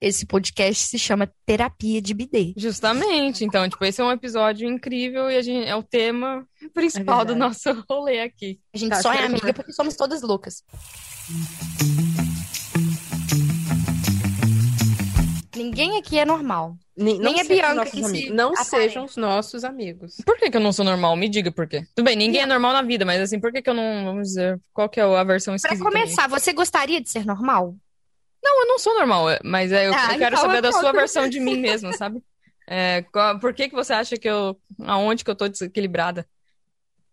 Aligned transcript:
esse 0.00 0.24
podcast 0.24 0.86
se 0.86 0.98
chama 0.98 1.30
Terapia 1.44 2.00
de 2.00 2.14
Bidê. 2.14 2.54
Justamente. 2.56 3.44
Então, 3.44 3.68
tipo, 3.68 3.84
esse 3.84 4.00
é 4.00 4.04
um 4.04 4.10
episódio 4.10 4.66
incrível 4.68 5.30
e 5.30 5.36
a 5.36 5.42
gente, 5.42 5.68
é 5.68 5.76
o 5.76 5.82
tema 5.82 6.46
principal 6.72 7.24
do 7.24 7.36
nosso 7.36 7.68
rolê 7.88 8.20
aqui. 8.20 8.58
A 8.74 8.78
gente 8.78 8.90
Tá, 8.90 9.02
só 9.02 9.12
é 9.12 9.18
é 9.18 9.24
amiga 9.26 9.52
porque 9.52 9.72
somos 9.72 9.94
todas 9.96 10.22
loucas. 10.22 10.64
Ninguém 15.54 15.98
aqui 15.98 16.18
é 16.18 16.24
normal. 16.24 16.76
Nem, 16.96 17.16
não 17.18 17.32
Nem 17.32 17.40
a 17.40 17.44
sejam 17.44 17.74
Bianca 17.74 17.90
que 17.90 18.04
se. 18.04 18.30
Não 18.30 18.48
aparece. 18.52 18.70
sejam 18.70 19.04
os 19.04 19.16
nossos 19.16 19.64
amigos. 19.64 20.16
Por 20.24 20.38
que 20.38 20.50
que 20.50 20.56
eu 20.56 20.60
não 20.60 20.72
sou 20.72 20.84
normal? 20.84 21.14
Me 21.16 21.28
diga 21.28 21.50
por 21.52 21.66
quê. 21.68 21.86
Tudo 21.94 22.06
bem, 22.06 22.16
ninguém 22.16 22.42
é 22.42 22.46
normal 22.46 22.72
na 22.72 22.82
vida, 22.82 23.04
mas 23.04 23.20
assim, 23.20 23.38
por 23.38 23.52
que 23.52 23.60
que 23.60 23.68
eu 23.68 23.74
não, 23.74 24.04
vamos 24.04 24.28
dizer, 24.28 24.58
qual 24.72 24.88
que 24.88 24.98
é 24.98 25.02
a 25.02 25.24
versão 25.24 25.54
Pra 25.60 25.72
esquisita? 25.74 25.84
começar, 25.84 26.28
você 26.28 26.52
gostaria 26.52 27.00
de 27.00 27.10
ser 27.10 27.26
normal? 27.26 27.74
Não, 28.42 28.62
eu 28.62 28.66
não 28.68 28.78
sou 28.78 28.94
normal, 28.94 29.30
é- 29.30 29.38
mas 29.44 29.70
é, 29.72 29.86
eu, 29.88 29.94
Ah, 29.94 30.12
eu 30.14 30.18
quero 30.18 30.34
então 30.36 30.40
saber 30.46 30.58
eu 30.58 30.62
da 30.62 30.72
sua 30.72 30.92
versão 30.92 31.28
de 31.28 31.38
mim 31.40 31.60
mesma, 31.60 31.92
sabe? 31.92 32.22
É, 32.66 33.02
qual- 33.12 33.38
por 33.38 33.52
que 33.52 33.68
que 33.68 33.74
você 33.74 33.92
acha 33.92 34.16
que 34.16 34.28
eu, 34.28 34.58
aonde 34.84 35.24
que 35.24 35.30
eu 35.30 35.34
tô 35.34 35.48
desequilibrada? 35.48 36.26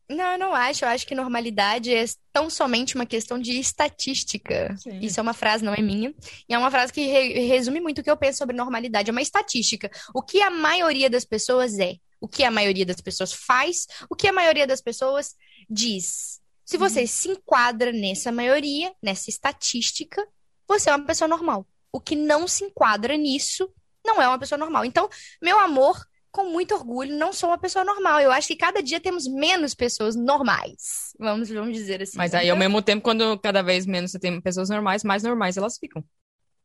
Não, 0.10 0.32
eu 0.34 0.40
não 0.40 0.54
acho. 0.54 0.86
Eu 0.86 0.90
acho 0.90 1.06
que 1.06 1.14
normalidade 1.14 1.94
é 1.94 2.06
tão 2.32 2.50
somente 2.50 2.96
uma 2.96 3.06
questão 3.06 3.38
de 3.38 3.60
estatística. 3.60 4.74
Sim. 4.78 5.00
Isso 5.02 5.20
é 5.20 5.24
uma 5.24 5.34
frase, 5.34 5.66
não 5.66 5.74
é 5.74 5.82
minha. 5.82 6.14
E 6.48 6.54
é 6.54 6.58
uma 6.58 6.72
frase 6.72 6.94
que 6.94 7.02
re- 7.06 7.40
resume 7.48 7.82
muito 7.82 8.00
o 8.00 8.04
que 8.04 8.10
eu 8.10 8.16
penso 8.16 8.38
sobre 8.38 8.56
normalidade. 8.56 9.10
É 9.10 9.12
uma 9.12 9.22
estatística. 9.22 9.92
O 10.14 10.22
que 10.22 10.42
a 10.42 10.50
maioria 10.50 11.10
das 11.10 11.26
pessoas 11.26 11.78
é, 11.78 11.96
o 12.22 12.28
que 12.28 12.44
a 12.46 12.52
maioria 12.52 12.86
das 12.86 13.02
pessoas 13.02 13.34
faz, 13.34 13.86
o 14.10 14.16
que 14.16 14.28
a 14.30 14.34
maioria 14.34 14.66
das 14.66 14.80
pessoas 14.82 15.36
diz. 15.70 16.40
Se 16.64 16.78
você 16.78 17.06
se 17.06 17.30
enquadra 17.30 17.92
nessa 17.92 18.32
maioria, 18.32 18.94
nessa 19.04 19.30
estatística, 19.30 20.26
você 20.68 20.90
é 20.90 20.96
uma 20.96 21.06
pessoa 21.06 21.28
normal. 21.28 21.66
O 21.92 22.00
que 22.00 22.16
não 22.16 22.48
se 22.48 22.64
enquadra 22.66 23.16
nisso 23.18 23.72
não 24.06 24.22
é 24.22 24.28
uma 24.28 24.40
pessoa 24.40 24.58
normal. 24.58 24.86
Então, 24.86 25.10
meu 25.42 25.60
amor, 25.60 26.00
com 26.32 26.46
muito 26.46 26.76
orgulho, 26.76 27.16
não 27.18 27.34
sou 27.34 27.50
uma 27.50 27.58
pessoa 27.58 27.84
normal. 27.84 28.20
Eu 28.20 28.32
acho 28.32 28.48
que 28.48 28.56
cada 28.56 28.82
dia 28.82 29.00
temos 29.00 29.28
menos 29.28 29.74
pessoas 29.74 30.16
normais. 30.16 31.14
Vamos, 31.20 31.50
vamos 31.50 31.74
dizer 31.74 32.02
assim. 32.02 32.18
Mas 32.18 32.34
aí, 32.34 32.50
ao 32.50 32.58
mesmo 32.58 32.82
tempo, 32.82 33.02
quando 33.04 33.38
cada 33.40 33.62
vez 33.62 33.86
menos 33.86 34.12
você 34.12 34.20
tem 34.20 34.40
pessoas 34.42 34.70
normais, 34.70 35.04
mais 35.04 35.24
normais 35.24 35.58
elas 35.58 35.78
ficam. 35.78 36.04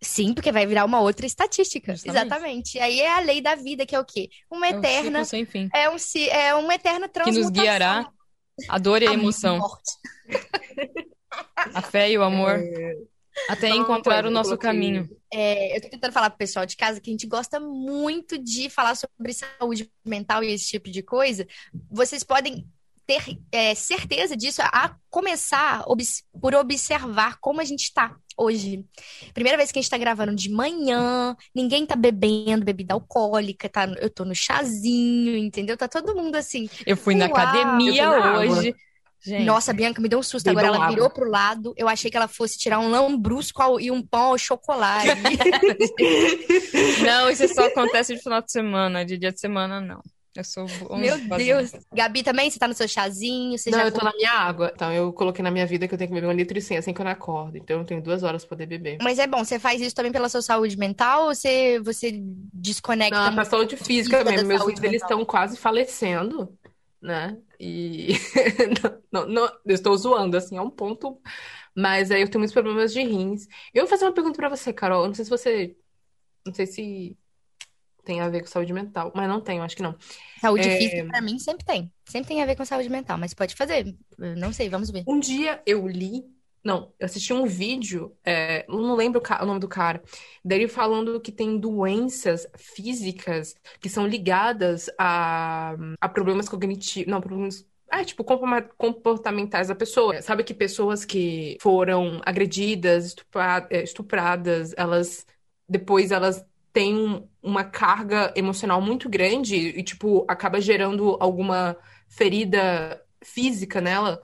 Sim, 0.04 0.34
porque 0.34 0.50
vai 0.50 0.66
virar 0.66 0.84
uma 0.84 1.00
outra 1.00 1.24
estatística. 1.24 1.92
Justamente. 1.94 2.18
Exatamente. 2.26 2.78
Aí 2.80 3.00
é 3.00 3.12
a 3.12 3.20
lei 3.20 3.40
da 3.40 3.54
vida, 3.54 3.86
que 3.86 3.94
é 3.94 4.00
o 4.00 4.04
quê? 4.04 4.28
Uma 4.50 4.66
É 4.66 4.74
um 4.74 4.78
eterna. 4.78 5.24
ciclo 5.24 5.24
sem 5.24 5.46
fim. 5.46 5.68
É, 5.72 5.88
um, 5.88 5.96
é 6.30 6.54
uma 6.56 6.74
eterna 6.74 7.06
Que 7.06 7.14
transmutação. 7.14 7.50
nos 7.50 7.50
guiará 7.50 8.10
a 8.68 8.78
dor 8.78 9.00
e 9.00 9.06
a 9.06 9.10
A 9.10 9.14
emoção, 9.14 9.58
morte. 9.58 9.92
a 11.74 11.82
fé 11.82 12.10
e 12.10 12.18
o 12.18 12.22
amor, 12.22 12.58
até 13.48 13.70
encontrar 13.70 14.26
o 14.26 14.30
nosso 14.30 14.56
caminho. 14.56 15.08
É, 15.32 15.76
eu 15.76 15.80
tô 15.80 15.88
tentando 15.88 16.12
falar 16.12 16.30
pro 16.30 16.38
pessoal 16.38 16.66
de 16.66 16.76
casa 16.76 17.00
que 17.00 17.10
a 17.10 17.12
gente 17.12 17.26
gosta 17.26 17.58
muito 17.58 18.38
de 18.38 18.68
falar 18.68 18.94
sobre 18.94 19.32
saúde 19.32 19.90
mental 20.04 20.42
e 20.44 20.52
esse 20.52 20.66
tipo 20.66 20.90
de 20.90 21.02
coisa. 21.02 21.46
Vocês 21.90 22.22
podem 22.22 22.66
ter 23.06 23.36
é, 23.50 23.74
certeza 23.74 24.36
disso 24.36 24.62
a 24.62 24.94
começar 25.10 25.82
obs- 25.86 26.22
por 26.40 26.54
observar 26.54 27.38
como 27.40 27.60
a 27.60 27.64
gente 27.64 27.92
tá 27.92 28.16
hoje. 28.38 28.84
Primeira 29.34 29.58
vez 29.58 29.72
que 29.72 29.78
a 29.78 29.82
gente 29.82 29.90
tá 29.90 29.98
gravando 29.98 30.34
de 30.34 30.48
manhã, 30.50 31.36
ninguém 31.54 31.84
tá 31.84 31.96
bebendo 31.96 32.64
bebida 32.64 32.94
alcoólica, 32.94 33.68
tá? 33.68 33.86
Eu 34.00 34.08
tô 34.08 34.24
no 34.24 34.34
chazinho, 34.34 35.36
entendeu? 35.36 35.76
Tá 35.76 35.88
todo 35.88 36.14
mundo 36.14 36.36
assim. 36.36 36.68
Eu 36.86 36.96
fui 36.96 37.14
na 37.14 37.26
Uau! 37.26 37.36
academia 37.36 38.04
Eu 38.04 38.10
fui 38.12 38.20
na 38.20 38.40
água. 38.40 38.62
Gente, 39.24 39.44
Nossa, 39.44 39.70
a 39.70 39.74
Bianca 39.74 40.02
me 40.02 40.08
deu 40.08 40.18
um 40.18 40.22
susto 40.22 40.44
Bebam 40.46 40.58
agora. 40.64 40.76
Ela 40.76 40.84
água. 40.86 40.94
virou 40.96 41.10
pro 41.10 41.30
lado. 41.30 41.72
Eu 41.76 41.88
achei 41.88 42.10
que 42.10 42.16
ela 42.16 42.26
fosse 42.26 42.58
tirar 42.58 42.80
um 42.80 42.90
lambrusco 42.90 43.62
ao- 43.62 43.80
e 43.80 43.90
um 43.90 44.02
pão 44.02 44.30
ao 44.32 44.38
chocolate. 44.38 45.06
não, 47.04 47.30
isso 47.30 47.46
só 47.54 47.66
acontece 47.66 48.14
de 48.16 48.22
final 48.22 48.42
de 48.42 48.50
semana, 48.50 49.04
de 49.04 49.16
dia 49.16 49.32
de 49.32 49.40
semana, 49.40 49.80
não. 49.80 50.00
Eu 50.34 50.44
sou 50.44 50.66
Meu 50.96 51.18
fazer. 51.28 51.44
Deus. 51.44 51.72
Gabi 51.92 52.22
também, 52.22 52.50
você 52.50 52.58
tá 52.58 52.66
no 52.66 52.72
seu 52.72 52.88
chazinho? 52.88 53.58
Você 53.58 53.70
Não, 53.70 53.80
já 53.80 53.84
eu 53.84 53.92
tô 53.92 54.02
na 54.02 54.12
minha 54.16 54.30
água. 54.32 54.72
Então, 54.74 54.90
eu 54.90 55.12
coloquei 55.12 55.42
na 55.42 55.50
minha 55.50 55.66
vida 55.66 55.86
que 55.86 55.92
eu 55.92 55.98
tenho 55.98 56.08
que 56.08 56.14
beber 56.14 56.26
um 56.26 56.32
litro 56.32 56.56
e 56.56 56.60
cem 56.62 56.78
assim 56.78 56.94
que 56.94 57.00
eu 57.02 57.04
não 57.04 57.12
acordo. 57.12 57.58
Então, 57.58 57.80
eu 57.80 57.84
tenho 57.84 58.02
duas 58.02 58.22
horas 58.22 58.42
pra 58.42 58.56
poder 58.56 58.64
beber. 58.66 58.96
Mas 59.02 59.18
é 59.18 59.26
bom, 59.26 59.44
você 59.44 59.58
faz 59.58 59.78
isso 59.82 59.94
também 59.94 60.10
pela 60.10 60.30
sua 60.30 60.40
saúde 60.40 60.78
mental 60.78 61.26
ou 61.26 61.34
você, 61.34 61.78
você 61.80 62.12
desconecta 62.24 63.26
Não, 63.26 63.34
pra 63.34 63.44
saúde 63.44 63.76
física 63.76 64.24
mesmo. 64.24 64.48
Meus 64.48 64.64
filhos, 64.64 64.82
eles 64.82 65.02
estão 65.02 65.22
quase 65.22 65.58
falecendo, 65.58 66.48
né? 67.02 67.36
E 67.64 68.08
não, 69.12 69.24
não, 69.28 69.44
eu 69.64 69.72
estou 69.72 69.96
zoando, 69.96 70.36
assim, 70.36 70.56
é 70.56 70.60
um 70.60 70.68
ponto. 70.68 71.20
Mas 71.76 72.10
aí 72.10 72.20
eu 72.20 72.28
tenho 72.28 72.40
muitos 72.40 72.52
problemas 72.52 72.92
de 72.92 73.00
rins. 73.02 73.46
Eu 73.72 73.82
vou 73.84 73.88
fazer 73.90 74.04
uma 74.04 74.12
pergunta 74.12 74.36
pra 74.36 74.48
você, 74.48 74.72
Carol. 74.72 75.02
Eu 75.02 75.06
não 75.06 75.14
sei 75.14 75.24
se 75.24 75.30
você. 75.30 75.76
Não 76.44 76.52
sei 76.52 76.66
se 76.66 77.16
tem 78.04 78.20
a 78.20 78.28
ver 78.28 78.40
com 78.40 78.48
saúde 78.48 78.72
mental, 78.72 79.12
mas 79.14 79.28
não 79.28 79.40
tem, 79.40 79.58
eu 79.58 79.62
acho 79.62 79.76
que 79.76 79.82
não. 79.82 79.96
Saúde 80.40 80.68
É. 80.68 80.76
física, 80.76 81.04
pra 81.06 81.20
mim, 81.20 81.38
sempre 81.38 81.64
tem. 81.64 81.92
Sempre 82.04 82.28
tem 82.28 82.42
a 82.42 82.46
ver 82.46 82.56
com 82.56 82.64
saúde 82.64 82.88
mental, 82.88 83.16
mas 83.16 83.32
pode 83.32 83.54
fazer. 83.54 83.96
Eu 84.18 84.36
não 84.36 84.52
sei, 84.52 84.68
vamos 84.68 84.90
ver. 84.90 85.04
Um 85.06 85.20
dia 85.20 85.62
eu 85.64 85.86
li, 85.86 86.24
não, 86.64 86.92
eu 86.98 87.06
assisti 87.06 87.32
um 87.32 87.46
vídeo, 87.46 88.16
é, 88.24 88.64
não 88.68 88.94
lembro 88.94 89.20
o, 89.20 89.42
o 89.42 89.46
nome 89.46 89.60
do 89.60 89.68
cara, 89.68 90.02
dele 90.44 90.68
falando 90.68 91.20
que 91.20 91.32
tem 91.32 91.58
doenças 91.58 92.46
físicas 92.56 93.54
que 93.80 93.88
são 93.88 94.06
ligadas 94.06 94.88
a, 94.98 95.74
a 96.00 96.08
problemas 96.08 96.48
cognitivos, 96.48 97.10
não, 97.10 97.20
problemas, 97.20 97.66
ah, 97.90 98.04
tipo, 98.04 98.24
comportamentais 98.76 99.68
da 99.68 99.74
pessoa. 99.74 100.22
Sabe 100.22 100.44
que 100.44 100.54
pessoas 100.54 101.04
que 101.04 101.56
foram 101.60 102.20
agredidas, 102.24 103.06
estupra- 103.06 103.66
é, 103.70 103.82
estupradas, 103.82 104.72
elas, 104.76 105.26
depois 105.68 106.10
elas 106.10 106.44
têm 106.72 106.94
um- 106.96 107.28
uma 107.42 107.64
carga 107.64 108.32
emocional 108.36 108.80
muito 108.80 109.08
grande 109.08 109.56
e, 109.56 109.82
tipo, 109.82 110.24
acaba 110.28 110.60
gerando 110.60 111.16
alguma 111.20 111.76
ferida 112.08 113.02
física 113.22 113.80
nela. 113.80 114.22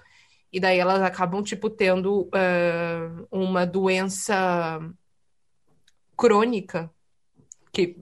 E 0.53 0.59
daí 0.59 0.79
elas 0.79 1.03
acabam, 1.03 1.43
tipo, 1.43 1.69
tendo 1.69 2.29
eh, 2.35 3.11
uma 3.31 3.67
doença 3.67 4.81
crônica, 6.17 6.91
que 7.73 7.97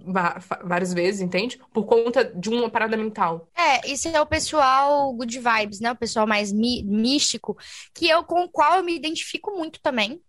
várias 0.65 0.95
vezes, 0.95 1.21
entende? 1.21 1.61
Por 1.73 1.84
conta 1.84 2.25
de 2.25 2.49
uma 2.49 2.71
parada 2.71 2.97
mental. 2.97 3.49
É, 3.55 3.91
isso 3.91 4.09
é 4.09 4.21
o 4.21 4.27
pessoal 4.27 5.12
good 5.12 5.39
vibes, 5.39 5.81
né? 5.81 5.93
O 5.93 5.97
pessoal 5.97 6.27
mais 6.27 6.53
místico, 6.53 7.57
que 7.93 8.09
eu 8.09 8.25
com 8.25 8.45
o 8.45 8.49
qual 8.49 8.78
eu 8.78 8.84
me 8.84 8.97
identifico 8.97 9.51
muito 9.51 9.81
também. 9.81 10.21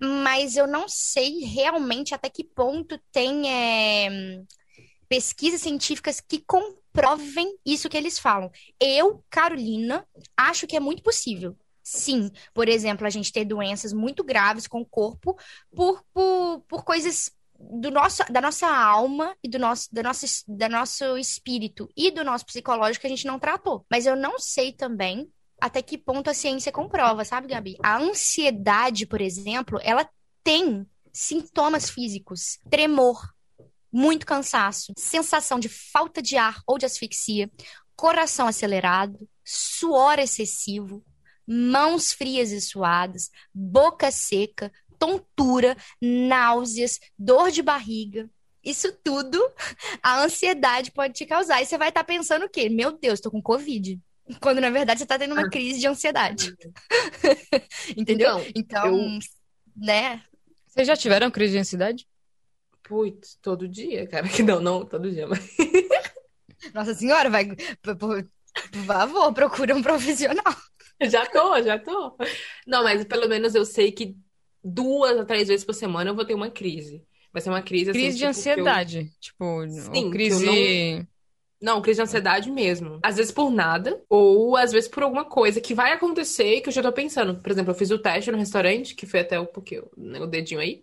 Mas 0.00 0.56
eu 0.56 0.66
não 0.66 0.88
sei 0.88 1.40
realmente 1.40 2.14
até 2.14 2.30
que 2.30 2.44
ponto 2.44 2.98
tem 3.12 3.50
é, 3.50 4.40
pesquisas 5.08 5.60
científicas 5.60 6.20
que 6.20 6.38
comprovem 6.38 7.58
isso 7.66 7.88
que 7.88 7.96
eles 7.96 8.18
falam. 8.18 8.50
Eu, 8.80 9.24
Carolina, 9.28 10.06
acho 10.36 10.66
que 10.66 10.76
é 10.76 10.80
muito 10.80 11.02
possível. 11.02 11.56
Sim, 11.84 12.30
por 12.54 12.66
exemplo, 12.66 13.06
a 13.06 13.10
gente 13.10 13.30
ter 13.30 13.44
doenças 13.44 13.92
muito 13.92 14.24
graves 14.24 14.66
com 14.66 14.80
o 14.80 14.86
corpo 14.86 15.38
por, 15.76 16.02
por, 16.14 16.64
por 16.66 16.82
coisas 16.82 17.30
do 17.58 17.90
nosso, 17.90 18.22
da 18.32 18.40
nossa 18.40 18.66
alma 18.66 19.36
e 19.42 19.48
do 19.48 19.58
nosso, 19.58 19.94
da 19.94 20.02
nossa, 20.02 20.26
da 20.48 20.66
nosso 20.66 21.18
espírito 21.18 21.90
e 21.94 22.10
do 22.10 22.24
nosso 22.24 22.46
psicológico 22.46 23.02
que 23.02 23.06
a 23.06 23.10
gente 23.10 23.26
não 23.26 23.38
tratou. 23.38 23.84
Mas 23.90 24.06
eu 24.06 24.16
não 24.16 24.38
sei 24.38 24.72
também 24.72 25.30
até 25.60 25.82
que 25.82 25.98
ponto 25.98 26.30
a 26.30 26.34
ciência 26.34 26.72
comprova, 26.72 27.22
sabe, 27.22 27.48
Gabi? 27.48 27.76
A 27.82 27.98
ansiedade, 27.98 29.06
por 29.06 29.20
exemplo, 29.20 29.78
ela 29.82 30.08
tem 30.42 30.86
sintomas 31.12 31.90
físicos, 31.90 32.58
tremor, 32.70 33.22
muito 33.92 34.26
cansaço, 34.26 34.92
sensação 34.96 35.60
de 35.60 35.68
falta 35.68 36.20
de 36.20 36.36
ar 36.36 36.60
ou 36.66 36.78
de 36.78 36.86
asfixia, 36.86 37.50
coração 37.94 38.48
acelerado, 38.48 39.28
suor 39.44 40.18
excessivo, 40.18 41.04
mãos 41.46 42.12
frias 42.12 42.50
e 42.50 42.60
suadas, 42.60 43.30
boca 43.52 44.10
seca, 44.10 44.72
tontura, 44.98 45.76
náuseas, 46.00 46.98
dor 47.18 47.50
de 47.50 47.62
barriga. 47.62 48.28
Isso 48.62 48.90
tudo 49.04 49.38
a 50.02 50.22
ansiedade 50.22 50.90
pode 50.90 51.12
te 51.14 51.26
causar. 51.26 51.60
E 51.62 51.66
você 51.66 51.76
vai 51.76 51.90
estar 51.90 52.04
pensando 52.04 52.46
o 52.46 52.48
quê? 52.48 52.68
Meu 52.68 52.92
Deus, 52.92 53.20
tô 53.20 53.30
com 53.30 53.42
Covid. 53.42 54.00
Quando 54.40 54.60
na 54.60 54.70
verdade 54.70 55.00
você 55.00 55.06
tá 55.06 55.18
tendo 55.18 55.34
uma 55.34 55.50
crise 55.50 55.78
de 55.78 55.86
ansiedade. 55.86 56.54
Entendeu? 57.94 58.38
Então, 58.54 58.88
Então, 58.88 59.18
né? 59.76 60.22
Vocês 60.66 60.86
já 60.86 60.96
tiveram 60.96 61.30
crise 61.30 61.52
de 61.52 61.58
ansiedade? 61.58 62.06
Putz, 62.82 63.38
todo 63.40 63.68
dia, 63.68 64.06
cara. 64.06 64.28
Que 64.28 64.42
não, 64.42 64.60
não 64.60 64.84
todo 64.84 65.10
dia, 65.10 65.26
mas. 65.26 65.40
Nossa 66.72 66.94
senhora, 66.94 67.28
vai. 67.28 67.46
Por 67.82 67.96
por 67.96 68.84
favor, 68.86 69.32
procura 69.32 69.74
um 69.74 69.82
profissional. 69.82 70.54
Já 71.02 71.26
tô, 71.26 71.60
já 71.62 71.78
tô. 71.78 72.16
Não, 72.66 72.82
mas 72.84 73.04
pelo 73.04 73.28
menos 73.28 73.54
eu 73.54 73.64
sei 73.64 73.92
que 73.92 74.16
duas 74.62 75.18
a 75.18 75.24
três 75.24 75.48
vezes 75.48 75.64
por 75.64 75.74
semana 75.74 76.10
eu 76.10 76.14
vou 76.14 76.24
ter 76.24 76.34
uma 76.34 76.50
crise. 76.50 77.02
Vai 77.32 77.42
ser 77.42 77.50
uma 77.50 77.62
crise 77.62 77.90
assim, 77.90 78.00
Crise 78.00 78.18
de 78.18 78.24
tipo, 78.26 78.38
eu- 78.38 78.40
ansiedade. 78.40 79.12
Tipo, 79.20 79.68
Sim, 79.68 79.88
ou 79.88 79.92
que 79.92 80.06
eu 80.08 80.10
crise. 80.12 81.06
Não, 81.60 81.80
crise 81.80 81.96
de 81.98 82.02
ansiedade 82.02 82.50
mesmo. 82.50 83.00
Às 83.02 83.16
vezes 83.16 83.32
por 83.32 83.50
nada, 83.50 84.00
ou 84.08 84.56
às 84.56 84.70
vezes 84.70 84.88
por 84.88 85.02
alguma 85.02 85.24
coisa 85.24 85.60
que 85.60 85.74
vai 85.74 85.92
acontecer 85.92 86.56
e 86.56 86.60
que 86.60 86.68
eu 86.68 86.72
já 86.72 86.82
tô 86.82 86.92
pensando. 86.92 87.40
Por 87.40 87.50
exemplo, 87.50 87.70
eu 87.72 87.74
fiz 87.74 87.90
o 87.90 87.98
teste 87.98 88.30
no 88.30 88.38
restaurante, 88.38 88.94
que 88.94 89.06
foi 89.06 89.20
até 89.20 89.38
o, 89.40 89.46
porque, 89.46 89.76
eu- 89.76 89.90
né, 89.96 90.20
o 90.20 90.26
dedinho 90.26 90.60
aí. 90.60 90.82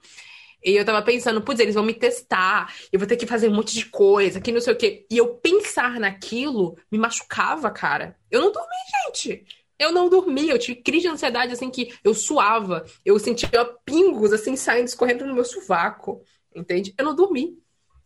E 0.64 0.72
eu 0.76 0.86
tava 0.86 1.02
pensando, 1.02 1.42
putz, 1.42 1.60
eles 1.60 1.76
vão 1.76 1.84
me 1.84 1.94
testar, 1.94 2.74
eu 2.92 3.00
vou 3.00 3.08
ter 3.08 3.18
que 3.18 3.26
fazer 3.26 3.50
um 3.50 3.54
monte 3.56 3.74
de 3.74 3.86
coisa, 3.88 4.40
que 4.40 4.52
não 4.52 4.62
sei 4.62 4.74
o 4.74 4.78
quê. 4.78 5.06
E 5.10 5.18
eu 5.18 5.36
pensar 5.36 6.00
naquilo 6.00 6.78
me 6.92 7.00
machucava, 7.00 7.72
cara. 7.72 8.16
Eu 8.30 8.42
não 8.42 8.52
dormi, 8.52 8.76
gente. 9.08 9.46
Eu 9.82 9.92
não 9.92 10.08
dormi, 10.08 10.48
eu 10.48 10.60
tive 10.60 10.80
crise 10.80 11.02
de 11.02 11.08
ansiedade, 11.08 11.54
assim, 11.54 11.72
que 11.72 11.92
eu 12.04 12.14
suava. 12.14 12.86
Eu 13.04 13.18
sentia 13.18 13.50
pingos, 13.84 14.32
assim, 14.32 14.56
saindo, 14.56 14.86
escorrendo 14.86 15.26
no 15.26 15.34
meu 15.34 15.44
sovaco. 15.44 16.22
Entende? 16.56 16.94
Eu 16.96 17.04
não 17.04 17.16
dormi. 17.16 17.58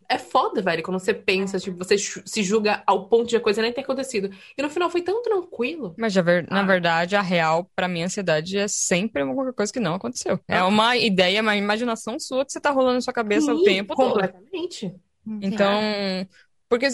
É 0.07 0.17
foda, 0.17 0.61
velho, 0.61 0.81
quando 0.83 0.99
você 0.99 1.13
pensa, 1.13 1.59
tipo, 1.59 1.77
você 1.77 1.97
se 1.97 2.43
julga 2.43 2.81
ao 2.87 3.09
ponto 3.09 3.27
de 3.27 3.35
a 3.35 3.41
coisa 3.41 3.61
nem 3.61 3.73
ter 3.73 3.81
acontecido. 3.81 4.29
E 4.57 4.61
no 4.61 4.69
final 4.69 4.89
foi 4.89 5.01
tão 5.01 5.21
tranquilo. 5.21 5.93
Mas, 5.97 6.13
ver, 6.15 6.47
na 6.49 6.61
ah. 6.61 6.63
verdade, 6.63 7.17
a 7.17 7.21
real, 7.21 7.69
para 7.75 7.89
mim, 7.89 8.03
a 8.03 8.05
ansiedade 8.05 8.57
é 8.57 8.69
sempre 8.69 9.21
uma 9.21 9.51
coisa 9.51 9.73
que 9.73 9.79
não 9.79 9.95
aconteceu. 9.95 10.39
É 10.47 10.59
ah. 10.59 10.67
uma 10.67 10.95
ideia, 10.95 11.41
uma 11.41 11.57
imaginação 11.57 12.17
sua 12.19 12.45
que 12.45 12.53
você 12.53 12.61
tá 12.61 12.71
rolando 12.71 12.95
na 12.95 13.01
sua 13.01 13.11
cabeça 13.11 13.47
Sim, 13.47 13.59
o 13.59 13.63
tempo 13.63 13.95
completamente. 13.95 14.91
todo. 14.91 15.01
Completamente. 15.25 15.53
Então, 15.53 15.81
porque 16.69 16.87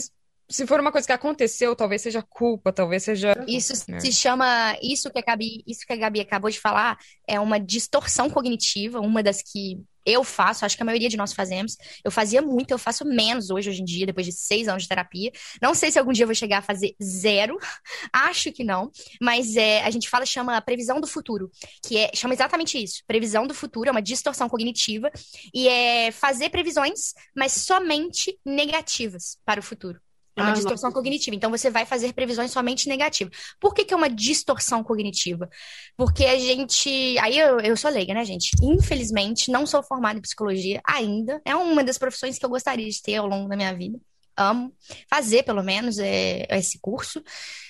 se 0.51 0.67
for 0.67 0.79
uma 0.79 0.91
coisa 0.91 1.07
que 1.07 1.13
aconteceu, 1.13 1.75
talvez 1.75 2.01
seja 2.01 2.21
culpa, 2.21 2.73
talvez 2.73 3.03
seja. 3.03 3.33
Isso 3.47 3.73
é. 3.89 3.99
se 3.99 4.11
chama. 4.11 4.77
Isso 4.81 5.09
que, 5.09 5.19
a 5.19 5.21
Gabi, 5.21 5.63
isso 5.65 5.85
que 5.85 5.93
a 5.93 5.95
Gabi 5.95 6.19
acabou 6.19 6.49
de 6.49 6.59
falar 6.59 6.97
é 7.27 7.39
uma 7.39 7.59
distorção 7.59 8.29
cognitiva, 8.29 8.99
uma 8.99 9.23
das 9.23 9.41
que 9.41 9.81
eu 10.05 10.23
faço, 10.23 10.65
acho 10.65 10.75
que 10.75 10.83
a 10.83 10.85
maioria 10.85 11.09
de 11.09 11.17
nós 11.17 11.33
fazemos. 11.33 11.77
Eu 12.03 12.11
fazia 12.11 12.41
muito, 12.41 12.71
eu 12.71 12.77
faço 12.77 13.05
menos 13.05 13.49
hoje, 13.49 13.69
hoje 13.69 13.81
em 13.81 13.85
dia, 13.85 14.05
depois 14.05 14.25
de 14.25 14.31
seis 14.31 14.67
anos 14.67 14.83
de 14.83 14.89
terapia. 14.89 15.31
Não 15.61 15.73
sei 15.73 15.91
se 15.91 15.99
algum 15.99 16.11
dia 16.11 16.23
eu 16.23 16.27
vou 16.27 16.35
chegar 16.35 16.57
a 16.57 16.61
fazer 16.61 16.95
zero, 17.01 17.57
acho 18.11 18.51
que 18.51 18.63
não, 18.63 18.91
mas 19.21 19.55
é, 19.55 19.83
a 19.83 19.89
gente 19.89 20.09
fala, 20.09 20.25
chama 20.25 20.59
previsão 20.61 20.99
do 20.99 21.07
futuro, 21.07 21.51
que 21.83 21.97
é, 21.97 22.11
chama 22.13 22.33
exatamente 22.33 22.81
isso. 22.81 23.03
Previsão 23.07 23.45
do 23.47 23.53
futuro 23.53 23.89
é 23.89 23.91
uma 23.91 24.01
distorção 24.01 24.49
cognitiva 24.49 25.11
e 25.53 25.67
é 25.67 26.11
fazer 26.11 26.49
previsões, 26.49 27.13
mas 27.35 27.53
somente 27.53 28.37
negativas 28.45 29.37
para 29.45 29.59
o 29.59 29.63
futuro. 29.63 29.99
É 30.35 30.41
uma 30.41 30.51
ah, 30.51 30.53
distorção 30.53 30.89
nossa. 30.89 30.99
cognitiva. 30.99 31.35
Então, 31.35 31.51
você 31.51 31.69
vai 31.69 31.85
fazer 31.85 32.13
previsões 32.13 32.51
somente 32.51 32.87
negativas. 32.87 33.35
Por 33.59 33.73
que, 33.73 33.83
que 33.83 33.93
é 33.93 33.97
uma 33.97 34.09
distorção 34.09 34.83
cognitiva? 34.83 35.49
Porque 35.97 36.25
a 36.25 36.37
gente. 36.39 37.17
Aí 37.19 37.37
eu, 37.37 37.59
eu 37.59 37.75
sou 37.75 37.91
leiga, 37.91 38.13
né, 38.13 38.23
gente? 38.23 38.51
Infelizmente, 38.61 39.51
não 39.51 39.65
sou 39.65 39.83
formada 39.83 40.19
em 40.19 40.21
psicologia 40.21 40.81
ainda. 40.85 41.41
É 41.43 41.55
uma 41.55 41.83
das 41.83 41.97
profissões 41.97 42.37
que 42.37 42.45
eu 42.45 42.49
gostaria 42.49 42.89
de 42.89 43.01
ter 43.01 43.15
ao 43.15 43.27
longo 43.27 43.49
da 43.49 43.57
minha 43.57 43.73
vida. 43.73 43.99
Amo 44.37 44.73
fazer, 45.09 45.43
pelo 45.43 45.61
menos, 45.61 45.99
é, 45.99 46.47
esse 46.49 46.79
curso. 46.79 47.21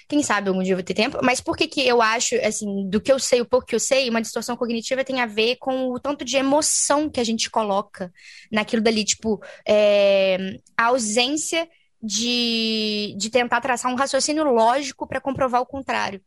Quem 0.08 0.22
sabe 0.22 0.50
algum 0.50 0.62
dia 0.62 0.74
eu 0.74 0.78
vou 0.78 0.84
ter 0.84 0.94
tempo. 0.94 1.20
Mas 1.24 1.42
por 1.42 1.58
que, 1.58 1.68
que 1.68 1.88
eu 1.88 2.02
acho, 2.02 2.36
assim, 2.36 2.88
do 2.90 3.02
que 3.02 3.12
eu 3.12 3.18
sei, 3.18 3.42
o 3.42 3.46
pouco 3.46 3.66
que 3.66 3.74
eu 3.74 3.80
sei, 3.80 4.10
uma 4.10 4.22
distorção 4.22 4.56
cognitiva 4.56 5.04
tem 5.04 5.22
a 5.22 5.26
ver 5.26 5.56
com 5.56 5.90
o 5.90 6.00
tanto 6.00 6.24
de 6.24 6.38
emoção 6.38 7.10
que 7.10 7.20
a 7.20 7.24
gente 7.24 7.50
coloca 7.50 8.12
naquilo 8.52 8.84
dali. 8.84 9.04
Tipo, 9.04 9.42
é, 9.68 10.38
a 10.78 10.88
ausência 10.88 11.68
de, 12.02 13.16
de 13.18 13.30
tentar 13.30 13.62
traçar 13.62 13.92
um 13.92 13.96
raciocínio 13.96 14.44
lógico 14.44 15.06
para 15.08 15.22
comprovar 15.22 15.62
o 15.62 15.66
contrário. 15.66 16.22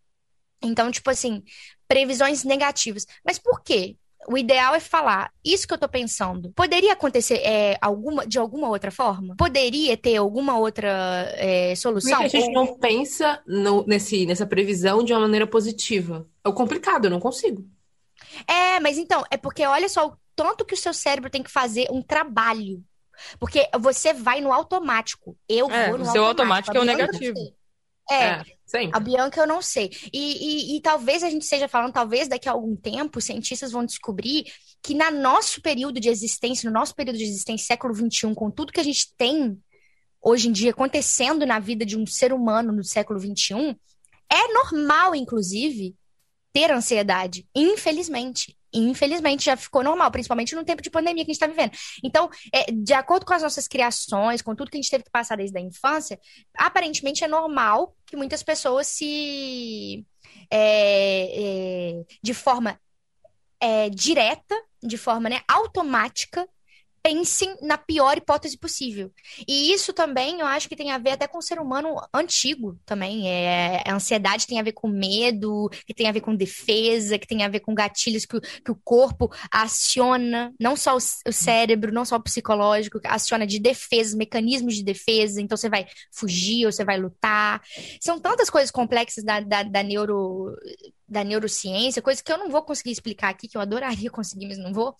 Então, 0.62 0.90
tipo 0.90 1.10
assim, 1.10 1.42
previsões 1.88 2.44
negativas. 2.44 3.06
Mas 3.24 3.38
por 3.38 3.62
quê? 3.62 3.96
O 4.26 4.38
ideal 4.38 4.74
é 4.74 4.80
falar, 4.80 5.30
isso 5.44 5.68
que 5.68 5.74
eu 5.74 5.78
tô 5.78 5.86
pensando, 5.86 6.50
poderia 6.52 6.94
acontecer 6.94 7.42
é, 7.44 7.76
alguma, 7.78 8.26
de 8.26 8.38
alguma 8.38 8.70
outra 8.70 8.90
forma? 8.90 9.36
Poderia 9.36 9.98
ter 9.98 10.16
alguma 10.16 10.58
outra 10.58 11.30
é, 11.34 11.74
solução? 11.74 12.22
Por 12.22 12.30
que 12.30 12.36
a 12.38 12.40
gente 12.40 12.54
não 12.54 12.78
pensa 12.78 13.42
no, 13.46 13.84
nesse, 13.86 14.24
nessa 14.24 14.46
previsão 14.46 15.04
de 15.04 15.12
uma 15.12 15.20
maneira 15.20 15.46
positiva? 15.46 16.26
É 16.42 16.48
o 16.48 16.54
complicado, 16.54 17.04
eu 17.04 17.10
não 17.10 17.20
consigo. 17.20 17.68
É, 18.48 18.80
mas 18.80 18.96
então, 18.96 19.22
é 19.30 19.36
porque 19.36 19.66
olha 19.66 19.90
só 19.90 20.06
o 20.06 20.16
tanto 20.34 20.64
que 20.64 20.74
o 20.74 20.78
seu 20.78 20.94
cérebro 20.94 21.28
tem 21.28 21.42
que 21.42 21.50
fazer 21.50 21.86
um 21.90 22.00
trabalho 22.00 22.82
porque 23.38 23.68
você 23.80 24.12
vai 24.12 24.40
no 24.40 24.52
automático. 24.52 25.36
Eu 25.48 25.70
é, 25.70 25.88
vou 25.88 25.98
no 25.98 26.04
o 26.04 26.12
seu 26.12 26.24
automático, 26.24 26.76
automático 26.76 26.76
é 26.76 26.80
o 26.80 26.84
negativo. 26.84 27.54
É, 28.10 28.24
é 28.24 28.44
a 28.92 29.00
Bianca 29.00 29.40
eu 29.40 29.46
não 29.46 29.62
sei. 29.62 29.90
E, 30.12 30.72
e, 30.72 30.76
e, 30.76 30.80
talvez 30.80 31.22
a 31.22 31.30
gente 31.30 31.42
esteja 31.42 31.68
falando, 31.68 31.92
talvez 31.92 32.28
daqui 32.28 32.48
a 32.48 32.52
algum 32.52 32.76
tempo, 32.76 33.20
cientistas 33.20 33.72
vão 33.72 33.84
descobrir 33.84 34.44
que 34.82 34.94
no 34.94 35.10
nosso 35.10 35.62
período 35.62 36.00
de 36.00 36.08
existência, 36.08 36.68
no 36.68 36.74
nosso 36.74 36.94
período 36.94 37.16
de 37.16 37.24
existência, 37.24 37.66
século 37.66 37.94
XXI, 37.94 38.34
com 38.34 38.50
tudo 38.50 38.72
que 38.72 38.80
a 38.80 38.84
gente 38.84 39.14
tem 39.16 39.58
hoje 40.20 40.48
em 40.48 40.52
dia 40.52 40.70
acontecendo 40.70 41.46
na 41.46 41.58
vida 41.58 41.84
de 41.84 41.96
um 41.96 42.06
ser 42.06 42.32
humano 42.32 42.72
no 42.72 42.82
século 42.82 43.20
XXI, 43.20 43.76
é 44.30 44.52
normal, 44.52 45.14
inclusive, 45.14 45.94
ter 46.52 46.70
ansiedade. 46.70 47.46
Infelizmente 47.54 48.56
infelizmente, 48.74 49.44
já 49.44 49.56
ficou 49.56 49.82
normal, 49.82 50.10
principalmente 50.10 50.54
no 50.54 50.64
tempo 50.64 50.82
de 50.82 50.90
pandemia 50.90 51.24
que 51.24 51.30
a 51.30 51.34
gente 51.34 51.42
está 51.42 51.46
vivendo. 51.46 51.72
Então, 52.02 52.28
é, 52.52 52.70
de 52.72 52.92
acordo 52.92 53.24
com 53.24 53.34
as 53.34 53.42
nossas 53.42 53.68
criações, 53.68 54.42
com 54.42 54.54
tudo 54.54 54.70
que 54.70 54.76
a 54.76 54.80
gente 54.80 54.90
teve 54.90 55.04
que 55.04 55.10
passar 55.10 55.36
desde 55.36 55.56
a 55.56 55.60
infância, 55.60 56.18
aparentemente 56.56 57.24
é 57.24 57.28
normal 57.28 57.94
que 58.06 58.16
muitas 58.16 58.42
pessoas 58.42 58.86
se. 58.86 60.04
É, 60.50 62.00
é, 62.00 62.04
de 62.22 62.34
forma 62.34 62.78
é, 63.60 63.88
direta, 63.88 64.54
de 64.82 64.98
forma 64.98 65.28
né, 65.28 65.40
automática, 65.48 66.46
pensem 67.04 67.54
na 67.60 67.76
pior 67.76 68.16
hipótese 68.16 68.56
possível. 68.56 69.12
E 69.46 69.70
isso 69.74 69.92
também 69.92 70.40
eu 70.40 70.46
acho 70.46 70.66
que 70.70 70.74
tem 70.74 70.90
a 70.90 70.96
ver 70.96 71.10
até 71.10 71.28
com 71.28 71.36
o 71.36 71.42
ser 71.42 71.58
humano 71.58 72.00
antigo 72.14 72.80
também. 72.86 73.28
É, 73.28 73.82
a 73.86 73.94
ansiedade 73.94 74.46
tem 74.46 74.58
a 74.58 74.62
ver 74.62 74.72
com 74.72 74.88
medo, 74.88 75.68
que 75.86 75.92
tem 75.92 76.08
a 76.08 76.12
ver 76.12 76.22
com 76.22 76.34
defesa, 76.34 77.18
que 77.18 77.26
tem 77.26 77.44
a 77.44 77.48
ver 77.48 77.60
com 77.60 77.74
gatilhos 77.74 78.24
que, 78.24 78.40
que 78.40 78.70
o 78.70 78.80
corpo 78.82 79.30
aciona, 79.52 80.50
não 80.58 80.74
só 80.74 80.94
o, 80.94 81.28
o 81.28 81.32
cérebro, 81.32 81.92
não 81.92 82.06
só 82.06 82.16
o 82.16 82.22
psicológico, 82.22 82.98
aciona 83.04 83.46
de 83.46 83.58
defesa, 83.58 84.16
mecanismos 84.16 84.74
de 84.74 84.82
defesa. 84.82 85.42
Então 85.42 85.58
você 85.58 85.68
vai 85.68 85.86
fugir 86.10 86.64
ou 86.64 86.72
você 86.72 86.86
vai 86.86 86.98
lutar. 86.98 87.60
São 88.00 88.18
tantas 88.18 88.48
coisas 88.48 88.70
complexas 88.70 89.22
da, 89.22 89.40
da, 89.40 89.62
da 89.62 89.82
neuro 89.82 90.56
da 91.08 91.22
neurociência, 91.22 92.02
coisa 92.02 92.22
que 92.22 92.32
eu 92.32 92.38
não 92.38 92.50
vou 92.50 92.62
conseguir 92.62 92.90
explicar 92.90 93.28
aqui, 93.28 93.48
que 93.48 93.56
eu 93.56 93.60
adoraria 93.60 94.10
conseguir, 94.10 94.46
mas 94.46 94.58
não 94.58 94.72
vou, 94.72 94.96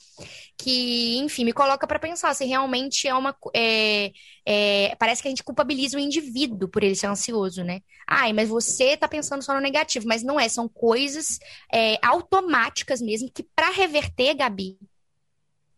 que, 0.59 1.19
enfim, 1.19 1.45
me 1.45 1.53
coloca 1.53 1.87
para 1.87 1.99
pensar 1.99 2.35
se 2.35 2.45
realmente 2.45 3.09
é 3.09 3.15
uma. 3.15 3.35
É, 3.55 4.13
é, 4.47 4.95
parece 4.97 5.23
que 5.23 5.29
a 5.29 5.31
gente 5.31 5.45
culpabiliza 5.45 5.97
o 5.97 6.01
indivíduo 6.01 6.69
por 6.69 6.83
ele 6.83 6.95
ser 6.95 7.07
ansioso, 7.07 7.65
né? 7.65 7.81
Ai, 8.07 8.33
mas 8.33 8.49
você 8.49 8.97
tá 8.97 9.09
pensando 9.09 9.43
só 9.43 9.55
no 9.55 9.61
negativo, 9.61 10.07
mas 10.07 10.23
não 10.23 10.39
é, 10.39 10.49
são 10.49 10.69
coisas 10.69 11.39
é, 11.73 11.99
automáticas 12.03 13.01
mesmo, 13.01 13.31
que 13.33 13.43
para 13.43 13.71
reverter, 13.71 14.35
Gabi, 14.35 14.79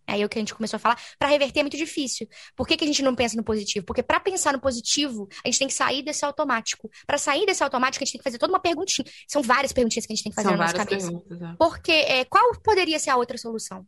Aí 0.06 0.22
é 0.22 0.24
o 0.24 0.28
que 0.28 0.38
a 0.38 0.40
gente 0.40 0.54
começou 0.54 0.76
a 0.76 0.80
falar, 0.80 1.00
para 1.18 1.28
reverter 1.28 1.60
é 1.60 1.62
muito 1.62 1.76
difícil. 1.76 2.28
Por 2.54 2.66
que, 2.66 2.76
que 2.76 2.84
a 2.84 2.86
gente 2.86 3.02
não 3.02 3.14
pensa 3.14 3.36
no 3.36 3.42
positivo? 3.42 3.84
Porque 3.84 4.02
para 4.02 4.20
pensar 4.20 4.52
no 4.52 4.60
positivo, 4.60 5.28
a 5.44 5.48
gente 5.48 5.58
tem 5.58 5.68
que 5.68 5.75
sair 5.75 6.02
desse 6.02 6.25
automático. 6.25 6.90
Para 7.06 7.18
sair 7.18 7.44
desse 7.46 7.62
automático, 7.62 8.02
a 8.02 8.04
gente 8.04 8.12
tem 8.12 8.20
que 8.20 8.25
fazer 8.25 8.38
toda 8.38 8.52
uma 8.52 8.60
perguntinha. 8.60 9.06
São 9.26 9.42
várias 9.42 9.72
perguntinhas 9.72 10.06
que 10.06 10.12
a 10.12 10.16
gente 10.16 10.22
tem 10.22 10.30
que 10.30 10.36
fazer 10.36 10.48
São 10.48 10.56
na 10.56 10.64
nossa 10.64 10.76
cabeça. 10.76 11.10
É. 11.10 11.56
Porque 11.58 11.92
é, 11.92 12.25
qual 12.25 12.52
poderia 12.62 12.98
ser 12.98 13.10
a 13.10 13.16
outra 13.16 13.36
solução? 13.36 13.86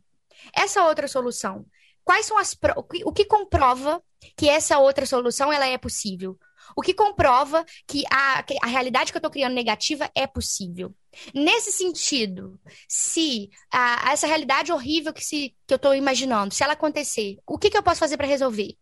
Essa 0.53 0.85
outra 0.85 1.07
solução, 1.07 1.65
quais 2.03 2.25
são 2.25 2.37
as 2.37 2.53
pro... 2.53 2.73
o 2.77 3.13
que 3.13 3.25
comprova 3.25 4.01
que 4.35 4.49
essa 4.49 4.77
outra 4.79 5.05
solução 5.05 5.51
ela 5.51 5.67
é 5.67 5.77
possível? 5.77 6.37
O 6.75 6.81
que 6.81 6.93
comprova 6.93 7.65
que 7.87 8.03
a, 8.11 8.43
a 8.61 8.67
realidade 8.67 9.11
que 9.11 9.17
eu 9.17 9.19
estou 9.19 9.31
criando 9.31 9.53
negativa 9.53 10.09
é 10.15 10.27
possível. 10.27 10.93
Nesse 11.33 11.71
sentido, 11.71 12.59
se 12.87 13.49
a, 13.71 14.11
essa 14.11 14.27
realidade 14.27 14.71
horrível 14.71 15.13
que, 15.13 15.23
se, 15.23 15.55
que 15.65 15.73
eu 15.73 15.77
estou 15.77 15.95
imaginando, 15.95 16.53
se 16.53 16.63
ela 16.63 16.73
acontecer, 16.73 17.37
o 17.45 17.57
que, 17.57 17.69
que 17.69 17.77
eu 17.77 17.83
posso 17.83 17.99
fazer 17.99 18.17
para 18.17 18.27
resolver? 18.27 18.75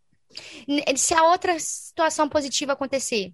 Se 0.96 1.14
a 1.14 1.24
outra 1.24 1.58
situação 1.58 2.28
positiva 2.28 2.74
acontecer, 2.74 3.32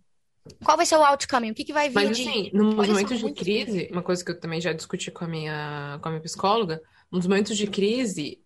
qual 0.63 0.77
vai 0.77 0.87
ser 0.87 0.97
o 0.97 1.05
outcome? 1.05 1.51
O 1.51 1.55
que, 1.55 1.65
que 1.65 1.73
vai 1.73 1.89
vir 1.89 1.95
Mas, 1.95 2.17
de... 2.17 2.29
assim, 2.29 2.51
nos 2.53 2.75
momentos 2.75 3.19
de 3.19 3.33
crise, 3.33 3.89
uma 3.91 4.03
coisa 4.03 4.25
que 4.25 4.31
eu 4.31 4.39
também 4.39 4.61
já 4.61 4.73
discuti 4.73 5.11
com 5.11 5.25
a 5.25 5.29
minha, 5.29 5.99
com 6.03 6.09
a 6.09 6.11
minha 6.13 6.23
psicóloga, 6.23 6.83
nos 7.11 7.27
momentos 7.27 7.57
de 7.57 7.67
crise, 7.67 8.41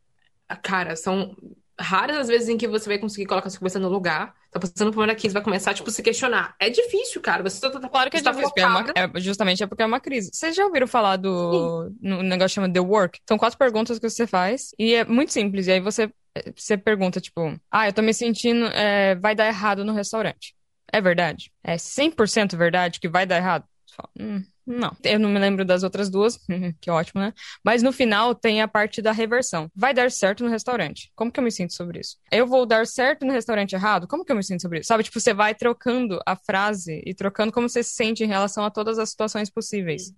cara, 0.62 0.94
são 0.94 1.36
raras 1.78 2.16
as 2.16 2.28
vezes 2.28 2.48
em 2.48 2.56
que 2.56 2.66
você 2.66 2.88
vai 2.88 2.98
conseguir 2.98 3.26
colocar 3.26 3.48
sua 3.50 3.60
cabeça 3.60 3.78
no 3.78 3.88
lugar. 3.88 4.34
Tá 4.50 4.58
passando 4.58 4.92
por 4.92 5.04
uma 5.04 5.14
crise, 5.14 5.34
vai 5.34 5.42
começar, 5.42 5.74
tipo, 5.74 5.90
se 5.90 6.02
questionar. 6.02 6.54
É 6.58 6.70
difícil, 6.70 7.20
cara. 7.20 7.42
Você 7.42 7.60
tá, 7.60 7.70
tá 7.70 7.88
Claro 7.88 8.10
que 8.10 8.16
é 8.16 8.22
tá 8.22 8.30
difícil, 8.30 8.52
é, 8.56 8.66
uma, 8.66 8.84
é, 8.94 9.20
justamente 9.20 9.62
é 9.62 9.66
porque 9.66 9.82
é 9.82 9.86
uma 9.86 10.00
crise. 10.00 10.30
Vocês 10.32 10.56
já 10.56 10.64
ouviram 10.64 10.86
falar 10.86 11.16
do 11.16 11.92
no 12.00 12.22
negócio 12.22 12.48
que 12.48 12.54
chama 12.54 12.72
The 12.72 12.80
Work? 12.80 13.20
São 13.28 13.38
quatro 13.38 13.58
perguntas 13.58 13.98
que 13.98 14.08
você 14.08 14.26
faz 14.26 14.70
e 14.78 14.94
é 14.94 15.04
muito 15.04 15.32
simples. 15.32 15.66
E 15.66 15.72
aí 15.72 15.80
você, 15.80 16.10
você 16.56 16.76
pergunta, 16.76 17.20
tipo, 17.20 17.58
ah, 17.70 17.88
eu 17.88 17.92
tô 17.92 18.02
me 18.02 18.14
sentindo, 18.14 18.66
é, 18.66 19.14
vai 19.14 19.34
dar 19.34 19.46
errado 19.46 19.84
no 19.84 19.92
restaurante. 19.92 20.54
É 20.90 21.00
verdade? 21.00 21.52
É 21.62 21.76
100% 21.76 22.56
verdade 22.56 22.98
que 22.98 23.08
vai 23.08 23.26
dar 23.26 23.36
errado? 23.36 23.64
Você 23.86 23.94
fala, 23.94 24.08
hum, 24.18 24.42
não, 24.68 24.94
eu 25.02 25.18
não 25.18 25.30
me 25.30 25.38
lembro 25.38 25.64
das 25.64 25.82
outras 25.82 26.10
duas, 26.10 26.38
que 26.78 26.90
ótimo, 26.90 27.22
né? 27.22 27.32
Mas 27.64 27.82
no 27.82 27.90
final 27.90 28.34
tem 28.34 28.60
a 28.60 28.68
parte 28.68 29.00
da 29.00 29.12
reversão. 29.12 29.70
Vai 29.74 29.94
dar 29.94 30.10
certo 30.10 30.44
no 30.44 30.50
restaurante. 30.50 31.10
Como 31.16 31.32
que 31.32 31.40
eu 31.40 31.44
me 31.44 31.50
sinto 31.50 31.72
sobre 31.72 32.00
isso? 32.00 32.18
Eu 32.30 32.46
vou 32.46 32.66
dar 32.66 32.86
certo 32.86 33.24
no 33.24 33.32
restaurante 33.32 33.72
errado? 33.72 34.06
Como 34.06 34.24
que 34.24 34.30
eu 34.30 34.36
me 34.36 34.44
sinto 34.44 34.60
sobre 34.60 34.80
isso? 34.80 34.88
Sabe, 34.88 35.04
tipo, 35.04 35.18
você 35.18 35.32
vai 35.32 35.54
trocando 35.54 36.20
a 36.26 36.36
frase 36.36 37.02
e 37.06 37.14
trocando 37.14 37.50
como 37.50 37.66
você 37.66 37.82
se 37.82 37.94
sente 37.94 38.22
em 38.22 38.26
relação 38.26 38.62
a 38.62 38.70
todas 38.70 38.98
as 38.98 39.08
situações 39.08 39.48
possíveis. 39.48 40.12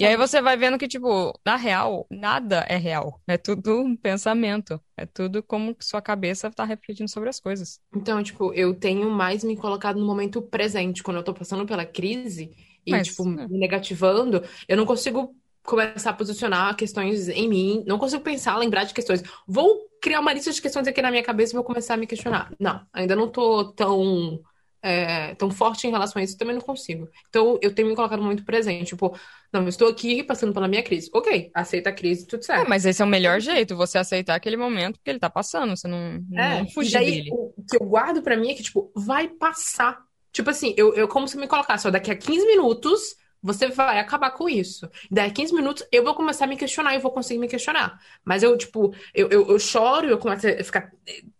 E 0.00 0.04
aí 0.04 0.16
você 0.16 0.40
vai 0.42 0.56
vendo 0.56 0.76
que, 0.76 0.88
tipo, 0.88 1.32
na 1.46 1.54
real, 1.54 2.04
nada 2.10 2.66
é 2.68 2.76
real. 2.76 3.20
É 3.26 3.36
tudo 3.36 3.80
um 3.80 3.96
pensamento. 3.96 4.80
É 4.96 5.06
tudo 5.06 5.42
como 5.44 5.76
sua 5.80 6.02
cabeça 6.02 6.50
tá 6.50 6.64
refletindo 6.64 7.08
sobre 7.08 7.28
as 7.28 7.38
coisas. 7.38 7.78
Então, 7.94 8.20
tipo, 8.20 8.52
eu 8.52 8.74
tenho 8.74 9.08
mais 9.10 9.44
me 9.44 9.56
colocado 9.56 10.00
no 10.00 10.06
momento 10.06 10.42
presente. 10.42 11.04
Quando 11.04 11.18
eu 11.18 11.22
tô 11.22 11.32
passando 11.32 11.64
pela 11.66 11.86
crise 11.86 12.50
e, 12.86 12.90
Mas, 12.90 13.08
tipo, 13.08 13.22
é. 13.22 13.48
me 13.48 13.58
negativando, 13.58 14.42
eu 14.68 14.76
não 14.76 14.86
consigo 14.86 15.34
começar 15.62 16.10
a 16.10 16.14
posicionar 16.14 16.76
questões 16.76 17.28
em 17.28 17.48
mim. 17.48 17.84
Não 17.86 17.98
consigo 17.98 18.22
pensar, 18.22 18.56
lembrar 18.56 18.84
de 18.84 18.94
questões. 18.94 19.22
Vou 19.46 19.88
criar 20.00 20.20
uma 20.20 20.32
lista 20.32 20.50
de 20.50 20.60
questões 20.60 20.86
aqui 20.86 21.02
na 21.02 21.10
minha 21.10 21.22
cabeça 21.22 21.52
e 21.52 21.56
vou 21.56 21.64
começar 21.64 21.94
a 21.94 21.96
me 21.96 22.06
questionar. 22.06 22.52
Não, 22.58 22.80
ainda 22.92 23.14
não 23.14 23.28
tô 23.28 23.64
tão 23.72 24.40
é, 24.82 25.34
tão 25.34 25.50
forte 25.50 25.86
em 25.86 25.90
relação 25.90 26.20
a 26.20 26.24
isso, 26.24 26.38
também 26.38 26.54
não 26.54 26.62
consigo. 26.62 27.08
Então, 27.28 27.58
eu 27.60 27.74
tenho 27.74 27.88
me 27.88 27.94
colocado 27.94 28.22
muito 28.22 28.44
presente. 28.44 28.88
Tipo, 28.88 29.16
não, 29.52 29.62
eu 29.62 29.68
estou 29.68 29.88
aqui 29.88 30.22
passando 30.22 30.52
pela 30.52 30.68
minha 30.68 30.82
crise. 30.82 31.10
Ok, 31.12 31.50
aceita 31.54 31.90
a 31.90 31.92
crise, 31.92 32.26
tudo 32.26 32.44
certo. 32.44 32.66
É, 32.66 32.68
mas 32.68 32.86
esse 32.86 33.02
é 33.02 33.04
o 33.04 33.08
melhor 33.08 33.40
jeito, 33.40 33.76
você 33.76 33.98
aceitar 33.98 34.34
aquele 34.34 34.56
momento 34.56 34.98
que 35.02 35.10
ele 35.10 35.18
tá 35.18 35.28
passando, 35.28 35.76
você 35.76 35.86
não, 35.86 36.22
é, 36.34 36.60
não 36.60 36.68
fugir 36.70 36.94
daí, 36.94 37.10
dele. 37.10 37.30
O 37.32 37.64
que 37.68 37.76
eu 37.76 37.86
guardo 37.86 38.22
para 38.22 38.36
mim 38.36 38.50
é 38.50 38.54
que, 38.54 38.62
tipo, 38.62 38.90
vai 38.94 39.28
passar. 39.28 39.98
Tipo 40.32 40.50
assim, 40.50 40.74
eu, 40.76 40.94
eu 40.94 41.08
como 41.08 41.26
se 41.28 41.36
me 41.36 41.46
colocasse, 41.48 41.86
ó, 41.86 41.90
daqui 41.90 42.10
a 42.10 42.16
15 42.16 42.46
minutos 42.46 43.16
você 43.42 43.68
vai 43.68 43.98
acabar 43.98 44.30
com 44.32 44.48
isso. 44.48 44.88
Daí 45.10 45.28
a 45.30 45.32
15 45.32 45.54
minutos 45.54 45.86
eu 45.90 46.04
vou 46.04 46.14
começar 46.14 46.44
a 46.44 46.48
me 46.48 46.56
questionar 46.56 46.94
e 46.94 46.98
vou 46.98 47.10
conseguir 47.10 47.38
me 47.40 47.48
questionar. 47.48 47.98
Mas 48.24 48.42
eu, 48.42 48.56
tipo, 48.56 48.94
eu, 49.14 49.28
eu, 49.30 49.48
eu 49.48 49.58
choro, 49.58 50.06
eu 50.08 50.18
começo 50.18 50.46
a 50.46 50.62
ficar, 50.64 50.90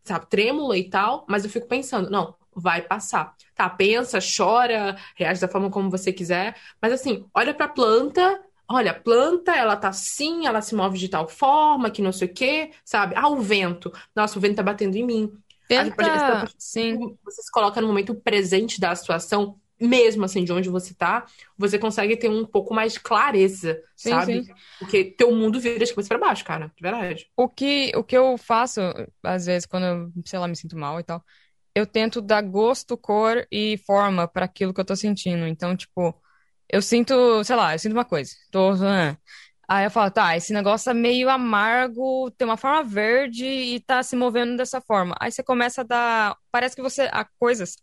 sabe, 0.05 0.27
trêmula 0.29 0.77
e 0.77 0.89
tal, 0.89 1.27
mas 1.29 1.45
eu 1.45 1.51
fico 1.51 1.67
pensando, 1.67 2.11
não, 2.11 2.35
vai 2.55 2.83
passar. 2.83 3.35
Tá, 3.55 3.69
pensa, 3.69 4.19
chora, 4.21 4.97
reage 5.17 5.41
da 5.41 5.49
forma 5.49 5.71
como 5.71 5.91
você 5.91 6.13
quiser, 6.13 6.57
mas 6.81 6.93
assim, 6.93 7.27
olha 7.35 7.55
pra 7.55 7.69
planta, 7.69 8.43
olha, 8.69 8.93
a 8.93 8.95
planta, 8.95 9.53
ela 9.55 9.77
tá 9.77 9.89
assim, 9.89 10.47
ela 10.47 10.63
se 10.63 10.75
move 10.75 10.99
de 10.99 11.09
tal 11.09 11.29
forma, 11.29 11.91
que 11.91 12.03
não 12.03 12.13
sei 12.13 12.29
o 12.29 12.35
quê, 12.35 12.71
sabe? 12.85 13.15
Ah, 13.17 13.29
o 13.29 13.37
vento. 13.41 13.93
Nossa, 14.15 14.39
o 14.39 14.41
vento 14.41 14.57
tá 14.57 14.63
batendo 14.63 14.97
em 14.97 15.05
mim. 15.05 15.33
Tenta, 15.71 16.47
sim. 16.59 17.17
Você 17.25 17.43
se 17.43 17.51
coloca 17.51 17.81
no 17.81 17.87
momento 17.87 18.15
presente 18.15 18.81
da 18.81 18.95
situação, 18.95 19.59
mesmo 19.81 20.25
assim, 20.25 20.45
de 20.45 20.53
onde 20.53 20.69
você 20.69 20.93
tá, 20.95 21.25
você 21.57 21.79
consegue 21.79 22.17
ter 22.17 22.29
um 22.29 22.45
pouco 22.45 22.75
mais 22.75 22.95
de 22.95 23.01
clareza, 23.01 23.81
sim, 23.97 24.11
sabe? 24.11 24.43
Sim. 24.45 24.55
Porque 24.79 25.05
teu 25.05 25.33
mundo 25.33 25.61
vira 25.61 25.79
de 25.85 25.91
cabeça 25.91 26.09
pra 26.09 26.19
baixo, 26.19 26.45
cara, 26.45 26.73
de 26.77 26.83
verdade. 26.83 27.31
O 27.37 27.49
que, 27.49 27.93
o 27.97 28.05
que 28.05 28.17
eu 28.17 28.37
faço, 28.37 28.81
às 29.23 29.47
vezes, 29.47 29.65
quando 29.67 29.87
eu, 29.87 30.13
sei 30.27 30.39
lá, 30.39 30.47
me 30.49 30.57
sinto 30.57 30.77
mal 30.77 31.01
e 31.01 31.05
tal, 31.05 31.25
eu 31.75 31.87
tento 31.87 32.21
dar 32.21 32.43
gosto, 32.43 32.99
cor 32.99 33.47
e 33.51 33.79
forma 33.87 34.29
para 34.29 34.45
aquilo 34.45 34.75
que 34.75 34.81
eu 34.81 34.85
tô 34.85 34.97
sentindo. 34.97 35.47
Então, 35.47 35.77
tipo, 35.77 36.15
eu 36.69 36.83
sinto, 36.83 37.43
sei 37.45 37.57
lá, 37.57 37.75
eu 37.75 37.79
sinto 37.79 37.93
uma 37.93 38.05
coisa. 38.05 38.33
Tô, 38.51 38.73
ah. 38.85 39.17
Aí 39.71 39.85
eu 39.87 39.91
falo, 39.91 40.11
tá, 40.11 40.37
esse 40.37 40.53
negócio 40.53 40.91
é 40.91 40.95
meio 40.95 41.31
amargo, 41.31 42.31
tem 42.33 42.47
uma 42.49 42.57
forma 42.57 42.83
verde 42.83 43.45
e 43.47 43.81
tá 43.81 44.03
se 44.03 44.17
movendo 44.17 44.57
dessa 44.57 44.81
forma. 44.81 45.15
Aí 45.21 45.31
você 45.31 45.43
começa 45.45 45.83
a 45.83 45.85
dar. 45.85 46.37
Parece 46.51 46.75
que 46.77 46.83
você. 46.83 47.09
A 47.13 47.25
coisas 47.39 47.77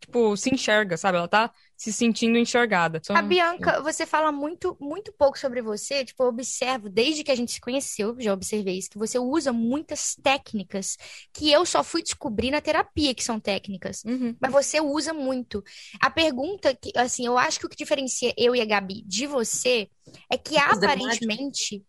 tipo, 0.00 0.36
se 0.36 0.54
enxerga, 0.54 0.96
sabe? 0.96 1.18
Ela 1.18 1.28
tá 1.28 1.50
se 1.76 1.92
sentindo 1.92 2.38
enxergada. 2.38 3.00
A 3.10 3.22
Bianca, 3.22 3.82
você 3.82 4.06
fala 4.06 4.30
muito, 4.30 4.76
muito 4.80 5.12
pouco 5.12 5.38
sobre 5.38 5.60
você. 5.60 6.04
Tipo, 6.04 6.22
eu 6.24 6.28
observo, 6.28 6.88
desde 6.88 7.24
que 7.24 7.30
a 7.30 7.34
gente 7.34 7.52
se 7.52 7.60
conheceu, 7.60 8.16
já 8.18 8.32
observei 8.32 8.78
isso, 8.78 8.90
que 8.90 8.98
você 8.98 9.18
usa 9.18 9.52
muitas 9.52 10.14
técnicas 10.22 10.96
que 11.32 11.50
eu 11.50 11.66
só 11.66 11.82
fui 11.82 12.02
descobrir 12.02 12.50
na 12.50 12.60
terapia, 12.60 13.14
que 13.14 13.24
são 13.24 13.40
técnicas. 13.40 14.04
Uhum. 14.04 14.36
Mas 14.40 14.52
você 14.52 14.80
usa 14.80 15.12
muito. 15.12 15.62
A 16.00 16.10
pergunta 16.10 16.74
que, 16.74 16.92
assim, 16.96 17.26
eu 17.26 17.36
acho 17.36 17.58
que 17.58 17.66
o 17.66 17.68
que 17.68 17.76
diferencia 17.76 18.32
eu 18.36 18.54
e 18.54 18.60
a 18.60 18.64
Gabi 18.64 19.02
de 19.06 19.26
você 19.26 19.88
é 20.30 20.38
que 20.38 20.56
aparentemente. 20.56 21.84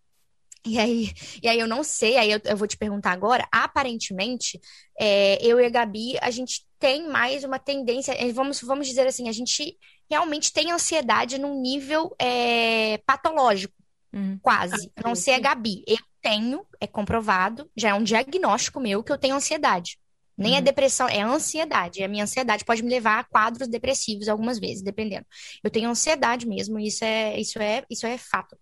E 0.68 0.80
aí, 0.80 1.12
e 1.44 1.48
aí 1.48 1.60
eu 1.60 1.68
não 1.68 1.84
sei, 1.84 2.18
aí 2.18 2.32
eu, 2.32 2.42
eu 2.44 2.58
vou 2.58 2.68
te 2.68 2.76
perguntar 2.76 3.12
agora. 3.12 3.48
Aparentemente, 3.52 4.60
é, 5.00 5.38
eu 5.46 5.60
e 5.60 5.66
a 5.66 5.70
Gabi, 5.70 6.18
a 6.20 6.32
gente 6.32 6.66
tem 6.86 7.10
mais 7.10 7.44
uma 7.44 7.58
tendência, 7.58 8.12
é, 8.12 8.32
vamos, 8.32 8.62
vamos 8.62 8.86
dizer 8.86 9.08
assim, 9.08 9.28
a 9.28 9.32
gente 9.32 9.76
realmente 10.08 10.54
tem 10.54 10.72
ansiedade 10.72 11.40
num 11.40 11.60
nível 11.60 12.16
é, 12.22 13.00
patológico, 13.08 13.74
hum. 14.14 14.38
quase. 14.40 14.92
Ah, 14.96 15.02
não 15.04 15.16
sei 15.16 15.34
a 15.34 15.40
Gabi. 15.40 15.84
Eu 15.88 15.98
tenho, 16.22 16.64
é 16.80 16.86
comprovado, 16.86 17.68
já 17.76 17.90
é 17.90 17.94
um 17.96 18.04
diagnóstico 18.04 18.80
meu 18.80 19.04
que 19.04 19.12
eu 19.12 19.18
tenho 19.18 19.34
ansiedade. 19.34 19.98
Nem 20.38 20.54
é 20.54 20.58
uhum. 20.58 20.64
depressão, 20.64 21.10
é 21.10 21.22
ansiedade. 21.22 22.04
A 22.04 22.08
minha 22.08 22.26
ansiedade 22.26 22.64
pode 22.64 22.84
me 22.84 22.90
levar 22.90 23.18
a 23.18 23.24
quadros 23.24 23.68
depressivos 23.68 24.28
algumas 24.28 24.60
vezes, 24.60 24.84
dependendo. 24.84 25.26
Eu 25.64 25.72
tenho 25.72 25.90
ansiedade 25.90 26.48
mesmo, 26.48 26.78
isso 26.78 27.04
é, 27.04 27.40
isso 27.40 27.60
é, 27.60 27.84
isso 27.90 28.06
é 28.06 28.16
fato. 28.16 28.56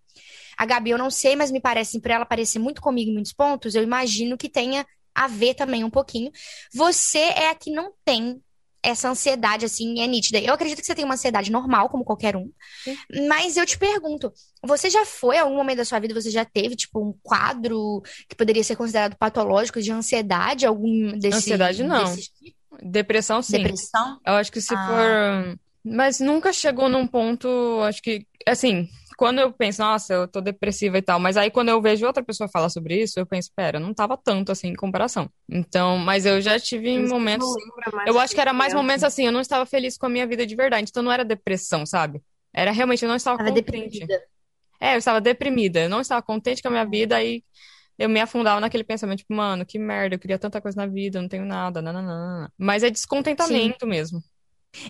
A 0.56 0.64
Gabi, 0.64 0.90
eu 0.90 0.98
não 0.98 1.10
sei, 1.10 1.36
mas 1.36 1.50
me 1.50 1.60
parece, 1.60 2.00
por 2.00 2.10
ela 2.10 2.24
parecer 2.24 2.58
muito 2.58 2.80
comigo 2.80 3.10
em 3.10 3.14
muitos 3.14 3.34
pontos, 3.34 3.74
eu 3.74 3.82
imagino 3.82 4.38
que 4.38 4.48
tenha 4.48 4.86
a 5.14 5.28
ver 5.28 5.54
também 5.54 5.84
um 5.84 5.90
pouquinho. 5.90 6.30
Você 6.74 7.18
é 7.18 7.50
a 7.50 7.54
que 7.54 7.70
não 7.70 7.92
tem 8.04 8.40
essa 8.84 9.08
ansiedade, 9.08 9.64
assim, 9.64 10.00
é 10.02 10.06
nítida. 10.06 10.38
Eu 10.38 10.52
acredito 10.52 10.80
que 10.80 10.86
você 10.86 10.94
tem 10.94 11.06
uma 11.06 11.14
ansiedade 11.14 11.50
normal, 11.50 11.88
como 11.88 12.04
qualquer 12.04 12.36
um. 12.36 12.50
Sim. 12.84 12.96
Mas 13.28 13.56
eu 13.56 13.64
te 13.64 13.78
pergunto, 13.78 14.30
você 14.62 14.90
já 14.90 15.06
foi, 15.06 15.36
em 15.36 15.38
algum 15.38 15.56
momento 15.56 15.78
da 15.78 15.84
sua 15.86 15.98
vida, 15.98 16.12
você 16.12 16.30
já 16.30 16.44
teve, 16.44 16.76
tipo, 16.76 17.00
um 17.00 17.14
quadro 17.22 18.02
que 18.28 18.36
poderia 18.36 18.62
ser 18.62 18.76
considerado 18.76 19.16
patológico 19.16 19.80
de 19.80 19.90
ansiedade? 19.90 20.66
Algum 20.66 21.18
desse 21.18 21.38
Ansiedade, 21.38 21.82
não. 21.82 22.14
Desse... 22.14 22.30
Tipo? 22.34 22.56
Depressão, 22.82 23.40
sim. 23.40 23.56
Depressão? 23.56 24.20
Eu 24.26 24.34
acho 24.34 24.52
que 24.52 24.60
se 24.60 24.74
ah. 24.74 24.86
for... 24.86 25.58
Mas 25.82 26.20
nunca 26.20 26.52
chegou 26.52 26.88
num 26.88 27.06
ponto, 27.06 27.48
acho 27.82 28.02
que, 28.02 28.26
assim, 28.46 28.88
quando 29.16 29.38
eu 29.38 29.52
penso, 29.52 29.82
nossa, 29.82 30.12
eu 30.14 30.28
tô 30.28 30.40
depressiva 30.40 30.98
e 30.98 31.02
tal, 31.02 31.18
mas 31.18 31.36
aí 31.36 31.50
quando 31.50 31.68
eu 31.68 31.80
vejo 31.80 32.06
outra 32.06 32.22
pessoa 32.22 32.48
falar 32.48 32.68
sobre 32.68 33.02
isso, 33.02 33.18
eu 33.18 33.26
penso, 33.26 33.50
pera, 33.54 33.78
não 33.78 33.94
tava 33.94 34.16
tanto 34.16 34.52
assim 34.52 34.68
em 34.68 34.74
comparação. 34.74 35.28
Então, 35.48 35.98
mas 35.98 36.26
eu 36.26 36.40
já 36.40 36.58
tive 36.58 36.88
em 36.88 37.06
momentos. 37.06 37.46
Eu 38.06 38.18
acho 38.18 38.34
que 38.34 38.40
era 38.40 38.52
mais 38.52 38.74
momentos 38.74 39.04
assim, 39.04 39.26
eu 39.26 39.32
não 39.32 39.40
estava 39.40 39.66
feliz 39.66 39.96
com 39.96 40.06
a 40.06 40.08
minha 40.08 40.26
vida 40.26 40.46
de 40.46 40.54
verdade. 40.54 40.88
Então 40.88 41.02
não 41.02 41.12
era 41.12 41.24
depressão, 41.24 41.84
sabe? 41.86 42.20
Era 42.52 42.70
realmente, 42.70 43.02
eu 43.02 43.08
não 43.08 43.16
estava 43.16 43.38
Tava 43.38 43.50
contente. 43.50 43.70
Deprimida. 43.72 44.22
É, 44.80 44.94
eu 44.94 44.98
estava 44.98 45.20
deprimida, 45.20 45.80
eu 45.80 45.88
não 45.88 46.00
estava 46.00 46.22
contente 46.22 46.60
com 46.60 46.68
a 46.68 46.70
minha 46.70 46.84
vida, 46.84 47.16
aí 47.16 47.42
eu 47.98 48.08
me 48.08 48.20
afundava 48.20 48.60
naquele 48.60 48.84
pensamento, 48.84 49.18
tipo, 49.18 49.34
mano, 49.34 49.64
que 49.64 49.78
merda, 49.78 50.16
eu 50.16 50.18
queria 50.18 50.38
tanta 50.38 50.60
coisa 50.60 50.76
na 50.76 50.86
vida, 50.86 51.18
eu 51.18 51.22
não 51.22 51.28
tenho 51.28 51.44
nada, 51.44 51.80
nananana. 51.80 52.52
Mas 52.58 52.82
é 52.82 52.90
descontentamento 52.90 53.84
Sim. 53.84 53.88
mesmo. 53.88 54.22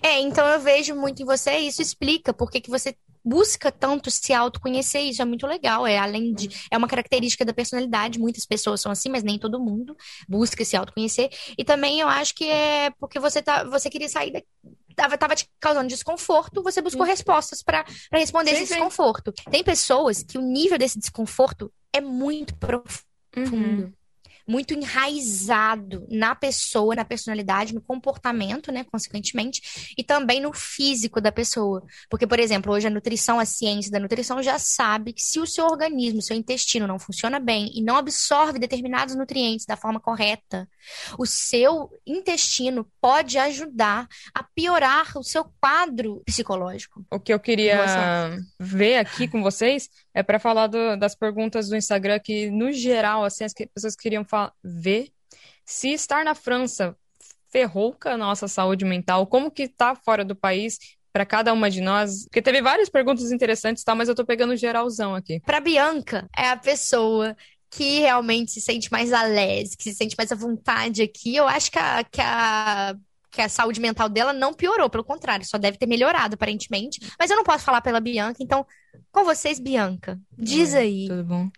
É, 0.02 0.18
então 0.20 0.46
eu 0.46 0.60
vejo 0.60 0.94
muito 0.94 1.22
em 1.22 1.26
você 1.26 1.60
e 1.60 1.68
isso 1.68 1.82
explica 1.82 2.32
por 2.32 2.50
que 2.50 2.70
você 2.70 2.96
busca 3.24 3.72
tanto 3.72 4.10
se 4.10 4.32
autoconhecer, 4.32 5.00
isso 5.00 5.22
é 5.22 5.24
muito 5.24 5.46
legal. 5.46 5.86
É 5.86 5.98
além 5.98 6.34
de 6.34 6.48
é 6.70 6.76
uma 6.76 6.88
característica 6.88 7.44
da 7.44 7.54
personalidade, 7.54 8.18
muitas 8.18 8.44
pessoas 8.44 8.80
são 8.80 8.92
assim, 8.92 9.08
mas 9.08 9.22
nem 9.22 9.38
todo 9.38 9.60
mundo 9.60 9.96
busca 10.28 10.64
se 10.64 10.76
autoconhecer. 10.76 11.30
E 11.56 11.64
também 11.64 12.00
eu 12.00 12.08
acho 12.08 12.34
que 12.34 12.44
é 12.44 12.90
porque 13.00 13.18
você 13.18 13.42
tá, 13.42 13.64
você 13.64 13.88
queria 13.88 14.08
sair 14.08 14.32
da, 14.32 14.42
tava, 14.94 15.16
tava 15.16 15.34
te 15.34 15.48
causando 15.58 15.88
desconforto, 15.88 16.62
você 16.62 16.82
buscou 16.82 17.06
sim. 17.06 17.12
respostas 17.12 17.62
para 17.62 17.84
responder 18.12 18.50
sim, 18.50 18.62
esse 18.62 18.74
desconforto. 18.74 19.32
Tem 19.50 19.64
pessoas 19.64 20.22
que 20.22 20.36
o 20.36 20.42
nível 20.42 20.78
desse 20.78 20.98
desconforto 20.98 21.72
é 21.92 22.00
muito 22.00 22.54
profundo. 22.56 23.04
Uhum 23.36 23.92
muito 24.46 24.74
enraizado 24.74 26.06
na 26.10 26.34
pessoa, 26.34 26.94
na 26.94 27.04
personalidade, 27.04 27.74
no 27.74 27.80
comportamento, 27.80 28.70
né, 28.70 28.84
consequentemente, 28.84 29.94
e 29.96 30.04
também 30.04 30.40
no 30.40 30.52
físico 30.52 31.20
da 31.20 31.32
pessoa. 31.32 31.82
Porque, 32.08 32.26
por 32.26 32.38
exemplo, 32.38 32.72
hoje 32.72 32.86
a 32.86 32.90
nutrição, 32.90 33.38
a 33.38 33.44
ciência 33.44 33.90
da 33.90 33.98
nutrição 33.98 34.42
já 34.42 34.58
sabe 34.58 35.12
que 35.12 35.22
se 35.22 35.40
o 35.40 35.46
seu 35.46 35.66
organismo, 35.66 36.22
seu 36.22 36.36
intestino 36.36 36.86
não 36.86 36.98
funciona 36.98 37.38
bem 37.38 37.70
e 37.74 37.82
não 37.82 37.96
absorve 37.96 38.58
determinados 38.58 39.14
nutrientes 39.14 39.66
da 39.66 39.76
forma 39.76 40.00
correta, 40.00 40.68
o 41.18 41.26
seu 41.26 41.90
intestino 42.06 42.86
pode 43.00 43.38
ajudar 43.38 44.06
a 44.34 44.42
piorar 44.42 45.16
o 45.16 45.22
seu 45.22 45.44
quadro 45.60 46.22
psicológico. 46.24 47.04
O 47.10 47.18
que 47.18 47.32
eu 47.32 47.40
queria 47.40 48.38
ver 48.58 48.96
aqui 48.96 49.26
com 49.26 49.42
vocês 49.42 49.88
é 50.14 50.22
para 50.22 50.38
falar 50.38 50.68
do, 50.68 50.96
das 50.96 51.14
perguntas 51.14 51.68
do 51.68 51.76
Instagram 51.76 52.20
que, 52.20 52.50
no 52.50 52.72
geral, 52.72 53.24
assim, 53.24 53.44
as 53.44 53.52
pessoas 53.52 53.96
queriam 53.96 54.24
ver 54.62 55.10
se 55.64 55.92
estar 55.92 56.24
na 56.24 56.34
França 56.34 56.96
ferrou 57.50 57.92
com 57.92 58.08
a 58.08 58.16
nossa 58.16 58.48
saúde 58.48 58.84
mental, 58.84 59.26
como 59.26 59.50
que 59.50 59.68
tá 59.68 59.94
fora 59.94 60.24
do 60.24 60.34
país 60.34 60.78
para 61.12 61.24
cada 61.24 61.52
uma 61.52 61.70
de 61.70 61.80
nós, 61.80 62.24
porque 62.24 62.42
teve 62.42 62.60
várias 62.60 62.88
perguntas 62.88 63.30
interessantes, 63.30 63.84
tá, 63.84 63.94
mas 63.94 64.08
eu 64.08 64.14
tô 64.14 64.24
pegando 64.24 64.56
geralzão 64.56 65.14
aqui. 65.14 65.40
Para 65.40 65.60
Bianca, 65.60 66.28
é 66.36 66.48
a 66.48 66.56
pessoa 66.56 67.36
que 67.70 68.00
realmente 68.00 68.52
se 68.52 68.60
sente 68.60 68.90
mais 68.90 69.12
alés, 69.12 69.76
que 69.76 69.84
se 69.84 69.94
sente 69.94 70.16
mais 70.18 70.32
à 70.32 70.34
vontade 70.34 71.02
aqui. 71.02 71.36
Eu 71.36 71.46
acho 71.46 71.70
que 71.70 71.78
a, 71.78 72.04
que 72.04 72.20
a 72.20 72.96
que 73.34 73.42
a 73.42 73.48
saúde 73.48 73.80
mental 73.80 74.08
dela 74.08 74.32
não 74.32 74.54
piorou, 74.54 74.88
pelo 74.88 75.04
contrário, 75.04 75.44
só 75.44 75.58
deve 75.58 75.76
ter 75.76 75.86
melhorado, 75.86 76.34
aparentemente. 76.34 77.00
Mas 77.18 77.30
eu 77.30 77.36
não 77.36 77.42
posso 77.42 77.64
falar 77.64 77.80
pela 77.80 78.00
Bianca, 78.00 78.42
então, 78.42 78.64
com 79.14 79.24
vocês, 79.24 79.60
Bianca, 79.60 80.18
diz 80.36 80.74
aí. 80.74 81.06
Tudo 81.08 81.24
bom? 81.24 81.48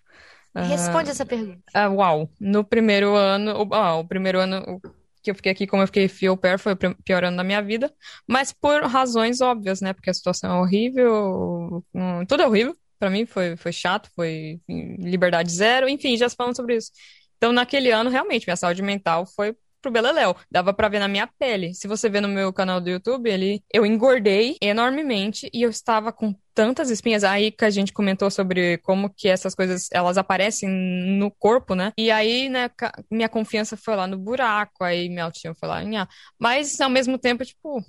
Responde 0.55 1.09
uh, 1.09 1.13
essa 1.13 1.25
pergunta. 1.25 1.63
Uh, 1.75 1.95
uau, 1.95 2.31
no 2.39 2.63
primeiro 2.63 3.15
ano, 3.15 3.53
o 3.61 4.05
primeiro 4.05 4.39
ano, 4.39 4.81
que 5.23 5.31
eu 5.31 5.35
fiquei 5.35 5.53
aqui, 5.53 5.67
como 5.67 5.83
eu 5.83 5.87
fiquei 5.87 6.07
fio 6.07 6.37
pair, 6.37 6.59
foi 6.59 6.77
piorando 7.05 7.37
na 7.37 7.45
minha 7.45 7.63
vida, 7.63 7.93
mas 8.27 8.53
por 8.53 8.83
razões 8.85 9.41
óbvias, 9.41 9.81
né? 9.81 9.93
Porque 9.93 10.11
a 10.11 10.15
situação 10.15 10.51
é 10.55 10.61
horrível, 10.61 11.83
hum, 11.95 12.25
tudo 12.27 12.43
é 12.43 12.47
horrível. 12.47 12.77
Pra 12.99 13.11
mim 13.11 13.27
foi, 13.27 13.57
foi 13.57 13.73
chato, 13.73 14.11
foi 14.15 14.59
liberdade 14.69 15.53
zero, 15.53 15.89
enfim, 15.89 16.17
já 16.17 16.29
se 16.29 16.37
falando 16.37 16.57
sobre 16.57 16.77
isso. 16.77 16.91
Então, 17.37 17.53
naquele 17.53 17.91
ano, 17.91 18.09
realmente, 18.09 18.47
minha 18.47 18.57
saúde 18.57 18.83
mental 18.83 19.27
foi 19.27 19.55
pro 19.87 19.91
Beleléu. 19.91 20.35
Dava 20.51 20.73
pra 20.75 20.89
ver 20.89 20.99
na 20.99 21.09
minha 21.09 21.29
pele. 21.39 21.73
Se 21.75 21.87
você 21.87 22.09
ver 22.09 22.21
no 22.21 22.29
meu 22.29 22.53
canal 22.53 22.81
do 22.81 22.91
YouTube, 22.91 23.31
ele, 23.31 23.63
eu 23.73 23.87
engordei 23.87 24.57
enormemente 24.61 25.49
e 25.53 25.63
eu 25.63 25.71
estava 25.71 26.13
com 26.13 26.35
tantas 26.55 26.91
espinhas. 26.91 27.23
Aí 27.23 27.53
que 27.53 27.65
a 27.65 27.71
gente 27.71 27.93
comentou 27.93 28.31
sobre 28.31 28.79
como 28.79 29.11
que 29.11 29.29
essas 29.29 29.55
coisas, 29.55 29.89
elas 29.93 30.19
aparecem 30.19 30.69
no 30.69 31.31
corpo, 31.31 31.75
né? 31.75 31.93
E 31.97 32.11
aí, 32.11 32.49
né, 32.49 32.69
minha 33.11 33.29
confiança 33.29 33.77
foi 33.77 33.95
lá 33.95 34.07
no 34.07 34.19
buraco, 34.19 34.83
aí 34.83 35.09
minha 35.09 35.25
autoestima 35.25 35.55
foi 35.55 35.69
lá, 35.69 35.83
nha. 35.85 36.09
mas 36.39 36.81
ao 36.81 36.91
mesmo 36.91 37.19
tempo, 37.19 37.45
tipo, 37.45 37.85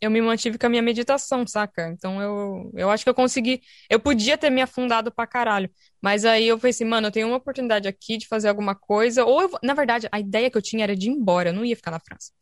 eu 0.00 0.10
me 0.10 0.20
mantive 0.20 0.58
com 0.58 0.66
a 0.66 0.68
minha 0.68 0.82
meditação, 0.82 1.46
saca? 1.46 1.88
Então 1.88 2.20
eu, 2.20 2.70
eu 2.74 2.90
acho 2.90 3.04
que 3.04 3.10
eu 3.10 3.14
consegui. 3.14 3.62
Eu 3.88 3.98
podia 4.00 4.36
ter 4.36 4.50
me 4.50 4.60
afundado 4.62 5.10
pra 5.12 5.26
caralho. 5.26 5.70
Mas 6.00 6.24
aí 6.24 6.46
eu 6.48 6.58
pensei, 6.58 6.86
mano, 6.86 7.06
eu 7.08 7.10
tenho 7.10 7.28
uma 7.28 7.36
oportunidade 7.36 7.88
aqui 7.88 8.16
de 8.18 8.26
fazer 8.28 8.48
alguma 8.48 8.74
coisa. 8.74 9.24
Ou 9.24 9.42
eu, 9.42 9.50
na 9.62 9.74
verdade, 9.74 10.08
a 10.12 10.20
ideia 10.20 10.50
que 10.50 10.56
eu 10.56 10.62
tinha 10.62 10.84
era 10.84 10.94
de 10.96 11.08
ir 11.08 11.12
embora, 11.12 11.50
eu 11.50 11.54
não 11.54 11.64
ia 11.64 11.76
ficar 11.76 11.90
na 11.90 12.00
França. 12.00 12.32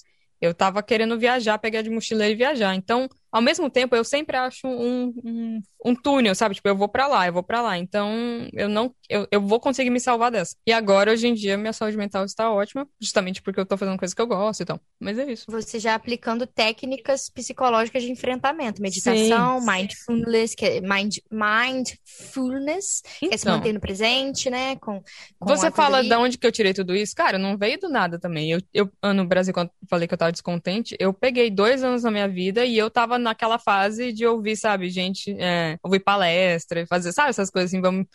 Eu 0.41 0.53
tava 0.55 0.83
querendo 0.83 1.19
viajar, 1.19 1.59
pegar 1.59 1.83
de 1.83 1.91
mochileiro 1.91 2.35
e 2.35 2.37
viajar. 2.37 2.75
Então, 2.75 3.09
ao 3.35 3.43
mesmo 3.43 3.69
tempo, 3.69 3.97
eu 3.97 4.05
sempre 4.05 4.37
acho 4.37 4.65
um, 4.65 5.13
um, 5.25 5.63
um 5.85 5.93
túnel, 5.93 6.37
sabe? 6.37 6.55
Tipo, 6.55 6.69
eu 6.69 6.77
vou 6.77 6.89
para 6.89 7.09
lá, 7.09 7.27
eu 7.27 7.33
vou 7.33 7.43
para 7.43 7.61
lá. 7.61 7.77
Então, 7.77 8.09
eu 8.53 8.69
não, 8.69 8.95
eu, 9.09 9.27
eu 9.29 9.41
vou 9.41 9.59
conseguir 9.59 9.91
me 9.91 9.99
salvar 9.99 10.31
dessa. 10.31 10.55
E 10.65 10.73
agora, 10.73 11.11
hoje 11.11 11.27
em 11.27 11.35
dia, 11.35 11.59
minha 11.59 11.73
saúde 11.73 11.97
mental 11.97 12.25
está 12.25 12.53
ótima, 12.53 12.87
justamente 13.01 13.43
porque 13.43 13.59
eu 13.59 13.67
tô 13.67 13.77
fazendo 13.77 13.99
coisas 13.99 14.15
que 14.15 14.23
eu 14.23 14.27
gosto 14.29 14.61
e 14.61 14.63
então. 14.63 14.81
Mas 15.01 15.19
é 15.19 15.33
isso. 15.33 15.47
Você 15.49 15.81
já 15.81 15.97
aplicando 15.97 16.47
técnicas 16.47 17.29
psicológicas 17.29 18.05
de 18.05 18.13
enfrentamento, 18.13 18.81
meditação, 18.81 19.61
Sim. 19.61 19.67
mindfulness, 19.67 20.55
que 20.55 20.65
é 20.65 20.81
mind, 20.81 21.17
mindfulness, 21.29 23.03
então, 23.17 23.29
que 23.29 23.35
é 23.35 23.37
se 23.37 23.45
então. 23.45 23.57
manter 23.57 23.73
no 23.73 23.81
presente, 23.81 24.49
né? 24.49 24.77
Com, 24.77 25.03
com 25.41 25.49
você 25.49 25.73
fala 25.73 26.05
de 26.05 26.15
onde 26.15 26.39
que 26.39 26.47
eu 26.47 26.53
tirei 26.53 26.73
tudo 26.73 26.95
isso? 26.95 27.17
Cara, 27.17 27.37
não 27.37 27.59
veio 27.59 27.81
do 27.81 27.89
nada 27.89 28.17
também. 28.17 28.53
Eu, 28.53 28.61
eu 29.03 29.13
no 29.13 29.27
Brasil, 29.27 29.53
quando 29.53 29.73
falei 29.91 30.07
que 30.07 30.15
eu 30.15 30.19
tava 30.19 30.31
descontente, 30.31 30.97
eu 31.01 31.13
peguei 31.13 31.51
dois 31.51 31.83
anos 31.83 32.05
na 32.05 32.13
minha 32.13 32.29
vida 32.29 32.65
e 32.65 32.79
eu 32.79 32.89
tava 32.89 33.24
naquela 33.25 33.59
fase 33.59 34.13
de 34.13 34.27
ouvir, 34.27 34.57
sabe, 34.57 34.89
gente, 34.91 35.35
é, 35.39 35.79
ouvir 35.83 36.01
palestra, 36.01 36.87
fazer, 36.87 37.13
sabe, 37.13 37.31
essas 37.31 37.51
coisas 37.51 37.71
assim, 37.71 37.81
vamos, 37.81 38.07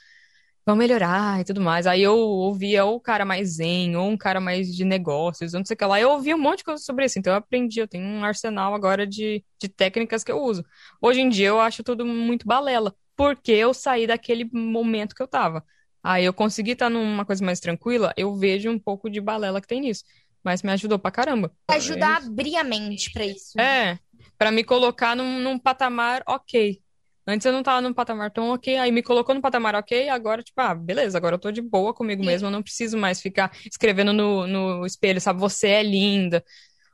vamos 0.66 0.80
melhorar 0.80 1.42
e 1.42 1.44
tudo 1.44 1.62
mais. 1.62 1.88
Aí 1.88 2.02
eu 2.02 2.16
ouvia 2.18 2.86
ou 2.86 2.96
o 2.98 3.02
cara 3.02 3.26
mais 3.26 3.56
zen, 3.56 3.96
ou 3.96 4.10
um 4.10 4.18
cara 4.18 4.40
mais 4.40 4.74
de 4.76 4.86
negócios, 4.86 5.54
não 5.54 5.66
sei 5.66 5.74
o 5.74 5.78
que 5.78 5.86
lá. 5.86 6.00
Eu 6.00 6.12
ouvia 6.12 6.36
um 6.36 6.40
monte 6.40 6.60
de 6.60 6.66
coisa 6.66 6.84
sobre 6.84 7.06
isso, 7.06 7.20
então 7.20 7.34
eu 7.34 7.38
aprendi, 7.38 7.80
eu 7.80 7.88
tenho 7.88 8.06
um 8.06 8.24
arsenal 8.24 8.74
agora 8.74 9.06
de, 9.06 9.44
de 9.60 9.68
técnicas 9.68 10.24
que 10.24 10.32
eu 10.32 10.38
uso. 10.42 10.64
Hoje 11.02 11.22
em 11.22 11.30
dia 11.30 11.48
eu 11.48 11.60
acho 11.60 11.84
tudo 11.84 12.06
muito 12.06 12.46
balela, 12.48 12.96
porque 13.16 13.52
eu 13.52 13.74
saí 13.74 14.08
daquele 14.08 14.50
momento 14.54 15.16
que 15.16 15.24
eu 15.24 15.28
tava. 15.28 15.64
Aí 16.02 16.24
eu 16.24 16.34
consegui 16.34 16.72
estar 16.72 16.90
numa 16.90 17.26
coisa 17.26 17.44
mais 17.44 17.60
tranquila, 17.60 18.14
eu 18.16 18.36
vejo 18.36 18.70
um 18.70 18.80
pouco 18.80 19.10
de 19.10 19.20
balela 19.20 19.60
que 19.60 19.68
tem 19.68 19.82
nisso. 19.82 20.04
Mas 20.44 20.64
me 20.64 20.72
ajudou 20.72 20.98
pra 20.98 21.12
caramba. 21.12 21.52
Ajuda 21.68 22.08
a 22.08 22.18
abrir 22.18 22.56
a 22.56 22.64
mente 22.64 23.12
pra 23.12 23.26
isso. 23.26 23.58
Né? 23.58 23.64
É, 23.64 24.00
para 24.40 24.52
me 24.52 24.64
colocar 24.64 25.18
num, 25.18 25.40
num, 25.40 25.60
patamar 25.60 26.24
ok. 26.26 26.82
Antes 27.28 27.46
eu 27.46 27.52
não 27.52 27.62
tava 27.62 27.82
num 27.82 27.94
patamar 27.94 28.32
tão 28.32 28.52
ok, 28.52 28.78
aí 28.78 28.92
me 28.92 29.04
colocou 29.04 29.36
no 29.36 29.42
patamar 29.42 29.76
ok, 29.76 30.10
agora, 30.10 30.42
tipo, 30.42 30.60
ah, 30.62 30.74
beleza, 30.74 31.18
agora 31.18 31.36
eu 31.36 31.40
tô 31.40 31.52
de 31.52 31.62
boa 31.62 31.94
comigo 31.94 32.24
mesmo, 32.26 32.48
eu 32.48 32.52
não 32.52 32.64
preciso 32.64 32.98
mais 32.98 33.22
ficar 33.22 33.52
escrevendo 33.70 34.14
no, 34.14 34.48
no 34.48 34.86
espelho, 34.86 35.20
sabe, 35.22 35.40
você 35.40 35.68
é 35.68 35.84
linda. 35.84 36.44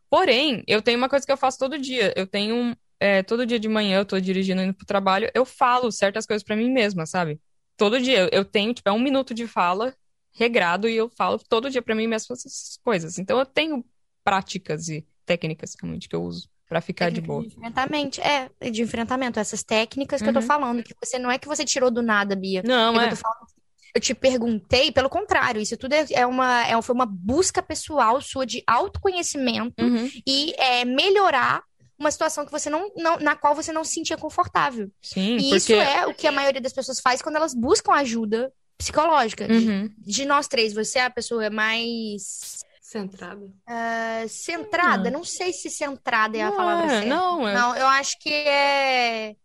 Porém, 0.09 0.63
eu 0.67 0.81
tenho 0.81 0.97
uma 0.97 1.07
coisa 1.07 1.25
que 1.25 1.31
eu 1.31 1.37
faço 1.37 1.59
todo 1.59 1.79
dia. 1.79 2.13
Eu 2.17 2.27
tenho 2.27 2.75
é, 2.99 3.23
todo 3.23 3.45
dia 3.45 3.59
de 3.59 3.69
manhã, 3.69 3.99
eu 3.99 4.05
tô 4.05 4.19
dirigindo 4.19 4.61
indo 4.61 4.73
pro 4.73 4.85
trabalho, 4.85 5.29
eu 5.33 5.45
falo 5.45 5.91
certas 5.91 6.25
coisas 6.25 6.43
para 6.43 6.55
mim 6.55 6.71
mesma, 6.71 7.05
sabe? 7.05 7.39
Todo 7.77 8.01
dia. 8.01 8.29
Eu 8.31 8.45
tenho, 8.45 8.73
tipo, 8.73 8.89
é 8.89 8.91
um 8.93 8.99
minuto 8.99 9.33
de 9.33 9.47
fala 9.47 9.95
regrado 10.33 10.89
e 10.89 10.95
eu 10.95 11.09
falo 11.09 11.39
todo 11.39 11.69
dia 11.69 11.81
para 11.81 11.95
mim 11.95 12.07
mesmo 12.07 12.33
essas 12.33 12.79
coisas. 12.83 13.19
Então 13.19 13.39
eu 13.39 13.45
tenho 13.45 13.85
práticas 14.23 14.89
e 14.89 15.07
técnicas 15.25 15.75
realmente 15.79 16.09
que 16.09 16.15
eu 16.15 16.23
uso 16.23 16.49
para 16.67 16.81
ficar 16.81 17.11
de 17.11 17.21
boa. 17.21 17.41
De 17.41 17.47
enfrentamento, 17.55 18.21
é, 18.21 18.49
de 18.71 18.81
enfrentamento, 18.81 19.39
essas 19.39 19.63
técnicas 19.63 20.21
que 20.21 20.27
uhum. 20.27 20.29
eu 20.29 20.33
tô 20.33 20.39
uhum. 20.41 20.47
falando, 20.47 20.83
que 20.83 20.95
você 21.01 21.19
não 21.19 21.29
é 21.29 21.37
que 21.37 21.47
você 21.47 21.63
tirou 21.63 21.91
do 21.91 22.01
nada, 22.01 22.35
Bia. 22.35 22.63
Não, 22.65 22.99
é. 22.99 23.11
Eu, 23.11 23.15
falando, 23.15 23.47
eu 23.93 24.01
te 24.01 24.13
perguntei, 24.13 24.91
pelo 24.91 25.09
contrário, 25.09 25.61
isso 25.61 25.77
tudo 25.77 25.93
é, 25.93 26.05
é 26.11 26.25
uma, 26.25 26.67
é, 26.67 26.81
foi 26.81 26.95
uma 26.95 27.05
busca 27.05 27.61
pessoal 27.61 28.19
sua 28.19 28.45
de 28.45 28.63
autoconhecimento 28.65 29.83
uhum. 29.83 30.09
e 30.27 30.53
é, 30.57 30.83
melhorar 30.83 31.63
uma 31.97 32.11
situação 32.11 32.45
que 32.45 32.51
você 32.51 32.69
não, 32.69 32.91
não, 32.95 33.17
na 33.19 33.35
qual 33.35 33.55
você 33.55 33.71
não 33.71 33.83
se 33.83 33.93
sentia 33.93 34.17
confortável. 34.17 34.91
Sim, 35.01 35.37
e 35.37 35.41
porque... 35.43 35.55
isso 35.55 35.73
é 35.73 36.05
o 36.05 36.13
que 36.13 36.27
a 36.27 36.31
maioria 36.31 36.59
das 36.59 36.73
pessoas 36.73 36.99
faz 36.99 37.21
quando 37.21 37.37
elas 37.37 37.53
buscam 37.53 37.93
ajuda 37.93 38.51
psicológica. 38.77 39.47
Uhum. 39.49 39.89
De 39.97 40.25
nós 40.25 40.47
três, 40.47 40.73
você 40.73 40.99
é 40.99 41.05
a 41.05 41.09
pessoa 41.09 41.49
mais 41.49 42.64
Centrada. 43.01 43.45
Uh, 43.45 44.29
centrada, 44.29 45.11
não. 45.11 45.19
não 45.19 45.23
sei 45.25 45.51
se 45.51 45.69
centrada 45.69 46.37
é 46.37 46.41
a 46.41 46.49
não, 46.49 46.57
palavra 46.57 46.89
certa. 46.89 47.07
Não, 47.07 47.47
é... 47.47 47.53
não, 47.53 47.75
eu 47.75 47.87
acho 47.87 48.17
que 48.19 48.33
é 48.33 49.35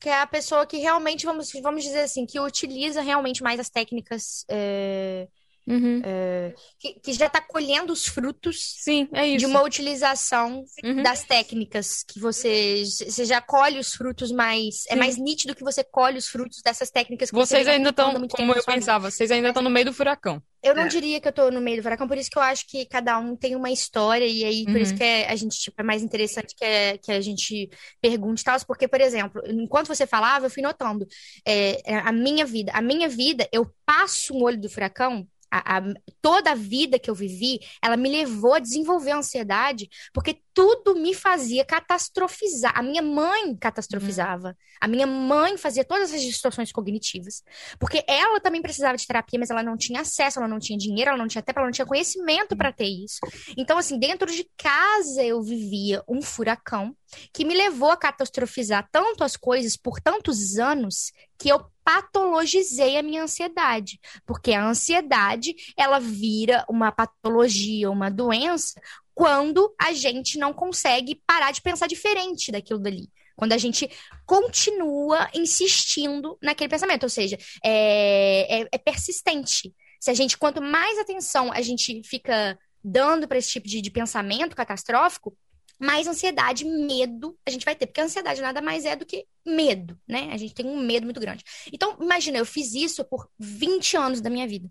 que 0.00 0.08
é 0.08 0.20
a 0.20 0.26
pessoa 0.26 0.64
que 0.64 0.76
realmente, 0.78 1.26
vamos, 1.26 1.50
vamos 1.60 1.82
dizer 1.82 2.00
assim, 2.00 2.24
que 2.24 2.38
utiliza 2.38 3.00
realmente 3.00 3.42
mais 3.42 3.58
as 3.58 3.68
técnicas 3.68 4.44
é, 4.48 5.26
Uhum. 5.68 6.00
É, 6.02 6.54
que, 6.78 6.94
que, 6.94 7.12
já 7.12 7.26
está 7.26 7.42
colhendo 7.42 7.92
os 7.92 8.06
frutos 8.06 8.76
Sim, 8.78 9.06
é 9.12 9.36
de 9.36 9.44
uma 9.44 9.62
utilização 9.62 10.64
uhum. 10.82 11.02
das 11.02 11.24
técnicas 11.24 12.02
que 12.02 12.18
você, 12.18 12.82
você 12.84 13.26
já 13.26 13.40
colhe 13.42 13.78
os 13.78 13.92
frutos 13.92 14.32
mais. 14.32 14.86
É 14.86 14.92
Sim. 14.92 14.92
É 14.92 14.96
mais 14.96 15.18
nítido 15.18 15.54
que 15.54 15.62
você 15.62 15.84
colhe 15.84 16.16
os 16.16 16.26
frutos 16.26 16.62
dessas 16.62 16.90
técnicas 16.90 17.30
que 17.30 17.36
Vocês 17.36 17.64
você 17.64 17.72
ainda 17.72 17.90
estão, 17.90 18.26
como 18.28 18.54
eu 18.54 18.64
pensava, 18.64 19.10
vocês 19.10 19.30
ainda 19.30 19.48
estão 19.48 19.62
no 19.62 19.68
meio 19.68 19.86
do 19.86 19.92
furacão. 19.92 20.42
Eu 20.62 20.74
não 20.74 20.84
é. 20.84 20.88
diria 20.88 21.20
que 21.20 21.28
eu 21.28 21.32
tô 21.32 21.50
no 21.50 21.60
meio 21.60 21.76
do 21.76 21.82
furacão, 21.82 22.08
por 22.08 22.18
isso 22.18 22.30
que 22.30 22.38
eu 22.38 22.42
acho 22.42 22.66
que 22.66 22.84
cada 22.86 23.18
um 23.18 23.36
tem 23.36 23.54
uma 23.54 23.70
história, 23.70 24.26
e 24.26 24.44
aí 24.44 24.64
por 24.64 24.74
uhum. 24.74 24.80
isso 24.80 24.94
que 24.94 25.04
é, 25.04 25.30
a 25.30 25.36
gente, 25.36 25.56
tipo, 25.56 25.80
é 25.80 25.84
mais 25.84 26.02
interessante 26.02 26.54
que, 26.56 26.64
é, 26.64 26.98
que 26.98 27.12
a 27.12 27.20
gente 27.20 27.70
pergunte 28.00 28.42
tal, 28.42 28.58
porque, 28.66 28.88
por 28.88 29.00
exemplo, 29.00 29.40
enquanto 29.46 29.86
você 29.86 30.06
falava, 30.06 30.46
eu 30.46 30.50
fui 30.50 30.62
notando 30.62 31.06
é, 31.46 31.80
a 32.00 32.10
minha 32.10 32.44
vida. 32.44 32.72
A 32.74 32.82
minha 32.82 33.08
vida, 33.08 33.48
eu 33.52 33.70
passo 33.86 34.34
um 34.34 34.42
olho 34.42 34.60
do 34.60 34.68
furacão 34.68 35.26
a, 35.50 35.78
a, 35.78 35.82
toda 36.20 36.52
a 36.52 36.54
vida 36.54 36.98
que 36.98 37.10
eu 37.10 37.14
vivi, 37.14 37.60
ela 37.82 37.96
me 37.96 38.10
levou 38.10 38.54
a 38.54 38.58
desenvolver 38.58 39.12
ansiedade, 39.12 39.88
porque 40.12 40.40
tudo 40.52 40.94
me 40.96 41.14
fazia 41.14 41.64
catastrofizar. 41.64 42.72
A 42.76 42.82
minha 42.82 43.00
mãe 43.00 43.56
catastrofizava. 43.56 44.48
Uhum. 44.48 44.54
A 44.80 44.88
minha 44.88 45.06
mãe 45.06 45.56
fazia 45.56 45.84
todas 45.84 46.12
as 46.12 46.20
distorções 46.20 46.72
cognitivas. 46.72 47.44
Porque 47.78 48.04
ela 48.08 48.40
também 48.40 48.60
precisava 48.60 48.96
de 48.96 49.06
terapia, 49.06 49.38
mas 49.38 49.50
ela 49.50 49.62
não 49.62 49.76
tinha 49.76 50.00
acesso, 50.00 50.38
ela 50.38 50.48
não 50.48 50.58
tinha 50.58 50.76
dinheiro, 50.76 51.10
ela 51.10 51.18
não 51.18 51.28
tinha 51.28 51.42
tempo, 51.42 51.60
ela 51.60 51.68
não 51.68 51.72
tinha 51.72 51.86
conhecimento 51.86 52.56
para 52.56 52.72
ter 52.72 52.88
isso. 52.88 53.20
Então, 53.56 53.78
assim, 53.78 53.98
dentro 53.98 54.30
de 54.30 54.48
casa 54.56 55.22
eu 55.22 55.40
vivia 55.42 56.02
um 56.08 56.20
furacão 56.20 56.92
que 57.32 57.44
me 57.44 57.54
levou 57.54 57.90
a 57.90 57.96
catastrofizar 57.96 58.88
tanto 58.90 59.24
as 59.24 59.36
coisas 59.36 59.76
por 59.76 60.00
tantos 60.00 60.58
anos 60.58 61.12
que 61.38 61.48
eu 61.48 61.64
patologizei 61.88 62.98
a 62.98 63.02
minha 63.02 63.22
ansiedade, 63.22 63.98
porque 64.26 64.52
a 64.52 64.62
ansiedade 64.62 65.54
ela 65.74 65.98
vira 65.98 66.62
uma 66.68 66.92
patologia, 66.92 67.90
uma 67.90 68.10
doença 68.10 68.78
quando 69.14 69.74
a 69.80 69.94
gente 69.94 70.36
não 70.38 70.52
consegue 70.52 71.22
parar 71.26 71.50
de 71.50 71.62
pensar 71.62 71.86
diferente 71.86 72.52
daquilo 72.52 72.78
dali. 72.78 73.08
Quando 73.34 73.54
a 73.54 73.56
gente 73.56 73.88
continua 74.26 75.30
insistindo 75.32 76.36
naquele 76.42 76.68
pensamento, 76.68 77.04
ou 77.04 77.08
seja, 77.08 77.38
é, 77.64 78.60
é, 78.60 78.68
é 78.70 78.78
persistente. 78.78 79.74
Se 79.98 80.10
a 80.10 80.14
gente, 80.14 80.36
quanto 80.36 80.60
mais 80.60 80.98
atenção 80.98 81.50
a 81.50 81.62
gente 81.62 82.02
fica 82.04 82.58
dando 82.84 83.26
para 83.26 83.38
esse 83.38 83.48
tipo 83.48 83.66
de, 83.66 83.80
de 83.80 83.90
pensamento 83.90 84.54
catastrófico, 84.54 85.34
mais 85.78 86.06
ansiedade, 86.06 86.64
medo 86.64 87.38
a 87.46 87.50
gente 87.50 87.64
vai 87.64 87.74
ter. 87.74 87.86
Porque 87.86 88.00
a 88.00 88.04
ansiedade 88.04 88.40
nada 88.40 88.60
mais 88.60 88.84
é 88.84 88.96
do 88.96 89.06
que 89.06 89.26
medo, 89.46 89.98
né? 90.06 90.30
A 90.32 90.36
gente 90.36 90.54
tem 90.54 90.66
um 90.66 90.78
medo 90.78 91.04
muito 91.04 91.20
grande. 91.20 91.44
Então, 91.72 91.96
imagina, 92.00 92.38
eu 92.38 92.46
fiz 92.46 92.74
isso 92.74 93.04
por 93.04 93.28
20 93.38 93.96
anos 93.96 94.20
da 94.20 94.30
minha 94.30 94.46
vida. 94.46 94.70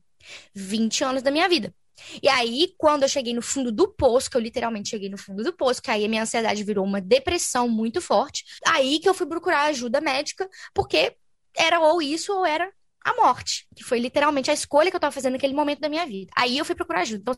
20 0.54 1.04
anos 1.04 1.22
da 1.22 1.32
minha 1.32 1.48
vida. 1.48 1.74
E 2.22 2.30
aí, 2.30 2.74
quando 2.78 3.04
eu 3.04 3.10
cheguei 3.10 3.34
no 3.34 3.42
fundo 3.42 3.72
do 3.72 3.88
poço, 3.88 4.30
que 4.30 4.38
eu 4.38 4.42
literalmente 4.42 4.90
cheguei 4.90 5.10
no 5.10 5.18
fundo 5.18 5.44
do 5.44 5.54
poço, 5.54 5.82
que 5.82 5.90
aí 5.90 6.06
a 6.06 6.10
minha 6.10 6.22
ansiedade 6.22 6.64
virou 6.64 6.86
uma 6.86 7.02
depressão 7.02 7.68
muito 7.68 8.02
forte, 8.02 8.44
aí 8.68 9.00
que 9.00 9.10
eu 9.10 9.14
fui 9.14 9.26
procurar 9.26 9.64
ajuda 9.64 10.00
médica, 10.00 10.48
porque 10.74 11.16
era 11.56 11.80
ou 11.80 12.02
isso 12.02 12.34
ou 12.34 12.46
era 12.46 12.72
a 13.04 13.14
morte, 13.16 13.68
que 13.76 13.84
foi 13.84 14.00
literalmente 14.00 14.52
a 14.52 14.54
escolha 14.54 14.90
que 14.92 14.96
eu 14.96 15.00
estava 15.00 15.14
fazendo 15.14 15.34
naquele 15.34 15.54
momento 15.54 15.80
da 15.80 15.90
minha 15.90 16.06
vida. 16.06 16.32
Aí 16.36 16.58
eu 16.58 16.66
fui 16.66 16.76
procurar 16.76 17.02
ajuda. 17.02 17.22
Então, 17.22 17.36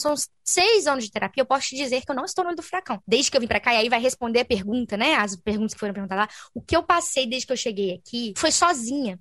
são 0.00 0.14
seis 0.44 0.86
anos 0.88 1.04
de 1.04 1.10
terapia, 1.12 1.42
eu 1.42 1.46
posso 1.46 1.68
te 1.68 1.76
dizer 1.76 2.04
que 2.04 2.10
eu 2.10 2.16
não 2.16 2.24
estou 2.24 2.42
no 2.42 2.48
olho 2.48 2.56
do 2.56 2.62
furacão. 2.62 3.00
Desde 3.06 3.30
que 3.30 3.36
eu 3.36 3.40
vim 3.40 3.46
para 3.46 3.60
cá, 3.60 3.72
e 3.74 3.76
aí 3.76 3.88
vai 3.88 4.00
responder 4.00 4.40
a 4.40 4.44
pergunta, 4.44 4.96
né? 4.96 5.14
As 5.14 5.36
perguntas 5.36 5.74
que 5.74 5.80
foram 5.80 5.94
perguntadas 5.94 6.26
lá. 6.26 6.34
O 6.52 6.60
que 6.60 6.76
eu 6.76 6.82
passei 6.82 7.26
desde 7.26 7.46
que 7.46 7.52
eu 7.52 7.56
cheguei 7.56 7.94
aqui 7.94 8.34
foi 8.36 8.50
sozinha. 8.50 9.20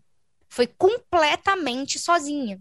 Foi 0.50 0.66
completamente 0.66 2.00
sozinha. 2.00 2.60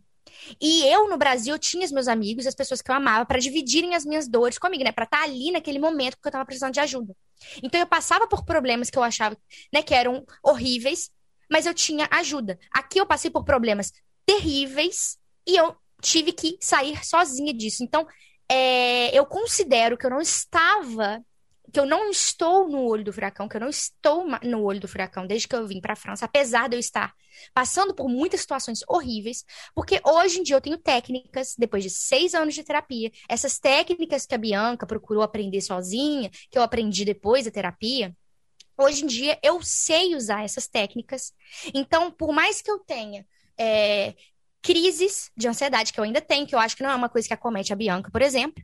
E 0.60 0.86
eu, 0.86 1.08
no 1.08 1.16
Brasil, 1.16 1.54
eu 1.54 1.58
tinha 1.58 1.84
os 1.84 1.92
meus 1.92 2.08
amigos, 2.08 2.46
as 2.46 2.54
pessoas 2.54 2.82
que 2.82 2.90
eu 2.90 2.94
amava, 2.94 3.24
para 3.24 3.38
dividirem 3.38 3.94
as 3.94 4.04
minhas 4.04 4.28
dores 4.28 4.58
comigo, 4.58 4.84
né? 4.84 4.92
Pra 4.92 5.04
estar 5.04 5.18
tá 5.18 5.24
ali 5.24 5.50
naquele 5.50 5.78
momento 5.78 6.18
que 6.20 6.28
eu 6.28 6.32
tava 6.32 6.44
precisando 6.44 6.74
de 6.74 6.80
ajuda. 6.80 7.16
Então 7.62 7.80
eu 7.80 7.86
passava 7.86 8.26
por 8.26 8.44
problemas 8.44 8.90
que 8.90 8.98
eu 8.98 9.02
achava, 9.02 9.36
né, 9.72 9.82
que 9.82 9.94
eram 9.94 10.24
horríveis, 10.42 11.10
mas 11.50 11.66
eu 11.66 11.74
tinha 11.74 12.08
ajuda. 12.10 12.58
Aqui 12.72 13.00
eu 13.00 13.06
passei 13.06 13.30
por 13.30 13.44
problemas 13.44 13.92
terríveis 14.26 15.18
e 15.46 15.56
eu 15.56 15.74
tive 16.00 16.32
que 16.32 16.56
sair 16.60 17.04
sozinha 17.04 17.52
disso. 17.52 17.82
Então, 17.82 18.06
é, 18.48 19.16
eu 19.16 19.26
considero 19.26 19.96
que 19.96 20.06
eu 20.06 20.10
não 20.10 20.20
estava 20.20 21.22
que 21.72 21.78
eu 21.78 21.86
não 21.86 22.10
estou 22.10 22.68
no 22.68 22.82
olho 22.82 23.04
do 23.04 23.12
furacão, 23.12 23.48
que 23.48 23.56
eu 23.56 23.60
não 23.60 23.68
estou 23.68 24.26
no 24.42 24.62
olho 24.62 24.80
do 24.80 24.88
furacão 24.88 25.26
desde 25.26 25.46
que 25.46 25.54
eu 25.54 25.66
vim 25.66 25.80
para 25.80 25.92
a 25.92 25.96
França, 25.96 26.24
apesar 26.24 26.68
de 26.68 26.76
eu 26.76 26.80
estar 26.80 27.12
passando 27.52 27.94
por 27.94 28.08
muitas 28.08 28.40
situações 28.40 28.80
horríveis, 28.88 29.44
porque 29.74 30.00
hoje 30.04 30.40
em 30.40 30.42
dia 30.42 30.56
eu 30.56 30.60
tenho 30.60 30.78
técnicas, 30.78 31.54
depois 31.58 31.82
de 31.82 31.90
seis 31.90 32.34
anos 32.34 32.54
de 32.54 32.64
terapia, 32.64 33.12
essas 33.28 33.58
técnicas 33.58 34.26
que 34.26 34.34
a 34.34 34.38
Bianca 34.38 34.86
procurou 34.86 35.22
aprender 35.22 35.60
sozinha, 35.60 36.30
que 36.50 36.58
eu 36.58 36.62
aprendi 36.62 37.04
depois 37.04 37.44
da 37.44 37.50
terapia, 37.50 38.16
hoje 38.76 39.04
em 39.04 39.06
dia 39.06 39.38
eu 39.42 39.60
sei 39.62 40.14
usar 40.14 40.44
essas 40.44 40.66
técnicas. 40.66 41.34
Então, 41.74 42.10
por 42.10 42.32
mais 42.32 42.62
que 42.62 42.70
eu 42.70 42.78
tenha 42.78 43.26
é, 43.58 44.14
crises 44.62 45.30
de 45.36 45.48
ansiedade, 45.48 45.92
que 45.92 46.00
eu 46.00 46.04
ainda 46.04 46.20
tenho, 46.20 46.46
que 46.46 46.54
eu 46.54 46.58
acho 46.58 46.76
que 46.76 46.82
não 46.82 46.90
é 46.90 46.94
uma 46.94 47.08
coisa 47.08 47.26
que 47.26 47.34
acomete 47.34 47.72
a 47.72 47.76
Bianca, 47.76 48.10
por 48.10 48.22
exemplo, 48.22 48.62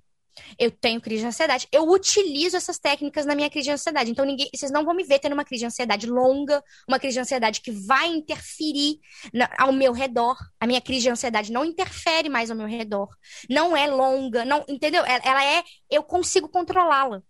eu 0.59 0.71
tenho 0.71 1.01
crise 1.01 1.23
de 1.23 1.29
ansiedade. 1.29 1.69
Eu 1.71 1.89
utilizo 1.89 2.57
essas 2.57 2.79
técnicas 2.79 3.25
na 3.25 3.35
minha 3.35 3.49
crise 3.49 3.67
de 3.67 3.73
ansiedade. 3.73 4.11
Então, 4.11 4.25
ninguém, 4.25 4.49
vocês 4.55 4.71
não 4.71 4.85
vão 4.85 4.95
me 4.95 5.05
ver 5.05 5.19
tendo 5.19 5.33
uma 5.33 5.45
crise 5.45 5.61
de 5.61 5.67
ansiedade 5.67 6.07
longa, 6.07 6.63
uma 6.89 6.99
crise 6.99 7.15
de 7.15 7.21
ansiedade 7.21 7.61
que 7.61 7.71
vai 7.71 8.09
interferir 8.09 8.99
na, 9.33 9.49
ao 9.59 9.73
meu 9.73 9.93
redor. 9.93 10.37
A 10.59 10.67
minha 10.67 10.81
crise 10.81 11.03
de 11.03 11.11
ansiedade 11.11 11.53
não 11.53 11.65
interfere 11.65 12.29
mais 12.29 12.51
ao 12.51 12.57
meu 12.57 12.67
redor. 12.67 13.09
Não 13.49 13.77
é 13.77 13.87
longa, 13.87 14.45
não, 14.45 14.65
entendeu? 14.69 15.05
Ela, 15.05 15.23
ela 15.25 15.45
é, 15.45 15.63
eu 15.91 16.03
consigo 16.03 16.49
controlá-la. 16.49 17.23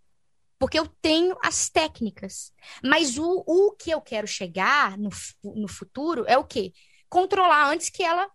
Porque 0.59 0.79
eu 0.79 0.87
tenho 1.03 1.37
as 1.43 1.69
técnicas. 1.69 2.53
Mas 2.83 3.19
o, 3.19 3.45
o 3.47 3.73
que 3.73 3.91
eu 3.91 4.01
quero 4.01 4.27
chegar 4.27 4.97
no, 4.97 5.11
no 5.43 5.69
futuro 5.69 6.25
é 6.27 6.39
o 6.39 6.45
quê? 6.45 6.73
Controlar 7.09 7.71
antes 7.71 7.91
que 7.91 8.03
ela 8.03 8.31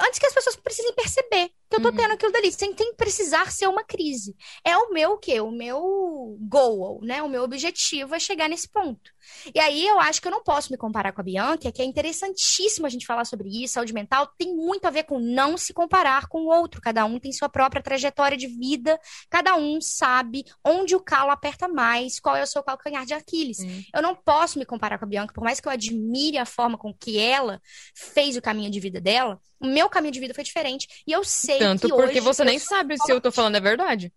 antes 0.00 0.18
que 0.18 0.26
as 0.26 0.34
pessoas 0.34 0.56
precisem 0.56 0.92
perceber 0.94 1.50
que 1.68 1.76
eu 1.76 1.82
tô 1.82 1.88
uhum. 1.88 1.96
tendo 1.96 2.12
aquilo 2.12 2.32
dali, 2.32 2.52
sem, 2.52 2.76
sem 2.76 2.94
precisar 2.94 3.50
ser 3.50 3.68
uma 3.68 3.82
crise. 3.82 4.36
É 4.64 4.76
o 4.76 4.92
meu 4.92 5.12
o 5.12 5.18
quê? 5.18 5.40
O 5.40 5.50
meu 5.50 6.36
goal, 6.40 7.00
né? 7.02 7.22
O 7.22 7.28
meu 7.28 7.42
objetivo 7.42 8.14
é 8.14 8.20
chegar 8.20 8.48
nesse 8.48 8.68
ponto. 8.68 9.10
E 9.54 9.58
aí 9.58 9.86
eu 9.86 9.98
acho 9.98 10.20
que 10.20 10.28
eu 10.28 10.32
não 10.32 10.42
posso 10.42 10.70
me 10.70 10.78
comparar 10.78 11.12
com 11.12 11.20
a 11.20 11.24
Bianca, 11.24 11.72
que 11.72 11.82
é 11.82 11.84
interessantíssimo 11.84 12.86
a 12.86 12.88
gente 12.88 13.06
falar 13.06 13.24
sobre 13.24 13.48
isso. 13.48 13.74
Saúde 13.74 13.92
mental 13.92 14.28
tem 14.38 14.54
muito 14.54 14.86
a 14.86 14.90
ver 14.90 15.04
com 15.04 15.18
não 15.18 15.56
se 15.56 15.72
comparar 15.72 16.28
com 16.28 16.42
o 16.42 16.46
outro. 16.46 16.80
Cada 16.80 17.04
um 17.04 17.18
tem 17.18 17.32
sua 17.32 17.48
própria 17.48 17.82
trajetória 17.82 18.36
de 18.36 18.46
vida, 18.46 18.98
cada 19.28 19.56
um 19.56 19.80
sabe 19.80 20.44
onde 20.64 20.94
o 20.94 21.00
calo 21.00 21.30
aperta 21.30 21.66
mais, 21.68 22.20
qual 22.20 22.36
é 22.36 22.42
o 22.42 22.46
seu 22.46 22.62
calcanhar 22.62 23.04
de 23.04 23.14
Aquiles. 23.14 23.58
Uhum. 23.58 23.82
Eu 23.94 24.02
não 24.02 24.14
posso 24.14 24.58
me 24.58 24.64
comparar 24.64 24.98
com 24.98 25.04
a 25.04 25.08
Bianca, 25.08 25.34
por 25.34 25.42
mais 25.42 25.60
que 25.60 25.66
eu 25.66 25.72
admire 25.72 26.38
a 26.38 26.46
forma 26.46 26.78
com 26.78 26.94
que 26.94 27.18
ela 27.18 27.60
fez 27.94 28.36
o 28.36 28.42
caminho 28.42 28.70
de 28.70 28.80
vida 28.80 29.00
dela, 29.00 29.40
o 29.58 29.66
meu 29.66 29.88
caminho 29.88 30.12
de 30.12 30.20
vida 30.20 30.34
foi 30.34 30.44
diferente. 30.44 30.86
E 31.06 31.12
eu 31.12 31.24
sei 31.24 31.55
Tanto 31.58 31.88
porque 31.88 32.20
você 32.20 32.44
nem 32.44 32.58
sabe 32.58 32.96
se 32.98 33.10
eu 33.10 33.20
tô 33.20 33.30
falando 33.32 33.56
é 33.56 33.60
verdade. 33.60 34.12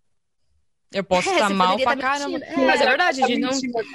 Eu 0.92 1.04
posso 1.04 1.28
é, 1.30 1.34
estar 1.34 1.50
mal 1.50 1.78
pra 1.78 1.94
tá 1.94 2.02
caramba. 2.02 2.38
É, 2.38 2.56
mas 2.56 2.80
é 2.80 2.86
verdade, 2.86 3.18
gente. 3.18 3.38
Não, 3.38 3.50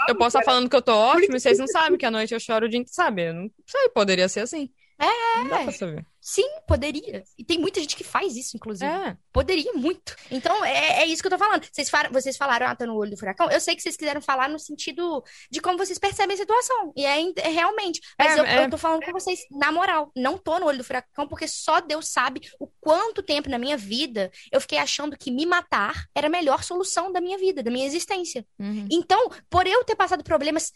eu 0.07 0.15
posso 0.15 0.37
estar 0.37 0.49
falando 0.49 0.69
que 0.69 0.75
eu 0.75 0.81
tô 0.81 0.93
ótimo 0.93 1.35
e 1.35 1.39
vocês 1.39 1.59
não 1.59 1.67
sabem 1.67 1.97
que 1.97 2.05
à 2.05 2.11
noite 2.11 2.33
eu 2.33 2.39
choro 2.39 2.67
o 2.67 2.69
dia 2.69 2.81
sabe? 2.87 3.27
Eu 3.29 3.33
não 3.33 3.51
sei, 3.65 3.89
poderia 3.89 4.29
ser 4.29 4.41
assim. 4.41 4.69
É. 4.97 5.39
Não 5.39 5.47
dá 5.49 5.63
pra 5.63 5.71
saber. 5.71 6.05
Sim, 6.21 6.47
poderia. 6.67 7.23
E 7.37 7.43
tem 7.43 7.59
muita 7.59 7.79
gente 7.79 7.95
que 7.95 8.03
faz 8.03 8.35
isso, 8.35 8.57
inclusive. 8.57 8.89
É. 8.89 9.15
Poderia 9.31 9.73
muito. 9.73 10.15
Então, 10.31 10.65
é, 10.65 11.03
é 11.03 11.05
isso 11.05 11.21
que 11.21 11.27
eu 11.27 11.31
tô 11.31 11.37
falando. 11.37 11.67
Vocês, 11.71 11.87
falaram, 11.87 12.11
vocês 12.11 12.35
falaram, 12.35 12.67
ah, 12.67 12.75
tá 12.75 12.85
no 12.87 12.95
olho 12.95 13.11
do 13.11 13.17
furacão. 13.17 13.51
Eu 13.51 13.59
sei 13.59 13.75
que 13.75 13.81
vocês 13.81 13.95
quiseram 13.95 14.21
falar 14.21 14.49
no 14.49 14.57
sentido 14.57 15.23
de 15.51 15.61
como 15.61 15.77
vocês 15.77 15.99
percebem 15.99 16.33
a 16.33 16.37
situação. 16.37 16.91
E 16.95 17.05
é, 17.05 17.21
é 17.21 17.49
realmente. 17.49 18.01
Mas 18.17 18.35
é, 18.35 18.39
eu, 18.39 18.45
é... 18.45 18.65
eu 18.65 18.69
tô 18.71 18.77
falando 18.77 19.05
com 19.05 19.11
vocês, 19.11 19.41
na 19.51 19.71
moral, 19.71 20.11
não 20.15 20.35
tô 20.35 20.57
no 20.57 20.65
olho 20.65 20.79
do 20.79 20.83
furacão, 20.83 21.27
porque 21.27 21.47
só 21.47 21.79
Deus 21.79 22.07
sabe 22.07 22.41
o 22.59 22.67
quanto 22.81 23.21
tempo 23.21 23.49
na 23.49 23.59
minha 23.59 23.77
vida 23.77 24.31
eu 24.51 24.59
fiquei 24.59 24.79
achando 24.79 25.15
que 25.15 25.29
me 25.29 25.45
matar 25.45 26.05
era 26.15 26.25
a 26.25 26.29
melhor 26.29 26.63
solução 26.63 27.11
da 27.11 27.21
minha 27.21 27.37
vida, 27.37 27.61
da 27.61 27.69
minha 27.69 27.85
existência. 27.85 28.43
Uhum. 28.57 28.87
Então, 28.89 29.29
por 29.47 29.67
eu 29.67 29.83
ter 29.83 29.95
passado 29.95 30.23
problemas 30.23 30.71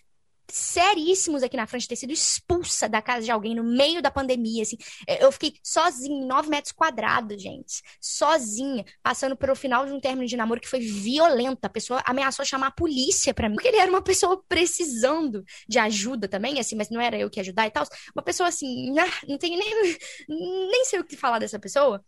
seríssimos 0.54 1.44
aqui 1.44 1.58
na 1.58 1.68
frente, 1.68 1.88
ter 1.88 1.96
sido 1.96 2.12
expulsa 2.12 2.88
da 2.90 3.02
casa 3.02 3.24
de 3.26 3.32
alguém 3.32 3.56
no 3.56 3.64
meio 3.64 4.02
da 4.02 4.12
pandemia, 4.12 4.64
assim. 4.64 4.78
É, 5.08 5.24
eu 5.24 5.32
fiquei 5.32 5.54
sozinha, 5.64 6.26
nove 6.26 6.50
metros 6.50 6.72
quadrados, 6.72 7.42
gente. 7.42 7.82
Sozinha, 8.02 8.86
passando 9.04 9.36
pelo 9.36 9.56
final 9.56 9.86
de 9.86 9.92
um 9.92 10.00
término 10.00 10.28
de 10.28 10.38
namoro 10.38 10.62
que 10.62 10.68
foi 10.68 10.80
violento. 10.80 11.64
A 11.64 11.70
pessoa 11.70 12.02
ameaçou 12.06 12.46
chamar 12.46 12.68
a 12.68 12.72
polícia 12.72 13.34
pra 13.34 13.48
mim, 13.50 13.56
porque 13.56 13.68
ele 13.68 13.78
era 13.78 13.90
uma 13.90 14.02
pessoa 14.02 14.42
precisando 14.48 15.44
de 15.68 15.80
ajuda 15.80 16.28
também, 16.28 16.60
assim, 16.60 16.76
mas 16.76 16.90
não 16.90 17.02
era 17.02 17.18
eu 17.18 17.30
que 17.30 17.40
ajudar 17.40 17.68
e 17.68 17.72
tal. 17.72 17.86
Uma 18.16 18.24
pessoa 18.24 18.50
assim, 18.50 18.94
não 19.28 19.38
tem 19.38 19.58
nem, 19.58 19.98
nem 20.28 20.86
sei 20.86 21.00
o 21.00 21.04
que 21.04 21.16
falar 21.18 21.40
dessa 21.40 21.60
pessoa. 21.60 22.04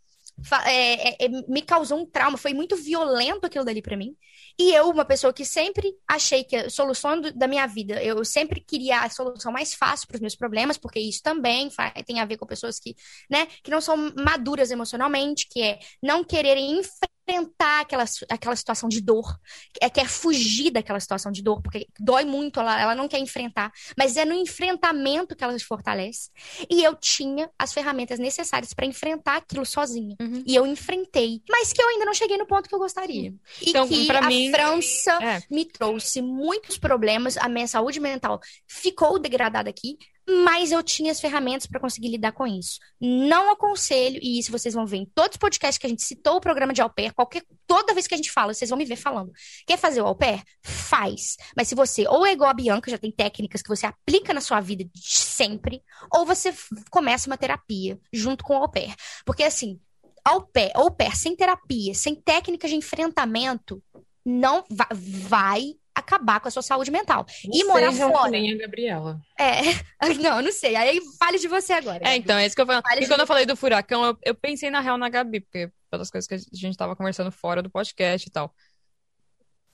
É, 0.66 1.10
é, 1.10 1.26
é, 1.26 1.30
me 1.48 1.62
causou 1.62 2.00
um 2.00 2.06
trauma, 2.06 2.38
foi 2.38 2.54
muito 2.54 2.76
violento 2.76 3.46
aquilo 3.46 3.66
dali 3.66 3.82
para 3.82 3.98
mim. 3.98 4.16
E 4.60 4.74
eu, 4.74 4.90
uma 4.90 5.06
pessoa 5.06 5.34
que 5.34 5.46
sempre 5.46 5.94
achei 6.08 6.44
que 6.44 6.56
a 6.56 6.70
solução 6.70 7.20
do, 7.20 7.32
da 7.34 7.48
minha 7.48 7.66
vida, 7.68 8.02
eu 8.04 8.24
sempre 8.26 8.60
queria 8.60 9.02
a 9.02 9.10
solução 9.10 9.52
mais 9.52 9.74
fácil 9.74 10.08
para 10.08 10.16
os 10.16 10.22
meus 10.22 10.36
problemas, 10.36 10.78
porque 10.78 11.00
isso 11.00 11.22
também 11.22 11.70
tem 12.06 12.20
a 12.20 12.26
ver 12.26 12.38
com 12.38 12.46
pessoas 12.46 12.80
que, 12.80 12.96
né, 13.30 13.48
que 13.64 13.72
não 13.72 13.82
são 13.82 14.12
maduras 14.16 14.72
emocionalmente, 14.72 15.48
que 15.50 15.62
é 15.62 15.80
não 16.02 16.24
quererem 16.24 16.80
enfrentar 16.80 17.21
enfrentar 17.32 17.82
aquela, 17.82 18.06
aquela 18.30 18.56
situação 18.56 18.90
de 18.90 19.02
dor, 19.02 19.40
é, 19.82 19.90
quer 19.90 20.08
fugir 20.08 20.72
daquela 20.72 21.00
situação 21.00 21.32
de 21.32 21.42
dor, 21.42 21.62
porque 21.62 21.88
dói 22.00 22.26
muito, 22.26 22.60
ela, 22.60 22.80
ela 22.80 22.96
não 22.96 23.08
quer 23.08 23.20
enfrentar, 23.20 23.72
mas 23.98 24.18
é 24.18 24.26
no 24.26 24.34
enfrentamento 24.34 25.36
que 25.36 25.44
ela 25.44 25.58
se 25.58 25.66
fortalece. 25.66 26.30
E 26.70 26.84
eu 26.84 26.96
tinha 26.96 27.50
as 27.58 27.74
ferramentas 27.74 28.20
necessárias 28.20 28.74
para 28.74 28.86
enfrentar 28.86 29.38
aquilo 29.38 29.66
sozinha. 29.66 30.16
Uhum. 30.22 30.44
E 30.46 30.56
eu 30.56 30.66
enfrentei, 30.68 31.42
mas 31.50 31.72
que 31.72 31.82
eu 31.82 31.88
ainda 31.88 32.06
não 32.06 32.14
cheguei 32.14 32.38
no 32.38 32.46
ponto 32.46 32.68
que 32.68 32.76
eu 32.76 32.80
gostaria. 32.80 33.34
E 33.62 33.70
então, 33.70 33.88
que 33.88 34.12
a 34.12 34.22
mim... 34.24 34.52
França 34.52 35.12
é. 35.24 35.42
me 35.50 35.66
trouxe 35.66 36.22
muitos 36.22 36.78
problemas, 36.78 37.38
a 37.38 37.48
minha 37.48 37.68
saúde 37.68 38.00
mental 38.00 38.40
ficou 38.68 39.18
degradada 39.18 39.70
aqui, 39.70 39.98
mas 40.28 40.72
eu 40.72 40.82
tinha 40.84 41.12
as 41.12 41.20
ferramentas 41.20 41.68
para 41.68 41.80
conseguir 41.80 42.10
lidar 42.10 42.32
com 42.32 42.46
isso. 42.46 42.80
Não 43.00 43.52
aconselho, 43.52 44.20
e 44.22 44.40
isso 44.40 44.52
vocês 44.52 44.74
vão 44.74 44.86
ver 44.86 44.98
em 44.98 45.06
todos 45.06 45.36
os 45.36 45.40
podcasts 45.40 45.78
que 45.78 45.86
a 45.86 45.90
gente 45.90 46.04
citou 46.04 46.36
o 46.38 46.42
programa 46.42 46.74
de 46.74 46.82
au 46.82 46.90
pair, 46.90 47.14
qualquer, 47.14 47.44
toda 47.66 47.94
vez 47.94 48.08
que 48.08 48.14
a 48.14 48.18
gente 48.18 48.32
fala, 48.32 48.54
vocês 48.54 48.70
vão 48.70 48.78
me 48.78 48.86
ver 48.86 48.96
falando. 48.96 49.32
Quer 49.66 49.78
fazer 49.78 50.02
o 50.02 50.06
au 50.06 50.16
pair? 50.16 50.44
Faz. 50.64 51.38
Mas 51.56 51.68
se 51.68 51.76
você, 51.76 52.08
ou 52.08 52.26
é 52.26 52.34
igual 52.34 52.50
a 52.50 52.54
Bianca, 52.54 52.92
já 52.92 52.98
tem 52.98 53.12
técnicas 53.12 53.62
que 53.62 53.70
você 53.70 53.86
aplica 53.86 54.34
na 54.34 54.42
sua 54.42 54.60
vida 54.62 54.88
sempre, 54.96 55.82
ou 56.14 56.26
você 56.26 56.54
começa 56.90 57.30
uma 57.30 57.38
terapia 57.38 58.00
junto 58.14 58.44
com 58.44 58.54
o 58.54 58.64
au 58.64 58.70
pair. 58.70 58.94
Porque 59.26 59.44
assim, 59.44 59.80
au 60.24 60.42
pair, 60.42 60.72
au 60.76 60.92
pair 60.92 61.16
sem 61.16 61.36
terapia, 61.36 61.94
sem 61.94 62.16
técnicas 62.16 62.70
de 62.70 62.76
enfrentamento, 62.76 63.82
não 64.26 64.64
vai 64.70 65.76
acabar 65.94 66.40
com 66.40 66.48
a 66.48 66.52
sua 66.52 66.62
saúde 66.62 66.92
mental. 66.92 67.26
Não 67.46 67.52
e 67.54 67.64
morar 67.66 67.92
fora. 67.92 68.32
Nem 68.32 68.54
a 68.54 68.58
Gabriela. 68.58 69.20
É, 69.38 69.62
não, 70.22 70.42
não 70.42 70.52
sei. 70.52 70.76
Aí 70.76 71.00
fale 71.20 71.38
de 71.38 71.48
você 71.48 71.74
agora. 71.74 72.08
É, 72.08 72.16
então, 72.16 72.38
é 72.38 72.46
isso 72.46 72.56
que 72.56 72.62
eu 72.62 72.66
falo. 72.66 72.82
e 73.00 73.08
quando 73.08 73.22
eu 73.22 73.28
falei 73.28 73.46
do 73.46 73.56
furacão, 73.56 74.06
eu, 74.06 74.18
eu, 74.24 74.36
pensei 74.36 74.70
na 74.70 74.80
real 74.80 74.98
na 74.98 75.10
Gabi, 75.10 75.42
porque 75.42 75.72
pelas 75.90 76.10
coisas 76.10 76.28
que 76.28 76.36
a 76.36 76.40
gente 76.54 76.78
tava 76.78 76.96
conversando 76.96 77.32
fora 77.32 77.62
do 77.62 77.70
podcast 77.70 78.28
e 78.28 78.32
tal. 78.32 78.54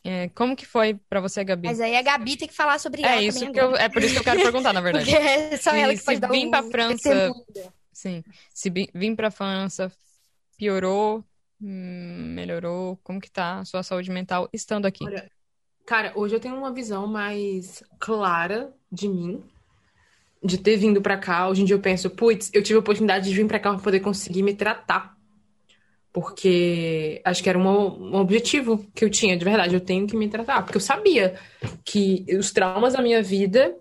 É, 0.03 0.29
como 0.29 0.55
que 0.55 0.65
foi 0.65 0.95
para 1.09 1.19
você, 1.19 1.43
Gabi? 1.43 1.67
Mas 1.67 1.81
aí 1.81 1.95
a 1.95 2.01
Gabi 2.01 2.37
tem 2.37 2.47
que 2.47 2.53
falar 2.53 2.79
sobre 2.79 3.03
é 3.03 3.21
isso 3.21 3.51
que 3.51 3.59
eu, 3.59 3.75
É 3.75 3.89
por 3.89 4.01
isso 4.01 4.13
que 4.13 4.19
eu 4.19 4.23
quero 4.23 4.41
perguntar, 4.41 4.73
na 4.73 4.79
verdade. 4.81 5.05
Porque 5.05 5.17
é 5.17 5.57
só 5.57 5.71
ela 5.75 5.93
que 5.93 6.03
pode 6.03 6.19
dar 6.19 6.29
vir 6.29 6.47
um... 6.47 6.51
pra 6.51 6.63
França. 6.63 7.33
Sim. 7.91 8.23
Se 8.53 8.69
vim 8.69 9.15
pra 9.15 9.31
França, 9.31 9.91
piorou, 10.57 11.25
hum, 11.61 12.33
melhorou? 12.33 12.97
Como 13.03 13.19
que 13.19 13.29
tá 13.29 13.59
a 13.59 13.65
sua 13.65 13.83
saúde 13.83 14.09
mental 14.09 14.47
estando 14.53 14.85
aqui? 14.85 15.03
Olha, 15.03 15.29
Cara, 15.87 16.11
hoje 16.15 16.35
eu 16.35 16.39
tenho 16.41 16.57
uma 16.57 16.73
visão 16.73 17.07
mais 17.07 17.81
clara 17.97 18.73
de 18.91 19.07
mim, 19.07 19.41
de 20.43 20.57
ter 20.57 20.75
vindo 20.75 21.01
para 21.01 21.17
cá. 21.17 21.47
Hoje 21.47 21.61
em 21.61 21.65
dia 21.65 21.77
eu 21.77 21.79
penso, 21.79 22.09
putz, 22.09 22.51
eu 22.53 22.61
tive 22.61 22.75
a 22.75 22.81
oportunidade 22.81 23.29
de 23.29 23.33
vir 23.33 23.47
para 23.47 23.57
cá 23.57 23.71
para 23.71 23.81
poder 23.81 24.01
conseguir 24.01 24.43
me 24.43 24.53
tratar. 24.53 25.15
Porque 26.11 27.21
acho 27.23 27.41
que 27.41 27.47
era 27.47 27.57
um, 27.57 28.15
objetivo 28.15 28.85
que 28.93 29.05
eu 29.05 29.09
tinha, 29.09 29.37
de 29.37 29.45
verdade. 29.45 29.75
Eu 29.75 29.79
tenho 29.79 30.05
que 30.05 30.17
me 30.17 30.27
tratar. 30.27 30.61
Porque 30.63 30.75
eu 30.75 30.81
sabia 30.81 31.39
que 31.85 32.25
os 32.37 32.51
traumas 32.51 32.91
da 32.91 33.01
minha 33.01 33.23
vida 33.23 33.73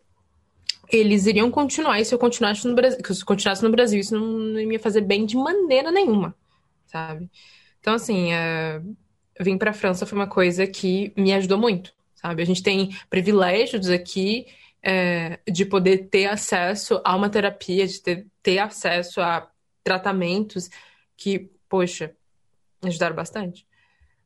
eles 0.93 1.27
iriam 1.27 1.51
continuar. 1.51 2.01
E 2.01 2.05
se 2.05 2.15
eu 2.15 2.21
continuasse 2.21 2.69
no 2.69 2.75
Brasil, 2.77 3.01
se 3.05 3.21
eu 3.21 3.27
continuasse 3.27 3.65
no 3.65 3.71
Brasil, 3.71 3.99
isso 3.99 4.15
não, 4.15 4.29
não 4.29 4.61
ia 4.61 4.67
me 4.69 4.79
fazer 4.79 5.01
bem 5.01 5.27
de 5.27 5.37
maneira 5.37 5.91
nenhuma, 5.91 6.37
sabe? 6.87 7.29
Então, 7.81 7.95
assim, 7.95 8.33
é, 8.33 8.81
vir 9.41 9.59
para 9.59 9.73
a 9.73 9.75
França 9.75 10.07
foi 10.07 10.17
uma 10.17 10.29
coisa 10.29 10.69
que 10.69 11.13
me 11.17 11.33
ajudou 11.33 11.59
muito 11.59 11.96
sabe? 12.17 12.43
A 12.43 12.47
gente 12.47 12.63
tem 12.63 12.97
privilégios 13.09 13.89
aqui 13.89 14.47
é, 14.83 15.39
de 15.51 15.65
poder 15.65 16.09
ter 16.09 16.27
acesso 16.27 17.01
a 17.05 17.15
uma 17.15 17.29
terapia, 17.29 17.87
de 17.87 18.01
ter, 18.01 18.27
ter 18.43 18.59
acesso 18.59 19.21
a 19.21 19.49
tratamentos 19.85 20.69
que, 21.17 21.51
poxa, 21.69 22.15
ajudaram 22.83 23.15
bastante. 23.15 23.67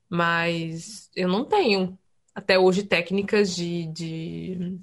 Mas 0.09 1.11
eu 1.15 1.29
não 1.29 1.45
tenho 1.45 1.99
até 2.35 2.59
hoje 2.59 2.83
técnicas 2.83 3.55
de, 3.55 3.87
de 3.87 4.79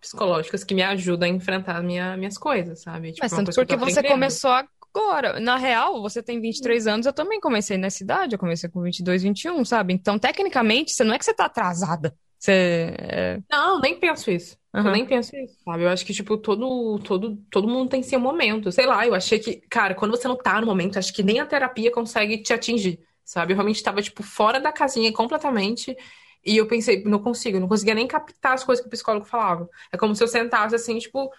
psicológicas 0.00 0.64
que 0.64 0.74
me 0.74 0.82
ajudam 0.82 1.28
a 1.28 1.32
enfrentar 1.32 1.82
minha, 1.82 2.16
minhas 2.16 2.38
coisas, 2.38 2.80
sabe? 2.80 3.12
Tipo, 3.12 3.24
Mas 3.24 3.32
tanto 3.32 3.52
porque 3.52 3.76
você 3.76 4.02
começou 4.02 4.50
agora. 4.94 5.40
Na 5.40 5.56
real, 5.56 6.00
você 6.00 6.22
tem 6.22 6.40
23 6.40 6.86
anos, 6.86 7.06
eu 7.06 7.12
também 7.12 7.40
comecei 7.40 7.76
nessa 7.76 8.02
idade, 8.02 8.34
eu 8.34 8.38
comecei 8.38 8.68
com 8.68 8.82
22, 8.82 9.22
21, 9.22 9.64
sabe? 9.64 9.92
Então, 9.92 10.18
tecnicamente, 10.18 10.92
você 10.92 11.04
não 11.04 11.14
é 11.14 11.18
que 11.18 11.24
você 11.24 11.34
tá 11.34 11.46
atrasada. 11.46 12.14
Você. 12.38 12.94
É... 12.98 13.40
Não, 13.50 13.80
nem 13.80 13.98
penso 13.98 14.30
isso. 14.30 14.56
Uhum. 14.74 14.86
Eu 14.86 14.92
nem 14.92 15.06
penso 15.06 15.36
isso, 15.36 15.56
sabe? 15.64 15.82
Eu 15.82 15.88
acho 15.88 16.04
que, 16.04 16.12
tipo, 16.12 16.36
todo, 16.36 16.98
todo, 17.00 17.36
todo 17.50 17.68
mundo 17.68 17.90
tem 17.90 18.02
seu 18.02 18.20
momento. 18.20 18.70
Sei 18.70 18.86
lá, 18.86 19.06
eu 19.06 19.14
achei 19.14 19.38
que, 19.38 19.56
cara, 19.68 19.94
quando 19.94 20.12
você 20.12 20.28
não 20.28 20.36
tá 20.36 20.60
no 20.60 20.66
momento, 20.66 20.98
acho 20.98 21.12
que 21.12 21.22
nem 21.22 21.40
a 21.40 21.46
terapia 21.46 21.90
consegue 21.90 22.42
te 22.42 22.52
atingir, 22.52 23.00
sabe? 23.24 23.52
Eu 23.52 23.56
realmente 23.56 23.82
tava, 23.82 24.00
tipo, 24.02 24.22
fora 24.22 24.60
da 24.60 24.70
casinha 24.70 25.12
completamente. 25.12 25.96
E 26.44 26.56
eu 26.56 26.66
pensei, 26.68 27.02
não 27.04 27.18
consigo, 27.18 27.58
não 27.58 27.68
conseguia 27.68 27.94
nem 27.94 28.06
captar 28.06 28.54
as 28.54 28.62
coisas 28.62 28.82
que 28.82 28.88
o 28.88 28.90
psicólogo 28.90 29.26
falava. 29.26 29.68
É 29.92 29.96
como 29.96 30.14
se 30.14 30.22
eu 30.22 30.28
sentasse 30.28 30.74
assim, 30.74 30.98
tipo, 30.98 31.30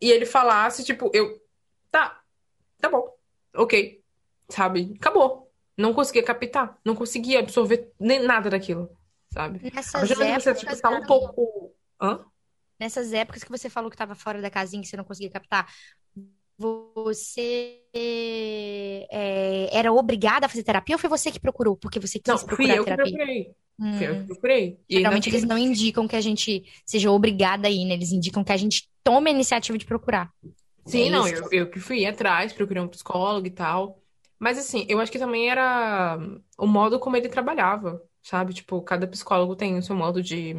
e 0.00 0.10
ele 0.10 0.26
falasse, 0.26 0.84
tipo, 0.84 1.10
eu, 1.14 1.40
tá, 1.90 2.21
tá 2.82 2.90
bom, 2.90 3.08
ok, 3.54 4.02
sabe? 4.48 4.94
Acabou. 4.98 5.50
Não 5.78 5.94
conseguia 5.94 6.22
captar, 6.22 6.76
não 6.84 6.94
conseguia 6.94 7.38
absorver 7.38 7.92
nem 7.98 8.20
nada 8.20 8.50
daquilo, 8.50 8.90
sabe? 9.32 9.72
Nessas 9.72 10.10
épocas 10.10 10.44
você 10.44 10.54
tipo, 10.54 10.76
tá 10.76 10.90
um 10.90 11.06
pouco. 11.06 11.74
Hã? 12.00 12.24
Nessas 12.78 13.12
épocas 13.12 13.44
que 13.44 13.50
você 13.50 13.70
falou 13.70 13.88
que 13.88 13.94
estava 13.94 14.14
fora 14.14 14.42
da 14.42 14.50
casinha, 14.50 14.82
que 14.82 14.88
você 14.88 14.96
não 14.96 15.04
conseguia 15.04 15.30
captar, 15.30 15.72
você 16.58 17.80
é, 19.10 19.68
era 19.72 19.92
obrigada 19.92 20.46
a 20.46 20.48
fazer 20.48 20.64
terapia 20.64 20.96
ou 20.96 20.98
foi 20.98 21.08
você 21.08 21.30
que 21.30 21.40
procurou? 21.40 21.76
Porque 21.76 22.00
você 22.00 22.18
quis 22.18 22.34
não, 22.34 22.46
procurar 22.46 22.76
eu 22.76 22.84
terapia? 22.84 23.04
Que 23.04 23.12
procurei. 23.12 23.54
Hum. 23.80 23.96
Fui 23.96 24.06
eu 24.06 24.20
que 24.20 24.26
procurei. 24.26 24.80
E 24.88 24.96
Geralmente 24.96 25.30
eles 25.30 25.44
não 25.44 25.56
indicam 25.56 26.06
que 26.06 26.16
a 26.16 26.20
gente 26.20 26.64
seja 26.84 27.10
obrigada 27.10 27.68
a 27.68 27.70
ir, 27.70 27.84
né? 27.86 27.94
Eles 27.94 28.12
indicam 28.12 28.44
que 28.44 28.52
a 28.52 28.56
gente 28.56 28.90
tome 29.02 29.30
a 29.30 29.32
iniciativa 29.32 29.78
de 29.78 29.86
procurar. 29.86 30.30
Sim, 30.86 31.10
não, 31.10 31.26
eu, 31.26 31.48
eu 31.50 31.70
que 31.70 31.80
fui 31.80 32.04
atrás, 32.04 32.52
procurei 32.52 32.82
um 32.82 32.88
psicólogo 32.88 33.46
e 33.46 33.50
tal. 33.50 34.02
Mas 34.38 34.58
assim, 34.58 34.84
eu 34.88 34.98
acho 35.00 35.12
que 35.12 35.18
também 35.18 35.48
era 35.48 36.18
o 36.58 36.66
modo 36.66 36.98
como 36.98 37.16
ele 37.16 37.28
trabalhava, 37.28 38.02
sabe? 38.22 38.52
Tipo, 38.52 38.82
cada 38.82 39.06
psicólogo 39.06 39.54
tem 39.54 39.78
o 39.78 39.82
seu 39.82 39.94
modo 39.94 40.20
de, 40.22 40.54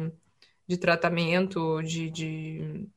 de 0.66 0.76
tratamento, 0.78 1.82
de, 1.82 2.10
de 2.10 2.88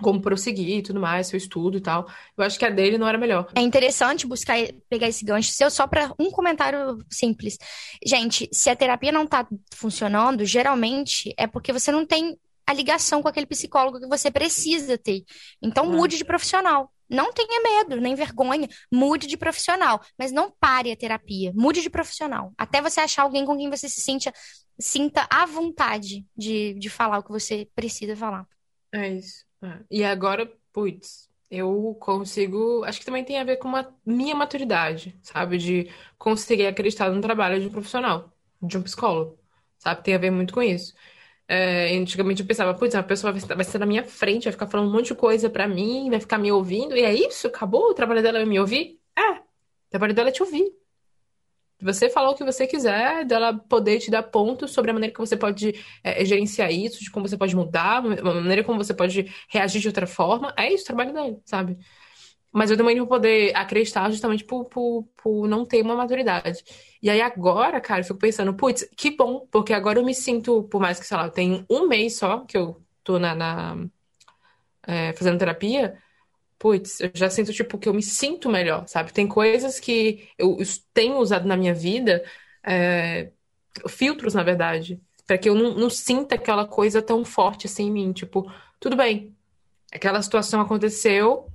como 0.00 0.20
prosseguir 0.20 0.78
e 0.78 0.82
tudo 0.82 1.00
mais, 1.00 1.26
seu 1.26 1.36
estudo 1.36 1.78
e 1.78 1.80
tal. 1.80 2.06
Eu 2.36 2.44
acho 2.44 2.58
que 2.58 2.64
a 2.64 2.70
dele 2.70 2.98
não 2.98 3.08
era 3.08 3.18
melhor. 3.18 3.50
É 3.54 3.60
interessante 3.60 4.26
buscar 4.26 4.56
pegar 4.88 5.08
esse 5.08 5.24
gancho 5.24 5.50
seu 5.52 5.70
só 5.70 5.86
para 5.86 6.12
um 6.18 6.30
comentário 6.30 6.98
simples. 7.10 7.58
Gente, 8.04 8.48
se 8.52 8.70
a 8.70 8.76
terapia 8.76 9.10
não 9.10 9.26
tá 9.26 9.46
funcionando, 9.74 10.44
geralmente 10.44 11.34
é 11.36 11.46
porque 11.46 11.72
você 11.72 11.90
não 11.90 12.06
tem 12.06 12.38
a 12.68 12.72
ligação 12.74 13.22
com 13.22 13.28
aquele 13.28 13.46
psicólogo 13.46 13.98
que 13.98 14.06
você 14.06 14.30
precisa 14.30 14.98
ter. 14.98 15.24
Então 15.62 15.86
mude 15.86 16.18
de 16.18 16.24
profissional. 16.24 16.92
Não 17.08 17.32
tenha 17.32 17.62
medo, 17.62 17.98
nem 17.98 18.14
vergonha, 18.14 18.68
mude 18.92 19.26
de 19.26 19.38
profissional, 19.38 20.02
mas 20.18 20.30
não 20.30 20.50
pare 20.60 20.92
a 20.92 20.96
terapia, 20.96 21.50
mude 21.54 21.80
de 21.80 21.88
profissional. 21.88 22.52
Até 22.58 22.82
você 22.82 23.00
achar 23.00 23.22
alguém 23.22 23.46
com 23.46 23.56
quem 23.56 23.70
você 23.70 23.88
se 23.88 24.02
sinta, 24.02 24.30
sinta 24.78 25.26
à 25.30 25.46
vontade 25.46 26.26
de, 26.36 26.74
de 26.74 26.90
falar 26.90 27.20
o 27.20 27.22
que 27.22 27.30
você 27.30 27.66
precisa 27.74 28.14
falar. 28.14 28.46
É 28.92 29.08
isso. 29.08 29.46
É. 29.62 29.78
E 29.90 30.04
agora, 30.04 30.52
putz, 30.70 31.30
eu 31.50 31.96
consigo. 31.98 32.84
Acho 32.84 33.00
que 33.00 33.06
também 33.06 33.24
tem 33.24 33.38
a 33.38 33.44
ver 33.44 33.56
com 33.56 33.74
a 33.74 33.90
minha 34.04 34.34
maturidade, 34.34 35.18
sabe? 35.22 35.56
De 35.56 35.90
conseguir 36.18 36.66
acreditar 36.66 37.10
no 37.10 37.22
trabalho 37.22 37.58
de 37.58 37.68
um 37.68 37.72
profissional, 37.72 38.30
de 38.60 38.76
um 38.76 38.82
psicólogo, 38.82 39.38
sabe? 39.78 40.04
Tem 40.04 40.14
a 40.14 40.18
ver 40.18 40.30
muito 40.30 40.52
com 40.52 40.60
isso. 40.60 40.92
É, 41.50 41.96
antigamente 41.96 42.42
eu 42.42 42.46
pensava, 42.46 42.74
putz, 42.74 42.94
a 42.94 43.02
pessoa 43.02 43.32
vai, 43.32 43.64
ser 43.64 43.78
na 43.78 43.86
minha 43.86 44.04
frente, 44.04 44.44
vai 44.44 44.52
ficar 44.52 44.66
falando 44.66 44.90
um 44.90 44.92
monte 44.92 45.06
de 45.06 45.14
coisa 45.14 45.48
pra 45.48 45.66
mim, 45.66 46.10
vai 46.10 46.20
ficar 46.20 46.36
me 46.36 46.52
ouvindo, 46.52 46.94
e 46.94 47.02
é 47.02 47.14
isso? 47.14 47.46
Acabou? 47.46 47.90
O 47.90 47.94
trabalho 47.94 48.22
dela 48.22 48.38
é 48.38 48.44
me 48.44 48.60
ouvir? 48.60 49.00
É, 49.16 49.30
o 49.32 49.90
trabalho 49.90 50.12
dela 50.14 50.28
é 50.28 50.32
te 50.32 50.42
ouvir. 50.42 50.70
Você 51.80 52.10
falar 52.10 52.30
o 52.30 52.34
que 52.34 52.44
você 52.44 52.66
quiser, 52.66 53.24
dela 53.24 53.54
poder 53.56 54.00
te 54.00 54.10
dar 54.10 54.24
pontos 54.24 54.72
sobre 54.72 54.90
a 54.90 54.94
maneira 54.94 55.14
que 55.14 55.20
você 55.20 55.36
pode 55.36 55.74
é, 56.02 56.24
gerenciar 56.24 56.72
isso, 56.72 57.02
de 57.02 57.10
como 57.10 57.26
você 57.26 57.36
pode 57.36 57.54
mudar, 57.54 57.98
a 57.98 58.02
maneira 58.02 58.64
como 58.64 58.82
você 58.82 58.92
pode 58.92 59.32
reagir 59.48 59.80
de 59.80 59.86
outra 59.86 60.06
forma. 60.06 60.52
É 60.56 60.72
isso 60.72 60.82
o 60.82 60.86
trabalho 60.86 61.14
dele, 61.14 61.38
sabe? 61.44 61.78
Mas 62.52 62.70
eu 62.70 62.76
demorei 62.76 62.96
pra 62.96 63.06
poder 63.06 63.54
acreditar 63.54 64.10
justamente 64.10 64.44
por, 64.44 64.64
por, 64.64 65.04
por 65.22 65.46
não 65.46 65.66
ter 65.66 65.82
uma 65.82 65.94
maturidade. 65.94 66.64
E 67.02 67.10
aí 67.10 67.20
agora, 67.20 67.80
cara, 67.80 68.00
eu 68.00 68.04
fico 68.04 68.18
pensando, 68.18 68.54
putz, 68.54 68.88
que 68.96 69.10
bom, 69.10 69.46
porque 69.50 69.72
agora 69.72 69.98
eu 69.98 70.04
me 70.04 70.14
sinto, 70.14 70.64
por 70.64 70.80
mais 70.80 70.98
que, 70.98 71.06
sei 71.06 71.16
lá, 71.16 71.28
tem 71.30 71.64
um 71.70 71.86
mês 71.86 72.16
só 72.16 72.40
que 72.40 72.56
eu 72.56 72.82
tô 73.04 73.18
na, 73.18 73.34
na 73.34 73.76
é, 74.86 75.12
fazendo 75.12 75.38
terapia, 75.38 75.98
putz, 76.58 77.00
eu 77.00 77.10
já 77.14 77.30
sinto, 77.30 77.52
tipo, 77.52 77.78
que 77.78 77.88
eu 77.88 77.94
me 77.94 78.02
sinto 78.02 78.48
melhor, 78.48 78.88
sabe? 78.88 79.12
Tem 79.12 79.28
coisas 79.28 79.78
que 79.78 80.28
eu 80.38 80.56
tenho 80.92 81.18
usado 81.18 81.46
na 81.46 81.56
minha 81.56 81.74
vida, 81.74 82.24
é, 82.66 83.30
filtros, 83.88 84.34
na 84.34 84.42
verdade, 84.42 85.00
para 85.26 85.38
que 85.38 85.48
eu 85.48 85.54
não, 85.54 85.74
não, 85.74 85.90
sinta 85.90 86.34
aquela 86.34 86.66
coisa 86.66 87.02
tão 87.02 87.24
forte 87.24 87.66
assim 87.66 87.88
em 87.88 87.92
mim. 87.92 88.12
Tipo, 88.12 88.50
tudo 88.80 88.96
bem, 88.96 89.36
aquela 89.92 90.20
situação 90.22 90.60
aconteceu, 90.60 91.52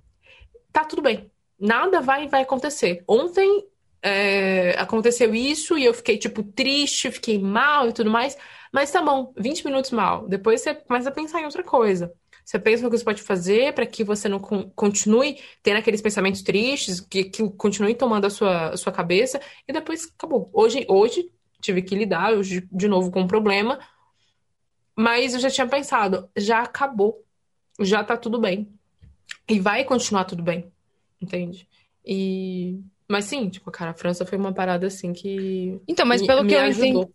tá 0.74 0.84
tudo 0.84 1.02
bem. 1.02 1.32
Nada 1.58 2.02
vai, 2.02 2.28
vai 2.28 2.42
acontecer. 2.42 3.04
Ontem 3.08 3.66
é, 4.02 4.72
aconteceu 4.78 5.34
isso 5.34 5.78
e 5.78 5.86
eu 5.86 5.94
fiquei, 5.94 6.18
tipo, 6.18 6.44
triste, 6.44 7.12
fiquei 7.12 7.40
mal 7.40 7.88
e 7.88 7.94
tudo 7.94 8.10
mais. 8.10 8.38
Mas 8.72 8.92
tá 8.92 9.02
bom, 9.02 9.32
20 9.38 9.64
minutos 9.66 9.92
mal. 9.92 10.28
Depois 10.28 10.62
você 10.62 10.74
começa 10.74 11.10
a 11.10 11.12
pensar 11.12 11.40
em 11.40 11.46
outra 11.46 11.64
coisa. 11.64 12.14
Você 12.44 12.60
pensa 12.60 12.84
no 12.84 12.90
que 12.90 12.98
você 12.98 13.06
pode 13.06 13.22
fazer 13.22 13.74
para 13.74 13.86
que 13.86 14.04
você 14.04 14.28
não 14.28 14.40
continue 14.40 15.40
tendo 15.62 15.78
aqueles 15.78 16.02
pensamentos 16.02 16.42
tristes, 16.42 17.00
que, 17.00 17.24
que 17.26 17.50
continue 17.52 17.96
tomando 17.96 18.26
a 18.26 18.30
sua, 18.30 18.70
a 18.72 18.78
sua 18.78 18.92
cabeça, 18.92 19.40
e 19.66 19.72
depois 19.72 20.12
acabou. 20.18 20.50
Hoje, 20.52 20.86
hoje 20.90 21.32
tive 21.62 21.82
que 21.82 21.96
lidar 21.96 22.34
hoje, 22.34 22.68
de 22.70 22.88
novo 22.90 23.10
com 23.10 23.22
um 23.22 23.28
problema, 23.28 23.80
mas 24.96 25.34
eu 25.34 25.40
já 25.40 25.50
tinha 25.50 25.68
pensado, 25.68 26.30
já 26.36 26.64
acabou, 26.64 27.24
já 27.80 28.04
tá 28.04 28.18
tudo 28.18 28.40
bem. 28.40 28.68
E 29.48 29.60
vai 29.60 29.84
continuar 29.84 30.26
tudo 30.26 30.44
bem, 30.44 30.72
entende? 31.22 31.68
E. 32.06 32.80
Mas 33.08 33.26
sim, 33.26 33.50
tipo, 33.50 33.70
cara, 33.70 33.92
a 33.92 33.94
França 33.94 34.26
foi 34.26 34.38
uma 34.38 34.54
parada 34.54 34.88
assim 34.88 35.14
que. 35.14 35.80
Então, 35.88 36.06
mas 36.06 36.26
pelo 36.26 36.44
me, 36.44 36.50
que 36.50 36.56
me 36.56 36.62
eu 36.62 36.72
entendi. 36.72 37.14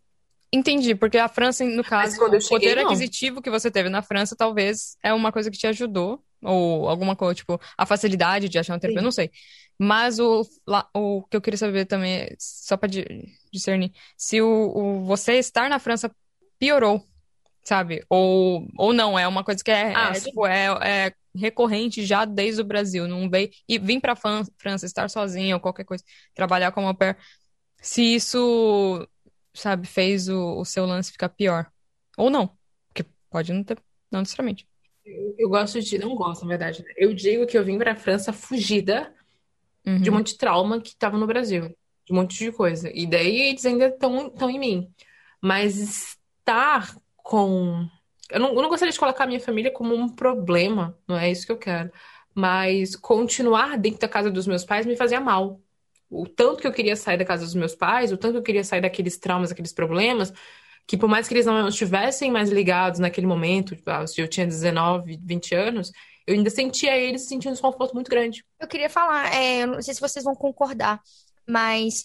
Entendi, 0.50 0.94
porque 0.94 1.18
a 1.18 1.28
França, 1.28 1.62
no 1.64 1.84
caso, 1.84 2.16
o 2.16 2.40
cheguei, 2.40 2.48
poder 2.48 2.76
não. 2.76 2.86
aquisitivo 2.86 3.42
que 3.42 3.50
você 3.50 3.70
teve 3.70 3.90
na 3.90 4.00
França 4.00 4.34
talvez 4.34 4.96
é 5.02 5.12
uma 5.12 5.30
coisa 5.30 5.50
que 5.50 5.58
te 5.58 5.66
ajudou, 5.66 6.22
ou 6.42 6.88
alguma 6.88 7.14
coisa, 7.14 7.34
tipo, 7.34 7.60
a 7.76 7.84
facilidade 7.84 8.48
de 8.48 8.58
achar 8.58 8.74
um 8.74 8.78
terapeuta, 8.78 9.04
não 9.04 9.12
sei. 9.12 9.30
Mas 9.78 10.18
o, 10.18 10.46
lá, 10.66 10.88
o 10.94 11.22
que 11.24 11.36
eu 11.36 11.40
queria 11.40 11.58
saber 11.58 11.84
também, 11.84 12.34
só 12.38 12.76
para 12.76 12.88
discernir, 13.52 13.92
se 14.16 14.40
o, 14.40 14.72
o, 14.74 15.04
você 15.04 15.34
estar 15.34 15.68
na 15.68 15.78
França 15.78 16.10
piorou, 16.58 17.04
sabe? 17.62 18.02
Ou, 18.08 18.66
ou 18.76 18.92
não, 18.92 19.18
é 19.18 19.28
uma 19.28 19.44
coisa 19.44 19.62
que 19.62 19.70
é, 19.70 19.94
ah, 19.94 20.12
é 20.14 20.20
tipo, 20.20 20.46
é, 20.46 20.66
é, 20.82 21.14
recorrente 21.38 22.04
já 22.04 22.24
desde 22.24 22.60
o 22.60 22.64
Brasil, 22.64 23.08
não 23.08 23.30
veio, 23.30 23.50
e 23.68 23.78
vir 23.78 24.00
pra 24.00 24.16
França, 24.16 24.86
estar 24.86 25.08
sozinho 25.08 25.56
ou 25.56 25.60
qualquer 25.60 25.84
coisa, 25.84 26.04
trabalhar 26.34 26.72
como 26.72 26.88
au 26.88 26.94
pair, 26.94 27.16
se 27.80 28.02
isso 28.02 29.08
sabe, 29.54 29.86
fez 29.86 30.28
o, 30.28 30.58
o 30.58 30.64
seu 30.64 30.86
lance 30.86 31.12
ficar 31.12 31.28
pior. 31.28 31.70
Ou 32.16 32.30
não, 32.30 32.50
porque 32.88 33.04
pode 33.30 33.52
não 33.52 33.62
ter, 33.62 33.78
não 34.10 34.20
necessariamente. 34.20 34.66
Eu, 35.04 35.34
eu 35.38 35.48
gosto 35.48 35.80
de, 35.80 35.98
não 35.98 36.14
gosto, 36.14 36.42
na 36.42 36.48
verdade. 36.48 36.82
Né? 36.82 36.92
Eu 36.96 37.14
digo 37.14 37.46
que 37.46 37.56
eu 37.56 37.64
vim 37.64 37.78
pra 37.78 37.96
França 37.96 38.32
fugida 38.32 39.12
uhum. 39.86 40.00
de 40.00 40.10
um 40.10 40.14
monte 40.14 40.32
de 40.32 40.38
trauma 40.38 40.80
que 40.80 40.96
tava 40.96 41.16
no 41.16 41.26
Brasil, 41.26 41.68
de 42.04 42.12
um 42.12 42.16
monte 42.16 42.38
de 42.38 42.52
coisa. 42.52 42.90
E 42.92 43.06
daí 43.06 43.48
eles 43.48 43.64
ainda 43.64 43.86
estão 43.86 44.50
em 44.50 44.58
mim. 44.58 44.92
Mas 45.40 46.16
estar 46.38 46.94
com. 47.16 47.88
Eu 48.30 48.40
não, 48.40 48.48
eu 48.50 48.62
não 48.62 48.68
gostaria 48.68 48.92
de 48.92 48.98
colocar 48.98 49.24
a 49.24 49.26
minha 49.26 49.40
família 49.40 49.70
como 49.70 49.94
um 49.94 50.08
problema, 50.08 50.96
não 51.06 51.16
é 51.16 51.30
isso 51.30 51.46
que 51.46 51.52
eu 51.52 51.58
quero. 51.58 51.90
Mas 52.34 52.94
continuar 52.96 53.78
dentro 53.78 54.00
da 54.00 54.08
casa 54.08 54.30
dos 54.30 54.46
meus 54.46 54.64
pais 54.64 54.86
me 54.86 54.96
fazia 54.96 55.20
mal 55.20 55.60
o 56.10 56.26
tanto 56.26 56.60
que 56.60 56.66
eu 56.66 56.72
queria 56.72 56.96
sair 56.96 57.18
da 57.18 57.24
casa 57.24 57.44
dos 57.44 57.54
meus 57.54 57.74
pais, 57.74 58.12
o 58.12 58.16
tanto 58.16 58.32
que 58.32 58.38
eu 58.38 58.42
queria 58.42 58.64
sair 58.64 58.80
daqueles 58.80 59.18
traumas, 59.18 59.50
daqueles 59.50 59.72
problemas, 59.72 60.32
que 60.86 60.96
por 60.96 61.08
mais 61.08 61.28
que 61.28 61.34
eles 61.34 61.44
não 61.44 61.68
estivessem 61.68 62.30
mais 62.30 62.50
ligados 62.50 62.98
naquele 62.98 63.26
momento, 63.26 63.76
tipo, 63.76 63.90
ah, 63.90 64.06
se 64.06 64.20
eu 64.20 64.28
tinha 64.28 64.46
19, 64.46 65.18
20 65.22 65.54
anos, 65.54 65.92
eu 66.26 66.34
ainda 66.34 66.50
sentia 66.50 66.96
eles 66.96 67.22
sentindo 67.22 67.50
um 67.50 67.52
desconforto 67.52 67.94
muito 67.94 68.10
grande. 68.10 68.44
Eu 68.58 68.66
queria 68.66 68.88
falar, 68.88 69.34
é, 69.34 69.66
não 69.66 69.82
sei 69.82 69.94
se 69.94 70.00
vocês 70.00 70.24
vão 70.24 70.34
concordar, 70.34 71.00
mas 71.46 72.04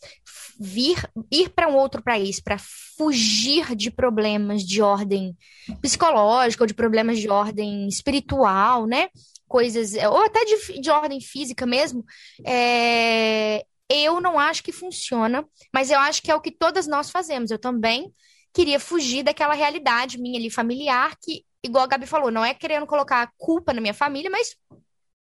vir 0.60 0.98
ir 1.32 1.50
para 1.50 1.68
um 1.68 1.76
outro 1.76 2.02
país 2.02 2.42
para 2.42 2.58
fugir 2.98 3.76
de 3.76 3.92
problemas 3.92 4.64
de 4.64 4.82
ordem 4.82 5.36
psicológica 5.82 6.64
ou 6.64 6.68
de 6.68 6.74
problemas 6.74 7.20
de 7.20 7.30
ordem 7.30 7.88
espiritual, 7.88 8.86
né? 8.86 9.10
coisas, 9.54 9.94
ou 9.94 10.24
até 10.24 10.44
de, 10.46 10.82
de 10.82 10.90
ordem 10.90 11.22
física 11.22 11.64
mesmo, 11.64 12.04
é, 12.44 13.64
eu 13.88 14.20
não 14.20 14.40
acho 14.40 14.64
que 14.64 14.72
funciona, 14.72 15.46
mas 15.72 15.92
eu 15.92 16.00
acho 16.00 16.24
que 16.24 16.32
é 16.32 16.36
o 16.36 16.42
que 16.42 16.50
todas 16.50 16.88
nós 16.88 17.12
fazemos. 17.12 17.52
Eu 17.52 17.60
também 17.60 18.12
queria 18.52 18.80
fugir 18.80 19.22
daquela 19.22 19.54
realidade 19.54 20.20
minha 20.20 20.40
ali 20.40 20.50
familiar, 20.50 21.16
que, 21.22 21.46
igual 21.64 21.84
a 21.84 21.88
Gabi 21.88 22.08
falou, 22.08 22.32
não 22.32 22.44
é 22.44 22.56
querendo 22.56 22.88
colocar 22.88 23.32
culpa 23.38 23.74
na 23.74 23.80
minha 23.80 23.94
família, 23.94 24.32
mas 24.32 24.56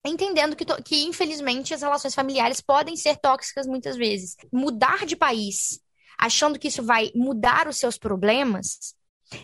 entendendo 0.06 0.56
que, 0.56 0.64
que, 0.82 1.04
infelizmente, 1.04 1.74
as 1.74 1.82
relações 1.82 2.16
familiares 2.16 2.62
podem 2.62 2.96
ser 2.96 3.18
tóxicas 3.18 3.68
muitas 3.68 3.98
vezes. 3.98 4.38
Mudar 4.50 5.06
de 5.06 5.18
país, 5.18 5.82
achando 6.22 6.60
que 6.60 6.68
isso 6.68 6.84
vai 6.84 7.12
mudar 7.16 7.68
os 7.68 7.78
seus 7.78 7.98
problemas, 7.98 8.96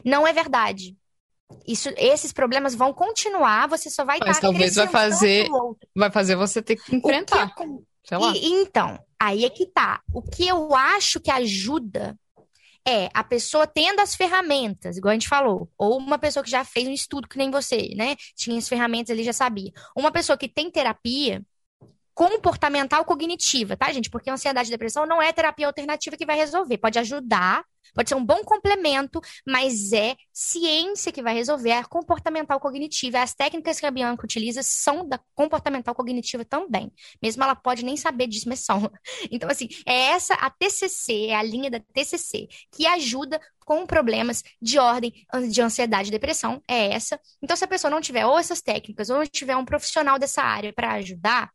não 0.05 0.27
é 0.27 0.31
verdade. 0.31 0.95
Isso, 1.65 1.89
esses 1.97 2.31
problemas 2.31 2.75
vão 2.75 2.93
continuar, 2.93 3.67
você 3.67 3.89
só 3.89 4.05
vai 4.05 4.19
Mas 4.19 4.37
estar 4.37 4.41
talvez 4.41 4.75
vai 4.75 4.87
fazer, 4.87 5.47
vai 5.95 6.11
fazer 6.11 6.35
você 6.35 6.61
ter 6.61 6.75
que 6.75 6.95
enfrentar. 6.95 7.55
Que, 7.55 7.63
sei 8.03 8.17
lá. 8.17 8.33
E, 8.35 8.45
então, 8.45 8.99
aí 9.19 9.43
é 9.43 9.49
que 9.49 9.65
tá. 9.65 10.01
O 10.13 10.21
que 10.21 10.47
eu 10.47 10.75
acho 10.75 11.19
que 11.19 11.31
ajuda 11.31 12.17
é 12.85 13.09
a 13.13 13.23
pessoa 13.23 13.65
tendo 13.65 14.01
as 14.01 14.13
ferramentas, 14.15 14.97
igual 14.97 15.11
a 15.11 15.15
gente 15.15 15.27
falou, 15.27 15.69
ou 15.77 15.97
uma 15.97 16.17
pessoa 16.17 16.43
que 16.43 16.49
já 16.49 16.63
fez 16.63 16.87
um 16.87 16.93
estudo 16.93 17.27
que 17.27 17.37
nem 17.37 17.49
você, 17.49 17.93
né? 17.95 18.15
Tinha 18.35 18.57
as 18.57 18.69
ferramentas 18.69 19.11
ali, 19.11 19.23
já 19.23 19.33
sabia. 19.33 19.71
Uma 19.95 20.11
pessoa 20.11 20.37
que 20.37 20.47
tem 20.47 20.69
terapia 20.69 21.41
comportamental 22.17 23.05
cognitiva, 23.05 23.77
tá, 23.77 23.93
gente? 23.93 24.09
Porque 24.09 24.27
ansiedade 24.27 24.69
e 24.69 24.71
depressão 24.71 25.05
não 25.05 25.21
é 25.21 25.31
terapia 25.31 25.67
alternativa 25.67 26.17
que 26.17 26.25
vai 26.25 26.35
resolver. 26.35 26.79
Pode 26.79 26.97
ajudar, 26.97 27.63
Pode 27.93 28.09
ser 28.09 28.15
um 28.15 28.25
bom 28.25 28.43
complemento, 28.43 29.21
mas 29.45 29.91
é 29.93 30.15
ciência 30.33 31.11
que 31.11 31.21
vai 31.21 31.33
resolver, 31.33 31.71
é 31.71 31.83
comportamental 31.83 32.59
cognitiva. 32.59 33.21
As 33.21 33.33
técnicas 33.33 33.79
que 33.79 33.85
a 33.85 33.91
Bianca 33.91 34.25
utiliza 34.25 34.61
são 34.63 35.07
da 35.07 35.19
comportamental 35.33 35.95
cognitiva 35.95 36.45
também. 36.45 36.91
Mesmo 37.21 37.43
ela 37.43 37.55
pode 37.55 37.83
nem 37.83 37.97
saber 37.97 38.27
disso, 38.27 38.49
mas 38.49 38.59
são. 38.59 38.89
Então, 39.29 39.49
assim, 39.49 39.67
é 39.85 40.11
essa 40.11 40.33
a 40.35 40.49
TCC, 40.49 41.27
é 41.27 41.35
a 41.35 41.43
linha 41.43 41.69
da 41.69 41.79
TCC, 41.79 42.47
que 42.71 42.85
ajuda 42.85 43.39
com 43.67 43.85
problemas 43.85 44.43
de 44.61 44.79
ordem 44.79 45.13
de 45.51 45.61
ansiedade 45.61 46.07
e 46.07 46.11
depressão, 46.11 46.61
é 46.65 46.93
essa. 46.93 47.19
Então, 47.43 47.55
se 47.57 47.65
a 47.65 47.67
pessoa 47.67 47.91
não 47.91 47.99
tiver 47.99 48.25
ou 48.25 48.39
essas 48.39 48.61
técnicas, 48.61 49.09
ou 49.09 49.17
não 49.17 49.25
tiver 49.25 49.57
um 49.57 49.65
profissional 49.65 50.17
dessa 50.17 50.41
área 50.41 50.71
para 50.71 50.93
ajudar, 50.93 51.51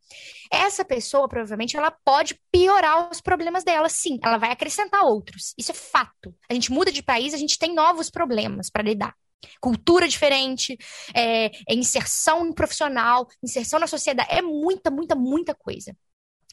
essa 0.52 0.84
pessoa, 0.84 1.26
provavelmente, 1.26 1.74
ela 1.74 1.90
pode 1.90 2.38
piorar 2.52 3.10
os 3.10 3.22
problemas 3.22 3.64
dela, 3.64 3.88
sim. 3.88 4.18
Ela 4.22 4.36
vai 4.36 4.50
acrescentar 4.50 5.02
outros. 5.04 5.54
Isso 5.56 5.70
é 5.70 5.74
fato. 5.74 6.21
A 6.48 6.54
gente 6.54 6.70
muda 6.72 6.92
de 6.92 7.02
país, 7.02 7.34
a 7.34 7.36
gente 7.36 7.58
tem 7.58 7.74
novos 7.74 8.10
problemas 8.10 8.70
para 8.70 8.82
lidar. 8.82 9.14
Cultura 9.60 10.06
diferente, 10.06 10.78
é, 11.14 11.46
é 11.46 11.74
inserção 11.74 12.52
profissional, 12.52 13.26
inserção 13.42 13.80
na 13.80 13.86
sociedade, 13.86 14.30
é 14.30 14.40
muita, 14.40 14.90
muita, 14.90 15.14
muita 15.14 15.54
coisa. 15.54 15.96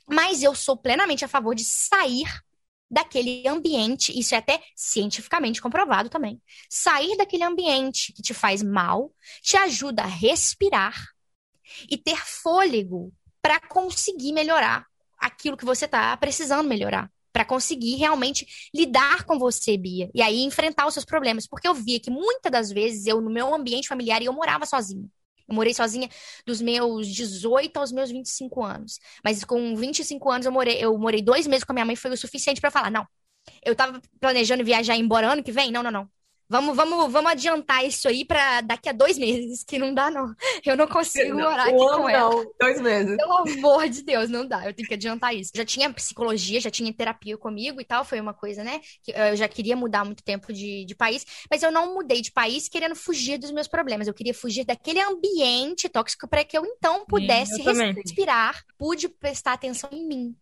Mas 0.08 0.42
eu 0.42 0.56
sou 0.56 0.76
plenamente 0.76 1.24
a 1.24 1.28
favor 1.28 1.54
de 1.54 1.64
sair 1.64 2.28
daquele 2.90 3.48
ambiente, 3.48 4.18
isso 4.18 4.34
é 4.34 4.40
até 4.40 4.62
cientificamente 4.76 5.62
comprovado 5.62 6.10
também. 6.10 6.42
Sair 6.68 7.16
daquele 7.16 7.44
ambiente 7.44 8.12
que 8.14 8.24
te 8.24 8.34
faz 8.34 8.64
mal 8.64 9.14
te 9.42 9.56
ajuda 9.56 10.02
a 10.02 10.08
respirar 10.08 10.96
e 11.90 11.98
ter 11.98 12.18
fôlego 12.18 13.14
para 13.42 13.60
conseguir 13.60 14.34
melhorar 14.34 14.88
aquilo 15.20 15.56
que 15.56 15.66
você 15.66 15.86
está 15.86 16.16
precisando 16.18 16.68
melhorar. 16.68 17.12
Para 17.32 17.46
conseguir 17.46 17.96
realmente 17.96 18.46
lidar 18.74 19.24
com 19.26 19.38
você, 19.38 19.78
Bia. 19.78 20.10
E 20.14 20.22
aí 20.22 20.42
enfrentar 20.44 20.88
os 20.88 20.94
seus 20.94 21.06
problemas. 21.06 21.48
Porque 21.48 21.68
eu 21.68 21.74
via 21.74 22.00
que 22.00 22.10
muitas 22.10 22.52
das 22.52 22.72
vezes 22.72 23.06
eu, 23.06 23.22
no 23.22 23.30
meu 23.30 23.54
ambiente 23.54 23.88
familiar, 23.88 24.22
eu 24.22 24.34
morava 24.34 24.66
sozinha. 24.66 25.08
Eu 25.48 25.56
morei 25.56 25.74
sozinha 25.74 26.08
dos 26.46 26.62
meus 26.62 27.08
18 27.08 27.78
aos 27.78 27.92
meus 27.92 28.12
25 28.12 28.64
anos. 28.64 29.00
Mas 29.24 29.44
com 29.44 29.76
25 29.76 30.30
anos 30.30 30.46
eu 30.46 30.52
morei, 30.52 30.78
eu 30.84 30.98
morei 30.98 31.22
dois 31.22 31.48
meses 31.48 31.64
com 31.64 31.72
a 31.72 31.76
minha 31.76 31.86
mãe, 31.86 31.96
foi 31.96 32.12
o 32.12 32.18
suficiente 32.18 32.62
para 32.62 32.72
falar: 32.72 32.92
não, 32.92 33.06
eu 33.66 33.76
tava 33.76 34.02
planejando 34.20 34.64
viajar 34.66 34.96
embora 34.98 35.32
ano 35.32 35.44
que 35.44 35.52
vem? 35.52 35.72
Não, 35.72 35.84
não, 35.84 35.92
não. 35.92 36.10
Vamos, 36.52 36.76
vamos, 36.76 37.12
vamos 37.12 37.32
adiantar 37.32 37.86
isso 37.86 38.08
aí 38.08 38.26
para 38.26 38.62
daqui 38.62 38.90
a 38.90 38.92
dois 38.92 39.20
meses, 39.20 39.64
que 39.64 39.78
não 39.78 39.94
dá, 39.94 40.10
não. 40.10 40.34
Eu 40.66 40.76
não 40.76 40.88
consigo 40.88 41.36
não, 41.36 41.48
morar 41.48 41.68
aqui 41.68 41.78
com 41.78 42.10
ela. 42.10 42.30
Não, 42.32 42.52
dois 42.60 42.82
meses. 42.82 43.18
Pelo 43.18 43.38
amor 43.38 43.88
de 43.88 44.02
Deus, 44.02 44.32
não 44.32 44.48
dá. 44.48 44.66
Eu 44.66 44.74
tenho 44.74 44.88
que 44.88 44.96
adiantar 44.96 45.36
isso. 45.36 45.52
Já 45.54 45.64
tinha 45.64 45.94
psicologia, 45.94 46.60
já 46.60 46.72
tinha 46.72 46.92
terapia 46.92 47.38
comigo 47.38 47.80
e 47.80 47.86
tal. 47.86 48.04
Foi 48.04 48.20
uma 48.20 48.34
coisa, 48.34 48.64
né? 48.64 48.82
Que 49.04 49.12
eu 49.12 49.36
já 49.36 49.48
queria 49.48 49.76
mudar 49.76 50.00
há 50.00 50.06
muito 50.06 50.24
tempo 50.24 50.52
de, 50.52 50.86
de 50.86 50.96
país, 50.96 51.24
mas 51.52 51.62
eu 51.62 51.72
não 51.72 51.94
mudei 51.94 52.20
de 52.20 52.32
país 52.32 52.68
querendo 52.68 52.96
fugir 52.96 53.38
dos 53.38 53.52
meus 53.52 53.68
problemas. 53.68 54.08
Eu 54.08 54.14
queria 54.16 54.34
fugir 54.34 54.66
daquele 54.66 55.02
ambiente 55.02 55.88
tóxico 55.88 56.28
para 56.28 56.44
que 56.44 56.58
eu 56.58 56.66
então 56.66 57.06
pudesse 57.06 57.64
eu 57.64 57.94
respirar, 57.94 58.64
pude 58.76 59.08
prestar 59.08 59.54
atenção 59.54 59.90
em 59.94 60.08
mim 60.08 60.36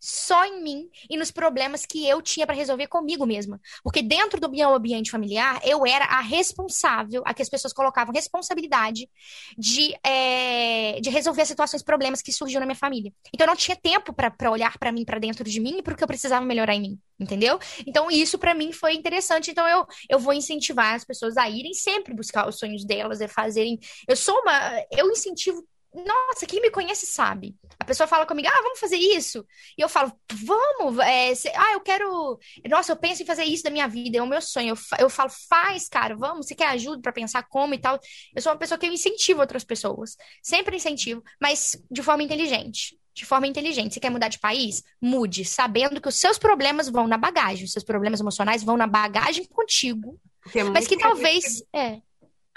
só 0.00 0.44
em 0.44 0.62
mim 0.62 0.88
e 1.10 1.16
nos 1.16 1.30
problemas 1.30 1.84
que 1.84 2.08
eu 2.08 2.22
tinha 2.22 2.46
para 2.46 2.56
resolver 2.56 2.86
comigo 2.86 3.26
mesma. 3.26 3.60
Porque 3.82 4.02
dentro 4.02 4.40
do 4.40 4.50
meu 4.50 4.74
ambiente 4.74 5.10
familiar, 5.10 5.60
eu 5.64 5.86
era 5.86 6.04
a 6.04 6.20
responsável, 6.20 7.22
a 7.24 7.34
que 7.34 7.42
as 7.42 7.48
pessoas 7.48 7.72
colocavam 7.72 8.14
responsabilidade 8.14 9.08
de, 9.56 9.94
é, 10.04 11.00
de 11.00 11.10
resolver 11.10 11.42
as 11.42 11.48
situações, 11.48 11.82
problemas 11.82 12.22
que 12.22 12.32
surgiam 12.32 12.60
na 12.60 12.66
minha 12.66 12.76
família. 12.76 13.12
Então 13.34 13.44
eu 13.44 13.50
não 13.50 13.56
tinha 13.56 13.76
tempo 13.76 14.12
para 14.12 14.50
olhar 14.50 14.78
para 14.78 14.92
mim, 14.92 15.04
para 15.04 15.18
dentro 15.18 15.44
de 15.44 15.60
mim 15.60 15.78
e 15.78 15.82
que 15.98 16.04
eu 16.04 16.08
precisava 16.08 16.44
melhorar 16.44 16.74
em 16.74 16.80
mim. 16.80 16.98
Entendeu? 17.20 17.58
Então, 17.84 18.08
isso 18.08 18.38
para 18.38 18.54
mim 18.54 18.70
foi 18.72 18.94
interessante. 18.94 19.50
Então, 19.50 19.66
eu, 19.66 19.84
eu 20.08 20.20
vou 20.20 20.32
incentivar 20.32 20.94
as 20.94 21.04
pessoas 21.04 21.36
a 21.36 21.50
irem 21.50 21.74
sempre 21.74 22.14
buscar 22.14 22.48
os 22.48 22.58
sonhos 22.60 22.84
delas, 22.84 23.20
a 23.20 23.26
fazerem. 23.26 23.76
Eu 24.06 24.14
sou 24.14 24.38
uma. 24.40 24.84
Eu 24.92 25.10
incentivo 25.10 25.66
nossa, 25.94 26.46
quem 26.46 26.60
me 26.60 26.70
conhece 26.70 27.06
sabe. 27.06 27.56
A 27.78 27.84
pessoa 27.84 28.06
fala 28.06 28.26
comigo, 28.26 28.48
ah, 28.48 28.62
vamos 28.62 28.78
fazer 28.78 28.96
isso. 28.96 29.44
E 29.76 29.80
eu 29.80 29.88
falo, 29.88 30.12
vamos. 30.32 30.98
É, 30.98 31.34
cê, 31.34 31.50
ah, 31.54 31.72
eu 31.72 31.80
quero. 31.80 32.38
Nossa, 32.68 32.92
eu 32.92 32.96
penso 32.96 33.22
em 33.22 33.26
fazer 33.26 33.44
isso 33.44 33.62
da 33.62 33.70
minha 33.70 33.88
vida, 33.88 34.18
é 34.18 34.22
o 34.22 34.26
meu 34.26 34.40
sonho. 34.42 34.74
Eu, 34.74 34.76
eu 34.98 35.10
falo, 35.10 35.30
faz, 35.48 35.88
cara, 35.88 36.14
vamos. 36.14 36.46
Você 36.46 36.54
quer 36.54 36.68
ajuda 36.68 37.00
para 37.00 37.12
pensar 37.12 37.42
como 37.44 37.74
e 37.74 37.78
tal? 37.78 37.98
Eu 38.34 38.42
sou 38.42 38.52
uma 38.52 38.58
pessoa 38.58 38.78
que 38.78 38.86
eu 38.86 38.92
incentivo 38.92 39.40
outras 39.40 39.64
pessoas. 39.64 40.16
Sempre 40.42 40.76
incentivo, 40.76 41.22
mas 41.40 41.76
de 41.90 42.02
forma 42.02 42.22
inteligente. 42.22 42.98
De 43.14 43.24
forma 43.24 43.46
inteligente. 43.46 43.94
Você 43.94 44.00
quer 44.00 44.10
mudar 44.10 44.28
de 44.28 44.38
país? 44.38 44.82
Mude, 45.00 45.44
sabendo 45.44 46.00
que 46.00 46.08
os 46.08 46.16
seus 46.16 46.38
problemas 46.38 46.88
vão 46.88 47.08
na 47.08 47.16
bagagem. 47.16 47.64
Os 47.64 47.72
seus 47.72 47.84
problemas 47.84 48.20
emocionais 48.20 48.62
vão 48.62 48.76
na 48.76 48.86
bagagem 48.86 49.44
contigo. 49.46 50.20
É 50.54 50.62
mas 50.64 50.86
que 50.86 50.96
talvez. 50.96 51.62
É, 51.74 52.00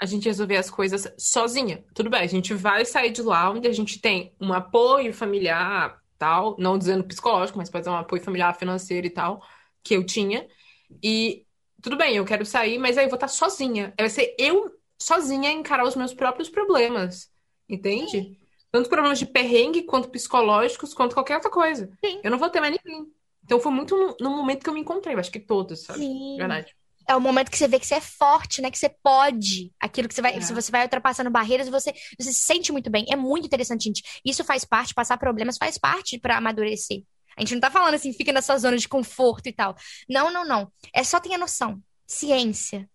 a 0.02 0.04
gente 0.04 0.24
resolver 0.24 0.56
as 0.56 0.68
coisas 0.68 1.14
sozinha. 1.16 1.84
Tudo 1.94 2.10
bem, 2.10 2.22
a 2.22 2.26
gente 2.26 2.52
vai 2.54 2.84
sair 2.84 3.12
de 3.12 3.22
lá 3.22 3.48
onde 3.48 3.68
a 3.68 3.72
gente 3.72 4.00
tem 4.00 4.34
um 4.40 4.52
apoio 4.52 5.14
familiar, 5.14 6.02
tal, 6.18 6.56
não 6.58 6.76
dizendo 6.76 7.04
psicológico, 7.04 7.56
mas 7.56 7.70
pode 7.70 7.84
ser 7.84 7.90
um 7.90 7.96
apoio 7.96 8.20
familiar, 8.20 8.52
financeiro 8.58 9.06
e 9.06 9.10
tal, 9.10 9.40
que 9.80 9.94
eu 9.94 10.04
tinha. 10.04 10.48
E 11.00 11.46
tudo 11.80 11.96
bem, 11.96 12.16
eu 12.16 12.24
quero 12.24 12.44
sair, 12.44 12.78
mas 12.78 12.98
aí 12.98 13.04
eu 13.04 13.08
vou 13.08 13.14
estar 13.14 13.28
sozinha. 13.28 13.94
Vai 13.96 14.10
ser 14.10 14.34
eu 14.36 14.72
sozinha 15.00 15.52
encarar 15.52 15.86
os 15.86 15.94
meus 15.94 16.12
próprios 16.12 16.50
problemas. 16.50 17.30
Entende? 17.68 18.10
Sim. 18.10 18.36
Tanto 18.72 18.88
problemas 18.88 19.20
de 19.20 19.26
perrengue, 19.26 19.84
quanto 19.84 20.10
psicológicos, 20.10 20.92
quanto 20.92 21.14
qualquer 21.14 21.36
outra 21.36 21.50
coisa. 21.50 21.96
Sim. 22.04 22.20
Eu 22.24 22.30
não 22.32 22.38
vou 22.38 22.50
ter 22.50 22.58
mais 22.58 22.76
ninguém. 22.84 23.06
Então 23.44 23.60
foi 23.60 23.70
muito 23.70 23.96
no, 23.96 24.16
no 24.18 24.36
momento 24.36 24.64
que 24.64 24.68
eu 24.68 24.74
me 24.74 24.80
encontrei, 24.80 25.14
acho 25.14 25.30
que 25.30 25.38
todos, 25.38 25.84
sabe? 25.84 26.00
Sim. 26.00 26.36
Verdade 26.38 26.74
é 27.08 27.16
o 27.16 27.20
momento 27.20 27.50
que 27.50 27.58
você 27.58 27.68
vê 27.68 27.78
que 27.78 27.86
você 27.86 27.96
é 27.96 28.00
forte, 28.00 28.60
né? 28.60 28.70
Que 28.70 28.78
você 28.78 28.88
pode. 28.88 29.72
Aquilo 29.80 30.08
que 30.08 30.14
você 30.14 30.22
vai. 30.22 30.36
É. 30.36 30.40
Se 30.40 30.52
você 30.52 30.70
vai 30.70 30.82
ultrapassando 30.82 31.30
barreiras, 31.30 31.68
você, 31.68 31.92
você 32.18 32.32
se 32.32 32.40
sente 32.40 32.72
muito 32.72 32.90
bem. 32.90 33.06
É 33.10 33.16
muito 33.16 33.46
interessante, 33.46 33.84
gente. 33.84 34.02
Isso 34.24 34.44
faz 34.44 34.64
parte, 34.64 34.94
passar 34.94 35.18
problemas 35.18 35.56
faz 35.56 35.78
parte 35.78 36.18
para 36.18 36.36
amadurecer. 36.36 37.02
A 37.36 37.40
gente 37.40 37.54
não 37.54 37.60
tá 37.60 37.70
falando 37.70 37.94
assim, 37.94 38.12
fica 38.12 38.32
nessa 38.32 38.56
zona 38.58 38.76
de 38.76 38.88
conforto 38.88 39.48
e 39.48 39.52
tal. 39.52 39.74
Não, 40.08 40.30
não, 40.30 40.44
não. 40.44 40.70
É 40.92 41.02
só 41.02 41.18
ter 41.18 41.34
a 41.34 41.38
noção. 41.38 41.82
Ciência. 42.06 42.88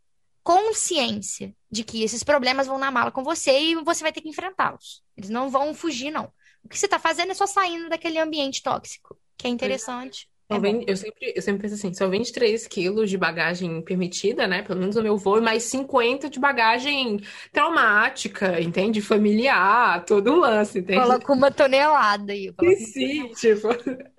Consciência 0.43 1.53
de 1.69 1.83
que 1.83 2.03
esses 2.03 2.23
problemas 2.23 2.67
vão 2.67 2.77
na 2.77 2.91
mala 2.91 3.11
com 3.11 3.23
você 3.23 3.59
e 3.59 3.75
você 3.75 4.01
vai 4.01 4.11
ter 4.11 4.21
que 4.21 4.29
enfrentá-los. 4.29 5.03
Eles 5.17 5.29
não 5.29 5.49
vão 5.49 5.73
fugir, 5.73 6.11
não. 6.11 6.31
O 6.63 6.69
que 6.69 6.77
você 6.77 6.87
tá 6.87 6.99
fazendo 6.99 7.31
é 7.31 7.35
só 7.35 7.45
saindo 7.45 7.89
daquele 7.89 8.19
ambiente 8.19 8.61
tóxico, 8.61 9.17
que 9.37 9.47
é 9.47 9.49
interessante. 9.49 10.29
É 10.49 10.55
eu, 10.87 10.95
sempre, 10.95 11.33
eu 11.35 11.41
sempre 11.41 11.61
penso 11.63 11.75
assim, 11.75 11.93
são 11.93 12.09
23 12.09 12.67
quilos 12.67 13.09
de 13.09 13.17
bagagem 13.17 13.81
permitida, 13.81 14.47
né? 14.47 14.61
Pelo 14.61 14.79
menos 14.79 14.95
no 14.95 15.03
meu 15.03 15.17
voo, 15.17 15.41
mais 15.41 15.63
50 15.63 16.29
de 16.29 16.39
bagagem 16.39 17.19
traumática, 17.51 18.61
entende? 18.61 19.01
Familiar, 19.01 20.05
todo 20.05 20.31
um 20.31 20.39
lance, 20.39 20.79
entende? 20.79 21.01
Coloca 21.01 21.33
uma 21.33 21.51
tonelada 21.51 22.31
aí. 22.31 22.53
Sim, 22.59 22.75
sim, 22.77 23.27
tipo... 23.33 23.67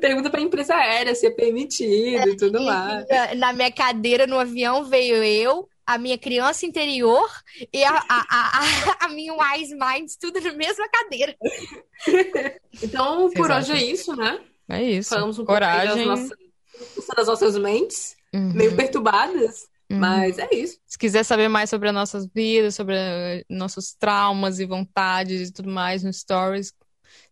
Pergunta 0.00 0.30
pra 0.30 0.40
empresa 0.40 0.76
aérea 0.76 1.14
se 1.16 1.26
é 1.26 1.30
permitido 1.30 2.28
e 2.28 2.36
tudo 2.36 2.62
lá. 2.62 3.04
Na 3.36 3.52
minha 3.52 3.72
cadeira 3.72 4.24
no 4.24 4.38
avião 4.38 4.84
veio 4.84 5.16
eu, 5.16 5.68
a 5.84 5.98
minha 5.98 6.16
criança 6.16 6.64
interior 6.64 7.28
e 7.72 7.82
a, 7.82 7.90
a, 7.90 8.24
a, 8.30 9.06
a 9.06 9.08
minha 9.08 9.34
Wise 9.34 9.74
Mind, 9.74 10.10
tudo 10.20 10.40
na 10.40 10.52
mesma 10.52 10.88
cadeira. 10.88 11.34
então, 12.80 13.28
por 13.32 13.50
hoje 13.50 13.72
é 13.72 13.82
isso, 13.82 14.14
né? 14.14 14.38
É 14.68 14.82
isso. 14.82 15.10
Falamos 15.10 15.38
um 15.38 15.44
Coragem. 15.44 16.06
pouco 16.06 16.08
das 16.08 16.20
nossas, 16.20 17.16
das 17.16 17.26
nossas 17.26 17.58
mentes, 17.58 18.16
uhum. 18.34 18.52
meio 18.52 18.74
perturbadas. 18.76 19.66
Uhum. 19.90 19.98
Mas 19.98 20.38
é 20.38 20.48
isso. 20.52 20.78
Se 20.86 20.98
quiser 20.98 21.24
saber 21.24 21.48
mais 21.48 21.68
sobre 21.68 21.88
as 21.88 21.94
nossas 21.94 22.26
vidas, 22.26 22.74
sobre 22.74 22.96
eh, 22.96 23.44
nossos 23.50 23.94
traumas 23.94 24.58
e 24.58 24.64
vontades 24.64 25.48
e 25.48 25.52
tudo 25.52 25.70
mais 25.70 26.02
no 26.02 26.12
Stories, 26.12 26.72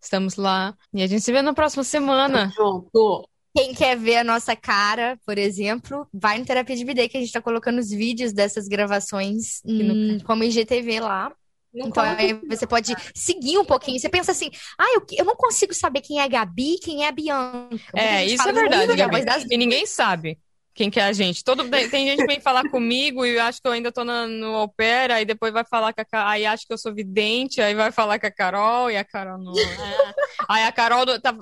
estamos 0.00 0.36
lá. 0.36 0.76
E 0.92 1.02
a 1.02 1.06
gente 1.06 1.22
se 1.22 1.32
vê 1.32 1.40
na 1.40 1.54
próxima 1.54 1.82
semana. 1.82 2.52
Junto. 2.54 3.26
Quem 3.54 3.74
quer 3.74 3.96
ver 3.98 4.16
a 4.16 4.24
nossa 4.24 4.56
cara, 4.56 5.18
por 5.26 5.36
exemplo, 5.36 6.06
vai 6.12 6.38
no 6.38 6.44
Terapia 6.44 6.74
de 6.74 6.84
BD, 6.84 7.08
que 7.08 7.18
a 7.18 7.20
gente 7.20 7.32
tá 7.32 7.40
colocando 7.40 7.78
os 7.78 7.90
vídeos 7.90 8.32
dessas 8.32 8.66
gravações 8.66 9.60
hum, 9.64 10.18
como 10.24 10.42
IGTV 10.42 11.00
lá. 11.00 11.32
Então 11.74 12.04
você 12.48 12.66
pode 12.66 12.94
seguir 13.14 13.58
um 13.58 13.64
pouquinho. 13.64 13.98
Você 13.98 14.08
pensa 14.08 14.32
assim, 14.32 14.50
ah, 14.78 14.86
eu, 14.94 15.06
eu 15.18 15.24
não 15.24 15.36
consigo 15.36 15.72
saber 15.72 16.00
quem 16.00 16.20
é 16.20 16.24
a 16.24 16.28
Gabi, 16.28 16.78
quem 16.78 17.04
é 17.04 17.08
a 17.08 17.12
Bianca. 17.12 17.68
Muita 17.70 17.98
É, 17.98 18.24
isso 18.26 18.48
é 18.48 18.52
verdade, 18.52 18.86
"Não, 18.86 18.94
a 18.94 18.96
Gabi. 18.96 19.24
E 19.50 19.56
ninguém 19.56 19.86
sabe 19.86 20.38
quem 20.74 20.90
que 20.90 20.98
é 20.98 21.04
a 21.04 21.12
gente. 21.12 21.44
Todo, 21.44 21.68
tem 21.68 22.06
gente 22.06 22.20
que 22.20 22.26
vem 22.26 22.40
falar 22.40 22.68
comigo 22.70 23.24
e 23.26 23.38
acha 23.38 23.60
que 23.60 23.68
eu 23.68 23.72
ainda 23.72 23.92
tô 23.92 24.04
na- 24.04 24.26
no 24.26 24.66
pair, 24.68 25.10
aí 25.10 25.24
depois 25.24 25.52
vai 25.52 25.64
falar 25.64 25.92
com 25.92 26.00
a 26.00 26.04
Ca- 26.04 26.28
aí 26.30 26.46
acha 26.46 26.64
que 26.66 26.72
eu 26.72 26.78
sou 26.78 26.94
vidente, 26.94 27.60
aí 27.60 27.74
vai 27.74 27.92
falar 27.92 28.18
com 28.18 28.26
a 28.26 28.30
Carol, 28.30 28.90
e 28.90 28.96
a 28.96 29.04
Carol 29.04 29.38
não 29.38 29.52
é. 29.52 30.14
Aí 30.48 30.64
a 30.64 30.72
Carol 30.72 31.04
tá 31.20 31.34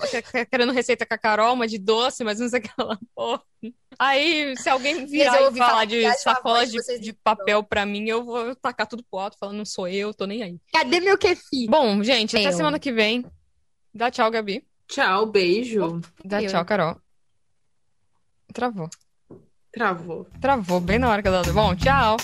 querendo 0.50 0.72
receita 0.72 1.06
com 1.06 1.14
a 1.14 1.18
Carol, 1.18 1.54
uma 1.54 1.66
de 1.68 1.78
doce, 1.78 2.24
mas 2.24 2.40
não 2.40 2.48
sei 2.48 2.58
o 2.58 2.62
que 2.62 2.70
ela, 2.78 2.98
pô. 3.14 3.40
Aí, 3.98 4.56
se 4.56 4.68
alguém 4.68 5.04
virar 5.06 5.36
eu 5.36 5.42
e 5.42 5.44
ouvi 5.46 5.58
falar 5.58 5.70
falar 5.70 5.84
de 5.84 6.04
acho 6.06 6.22
sacola 6.22 6.66
de 6.66 6.98
de, 7.00 7.12
papel 7.12 7.62
pra 7.62 7.84
mim, 7.86 8.08
eu 8.08 8.24
vou 8.24 8.54
tacar 8.56 8.86
tudo 8.86 9.04
pro 9.10 9.20
alto, 9.20 9.36
falando, 9.38 9.58
não 9.58 9.64
sou 9.64 9.86
eu, 9.86 10.14
tô 10.14 10.26
nem 10.26 10.42
aí. 10.42 10.58
Cadê 10.72 11.00
meu 11.00 11.18
kefir? 11.18 11.68
Bom, 11.68 12.02
gente, 12.02 12.36
até 12.36 12.48
Eu. 12.48 12.52
semana 12.52 12.78
que 12.78 12.90
vem. 12.92 13.24
Dá 13.94 14.10
tchau, 14.10 14.30
Gabi. 14.30 14.66
Tchau, 14.88 15.26
beijo. 15.26 16.00
Dá 16.24 16.42
Eu. 16.42 16.50
tchau, 16.50 16.64
Carol. 16.64 16.96
Travou. 18.52 18.88
Travou. 19.72 20.26
Travou 20.40 20.80
bem 20.80 20.98
na 20.98 21.08
hora 21.08 21.22
que 21.22 21.28
ela. 21.28 21.42
Bom, 21.52 21.74
tchau. 21.76 22.16